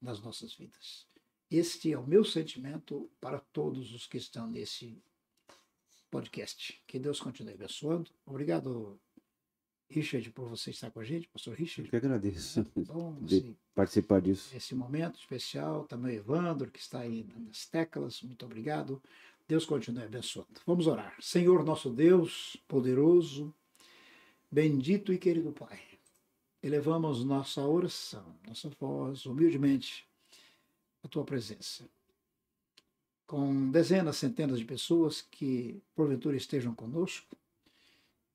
nas 0.00 0.20
nossas 0.20 0.54
vidas. 0.54 1.06
Este 1.50 1.92
é 1.92 1.98
o 1.98 2.06
meu 2.06 2.24
sentimento 2.24 3.10
para 3.20 3.38
todos 3.38 3.92
os 3.92 4.06
que 4.06 4.18
estão 4.18 4.46
nesse 4.46 5.00
podcast. 6.10 6.80
Que 6.86 6.98
Deus 6.98 7.20
continue 7.20 7.54
abençoando. 7.54 8.10
Obrigado, 8.24 8.98
Richard, 9.88 10.30
por 10.32 10.48
você 10.48 10.70
estar 10.70 10.90
com 10.90 11.00
a 11.00 11.04
gente, 11.04 11.28
pastor 11.28 11.54
Eu 11.54 11.58
Richard. 11.58 11.88
que 11.90 11.96
agradeço 11.96 12.66
Bom, 12.86 13.16
de 13.22 13.40
você, 13.40 13.54
participar 13.74 14.20
disso. 14.20 14.54
esse 14.56 14.74
momento 14.74 15.18
especial, 15.18 15.84
também 15.84 16.16
o 16.16 16.18
Evandro, 16.18 16.70
que 16.70 16.80
está 16.80 17.00
aí 17.00 17.26
nas 17.36 17.66
teclas, 17.66 18.22
muito 18.22 18.44
obrigado. 18.44 19.00
Deus 19.48 19.64
continue 19.64 20.02
abençoando. 20.02 20.60
Vamos 20.66 20.86
orar. 20.88 21.16
Senhor 21.20 21.64
nosso 21.64 21.88
Deus, 21.90 22.56
poderoso, 22.66 23.54
bendito 24.50 25.12
e 25.12 25.18
querido 25.18 25.52
Pai, 25.52 25.78
elevamos 26.60 27.24
nossa 27.24 27.62
oração, 27.62 28.34
nossa 28.46 28.68
voz, 28.80 29.24
humildemente, 29.24 30.04
à 31.04 31.08
tua 31.08 31.24
presença. 31.24 31.88
Com 33.24 33.70
dezenas, 33.70 34.16
centenas 34.16 34.58
de 34.58 34.64
pessoas 34.64 35.20
que 35.22 35.80
porventura 35.94 36.36
estejam 36.36 36.74
conosco 36.74 37.35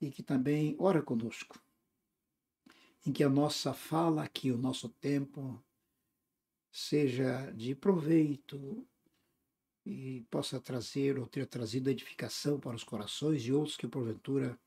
e 0.02 0.10
que 0.10 0.24
também 0.24 0.76
ora 0.80 1.02
conosco. 1.02 1.62
Em 3.06 3.14
que 3.14 3.24
a 3.24 3.30
nossa 3.30 3.74
fala 3.74 4.24
aqui, 4.24 4.52
o 4.52 4.58
nosso 4.58 4.90
tempo, 4.90 5.64
seja 6.72 7.52
de 7.52 7.76
proveito 7.76 8.88
e 9.86 10.26
possa 10.30 10.60
trazer 10.60 11.18
ou 11.20 11.28
ter 11.28 11.46
trazido 11.46 11.90
edificação 11.90 12.60
para 12.60 12.76
os 12.76 12.84
corações 12.84 13.42
de 13.42 13.54
outros 13.54 13.78
que 13.78 13.88
porventura 13.88 14.60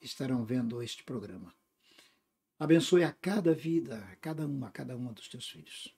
estarão 0.00 0.44
vendo 0.44 0.82
este 0.82 1.02
programa. 1.04 1.54
Abençoe 2.58 3.04
a 3.04 3.12
cada 3.12 3.54
vida, 3.54 3.98
a 4.10 4.16
cada 4.16 4.46
um, 4.46 4.64
a 4.64 4.70
cada 4.70 4.96
uma 4.96 5.12
dos 5.12 5.28
teus 5.28 5.48
filhos. 5.48 5.94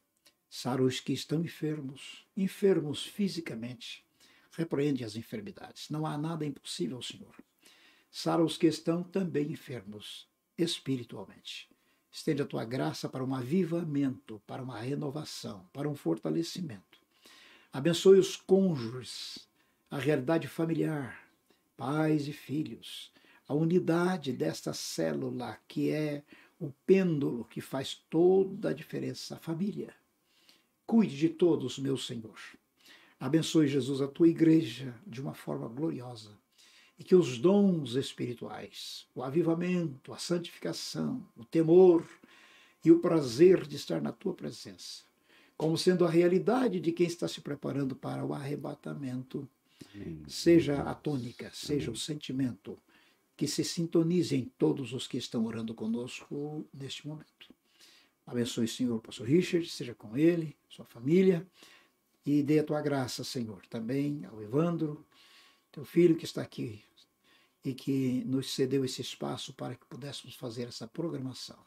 Sara 0.48 0.82
os 0.82 1.00
que 1.00 1.12
estão 1.12 1.42
enfermos, 1.42 2.26
enfermos 2.36 3.04
fisicamente. 3.04 4.04
Repreende 4.52 5.04
as 5.04 5.16
enfermidades. 5.16 5.88
Não 5.88 6.04
há 6.04 6.18
nada 6.18 6.44
impossível, 6.44 7.00
Senhor. 7.00 7.34
Sara 8.20 8.44
os 8.44 8.58
que 8.58 8.66
estão 8.66 9.02
também 9.02 9.50
enfermos 9.50 10.28
espiritualmente. 10.58 11.70
Estende 12.12 12.42
a 12.42 12.46
tua 12.46 12.66
graça 12.66 13.08
para 13.08 13.24
um 13.24 13.34
avivamento, 13.34 14.42
para 14.46 14.62
uma 14.62 14.78
renovação, 14.78 15.66
para 15.72 15.88
um 15.88 15.94
fortalecimento. 15.94 17.00
Abençoe 17.72 18.18
os 18.18 18.36
cônjuges, 18.36 19.48
a 19.90 19.96
realidade 19.96 20.46
familiar, 20.48 21.18
pais 21.78 22.28
e 22.28 22.34
filhos, 22.34 23.10
a 23.48 23.54
unidade 23.54 24.34
desta 24.34 24.74
célula 24.74 25.58
que 25.66 25.88
é 25.88 26.22
o 26.58 26.70
pêndulo 26.86 27.46
que 27.46 27.62
faz 27.62 28.04
toda 28.10 28.68
a 28.68 28.74
diferença, 28.74 29.36
a 29.36 29.38
família. 29.38 29.94
Cuide 30.86 31.16
de 31.16 31.30
todos, 31.30 31.78
meu 31.78 31.96
Senhor. 31.96 32.38
Abençoe, 33.18 33.66
Jesus, 33.66 34.02
a 34.02 34.08
tua 34.08 34.28
igreja 34.28 34.94
de 35.06 35.22
uma 35.22 35.32
forma 35.32 35.66
gloriosa 35.68 36.38
e 37.00 37.02
que 37.02 37.14
os 37.14 37.38
dons 37.38 37.94
espirituais, 37.94 39.06
o 39.14 39.22
avivamento, 39.22 40.12
a 40.12 40.18
santificação, 40.18 41.26
o 41.34 41.46
temor 41.46 42.06
e 42.84 42.90
o 42.90 42.98
prazer 42.98 43.66
de 43.66 43.76
estar 43.76 44.02
na 44.02 44.12
tua 44.12 44.34
presença, 44.34 45.02
como 45.56 45.78
sendo 45.78 46.04
a 46.04 46.10
realidade 46.10 46.78
de 46.78 46.92
quem 46.92 47.06
está 47.06 47.26
se 47.26 47.40
preparando 47.40 47.96
para 47.96 48.22
o 48.22 48.34
arrebatamento, 48.34 49.48
seja 50.28 50.82
a 50.82 50.94
tônica, 50.94 51.50
seja 51.54 51.90
o 51.90 51.96
sentimento 51.96 52.78
que 53.34 53.46
se 53.46 53.64
sintonize 53.64 54.36
em 54.36 54.44
todos 54.58 54.92
os 54.92 55.06
que 55.06 55.16
estão 55.16 55.46
orando 55.46 55.74
conosco 55.74 56.66
neste 56.70 57.08
momento. 57.08 57.48
Abençoe, 58.26 58.68
Senhor, 58.68 58.96
o 58.96 59.00
pastor 59.00 59.26
Richard, 59.26 59.66
seja 59.70 59.94
com 59.94 60.18
ele, 60.18 60.54
sua 60.68 60.84
família, 60.84 61.46
e 62.26 62.42
dê 62.42 62.58
a 62.58 62.64
tua 62.64 62.82
graça, 62.82 63.24
Senhor, 63.24 63.62
também 63.70 64.26
ao 64.26 64.42
Evandro, 64.42 65.02
teu 65.72 65.84
filho 65.84 66.14
que 66.14 66.26
está 66.26 66.42
aqui 66.42 66.84
e 67.64 67.74
que 67.74 68.24
nos 68.24 68.54
cedeu 68.54 68.84
esse 68.84 69.00
espaço 69.00 69.52
para 69.52 69.74
que 69.74 69.86
pudéssemos 69.86 70.34
fazer 70.34 70.68
essa 70.68 70.86
programação. 70.86 71.58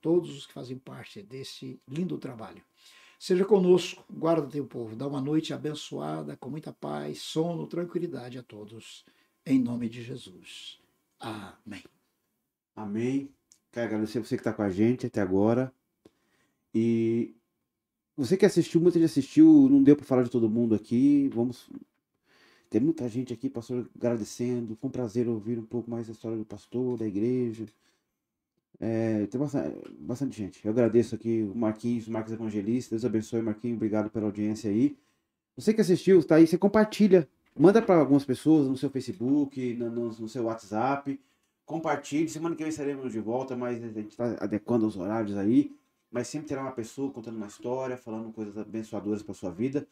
Todos 0.00 0.36
os 0.36 0.46
que 0.46 0.52
fazem 0.52 0.78
parte 0.78 1.22
desse 1.22 1.80
lindo 1.88 2.16
trabalho. 2.18 2.62
Seja 3.18 3.44
conosco, 3.44 4.04
guarda 4.10 4.46
teu 4.46 4.64
povo, 4.64 4.96
dá 4.96 5.06
uma 5.06 5.20
noite 5.20 5.52
abençoada, 5.52 6.36
com 6.36 6.48
muita 6.48 6.72
paz, 6.72 7.20
sono, 7.20 7.66
tranquilidade 7.66 8.38
a 8.38 8.42
todos, 8.42 9.04
em 9.44 9.58
nome 9.58 9.88
de 9.88 10.02
Jesus. 10.02 10.80
Amém. 11.18 11.84
Amém. 12.74 13.30
Quero 13.72 13.86
agradecer 13.88 14.20
você 14.20 14.36
que 14.36 14.40
está 14.40 14.52
com 14.52 14.62
a 14.62 14.70
gente 14.70 15.06
até 15.06 15.20
agora. 15.20 15.72
E 16.74 17.34
você 18.16 18.36
que 18.36 18.46
assistiu, 18.46 18.80
muita 18.80 18.98
gente 18.98 19.10
assistiu, 19.10 19.68
não 19.68 19.82
deu 19.82 19.96
para 19.96 20.06
falar 20.06 20.22
de 20.22 20.30
todo 20.30 20.48
mundo 20.48 20.74
aqui. 20.74 21.28
Vamos. 21.28 21.68
Tem 22.70 22.80
muita 22.80 23.08
gente 23.08 23.32
aqui, 23.32 23.50
pastor, 23.50 23.86
agradecendo. 23.96 24.78
Um 24.82 24.88
prazer 24.88 25.28
ouvir 25.28 25.58
um 25.58 25.64
pouco 25.64 25.90
mais 25.90 26.08
a 26.08 26.12
história 26.12 26.38
do 26.38 26.44
pastor, 26.44 26.96
da 26.96 27.06
igreja. 27.06 27.66
É, 28.78 29.26
tem 29.26 29.40
bastante, 29.40 29.76
bastante, 29.98 30.38
gente. 30.38 30.64
Eu 30.64 30.70
agradeço 30.70 31.14
aqui 31.14 31.42
o 31.42 31.54
Marquinhos, 31.54 32.06
o 32.06 32.12
Marcos 32.12 32.32
Evangelista. 32.32 32.90
Deus 32.94 33.04
abençoe, 33.04 33.42
Marquinhos. 33.42 33.76
Obrigado 33.76 34.08
pela 34.08 34.26
audiência 34.26 34.70
aí. 34.70 34.96
Você 35.56 35.74
que 35.74 35.80
assistiu, 35.80 36.22
tá 36.22 36.36
aí, 36.36 36.46
você 36.46 36.56
compartilha. 36.56 37.28
Manda 37.58 37.82
para 37.82 37.96
algumas 37.98 38.24
pessoas 38.24 38.68
no 38.68 38.76
seu 38.76 38.88
Facebook, 38.88 39.74
no, 39.74 39.90
no, 39.90 40.08
no 40.08 40.28
seu 40.28 40.44
WhatsApp. 40.44 41.20
Compartilhe. 41.66 42.28
Semana 42.28 42.54
que 42.54 42.62
vem 42.62 42.70
estaremos 42.70 43.12
de 43.12 43.18
volta, 43.18 43.56
mas 43.56 43.82
a 43.82 43.88
gente 43.88 44.10
está 44.10 44.36
adequando 44.40 44.86
os 44.86 44.96
horários 44.96 45.36
aí 45.36 45.72
mas 46.10 46.26
sempre 46.26 46.48
terá 46.48 46.62
uma 46.62 46.72
pessoa 46.72 47.12
contando 47.12 47.36
uma 47.36 47.46
história, 47.46 47.96
falando 47.96 48.32
coisas 48.32 48.58
abençoadoras 48.58 49.22
para 49.22 49.34
sua 49.34 49.50
vida. 49.50 49.86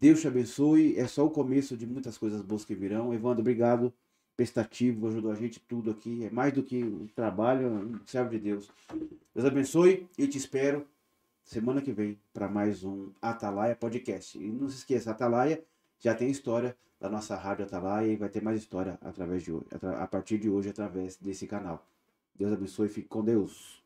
Deus 0.00 0.20
te 0.20 0.28
abençoe. 0.28 0.98
É 0.98 1.06
só 1.06 1.24
o 1.24 1.30
começo 1.30 1.76
de 1.76 1.86
muitas 1.86 2.18
coisas 2.18 2.40
boas 2.42 2.64
que 2.64 2.74
virão. 2.74 3.12
Evandro, 3.12 3.40
obrigado. 3.40 3.92
Prestativo, 4.36 5.08
ajudou 5.08 5.30
a 5.30 5.34
gente 5.34 5.60
tudo 5.60 5.90
aqui. 5.90 6.24
É 6.24 6.30
mais 6.30 6.52
do 6.52 6.62
que 6.62 6.84
um 6.84 7.06
trabalho, 7.14 7.68
um 7.68 7.98
servo 8.04 8.30
de 8.30 8.38
Deus. 8.38 8.70
Deus 9.34 9.46
abençoe 9.46 10.06
e 10.18 10.26
te 10.26 10.36
espero 10.36 10.86
semana 11.42 11.80
que 11.80 11.92
vem 11.92 12.18
para 12.34 12.48
mais 12.48 12.84
um 12.84 13.10
Atalaia 13.22 13.74
Podcast. 13.74 14.36
E 14.36 14.46
não 14.46 14.68
se 14.68 14.78
esqueça, 14.78 15.10
Atalaia 15.10 15.64
já 15.98 16.14
tem 16.14 16.30
história 16.30 16.76
da 17.00 17.08
nossa 17.08 17.36
rádio 17.36 17.64
Atalaia 17.64 18.12
e 18.12 18.16
vai 18.16 18.28
ter 18.28 18.42
mais 18.42 18.58
história 18.58 18.98
através 19.00 19.42
de 19.42 19.52
hoje, 19.52 19.66
a 19.98 20.06
partir 20.06 20.38
de 20.38 20.50
hoje 20.50 20.68
através 20.68 21.16
desse 21.16 21.46
canal. 21.46 21.86
Deus 22.34 22.52
abençoe 22.52 22.88
e 22.88 22.90
fique 22.90 23.08
com 23.08 23.24
Deus. 23.24 23.82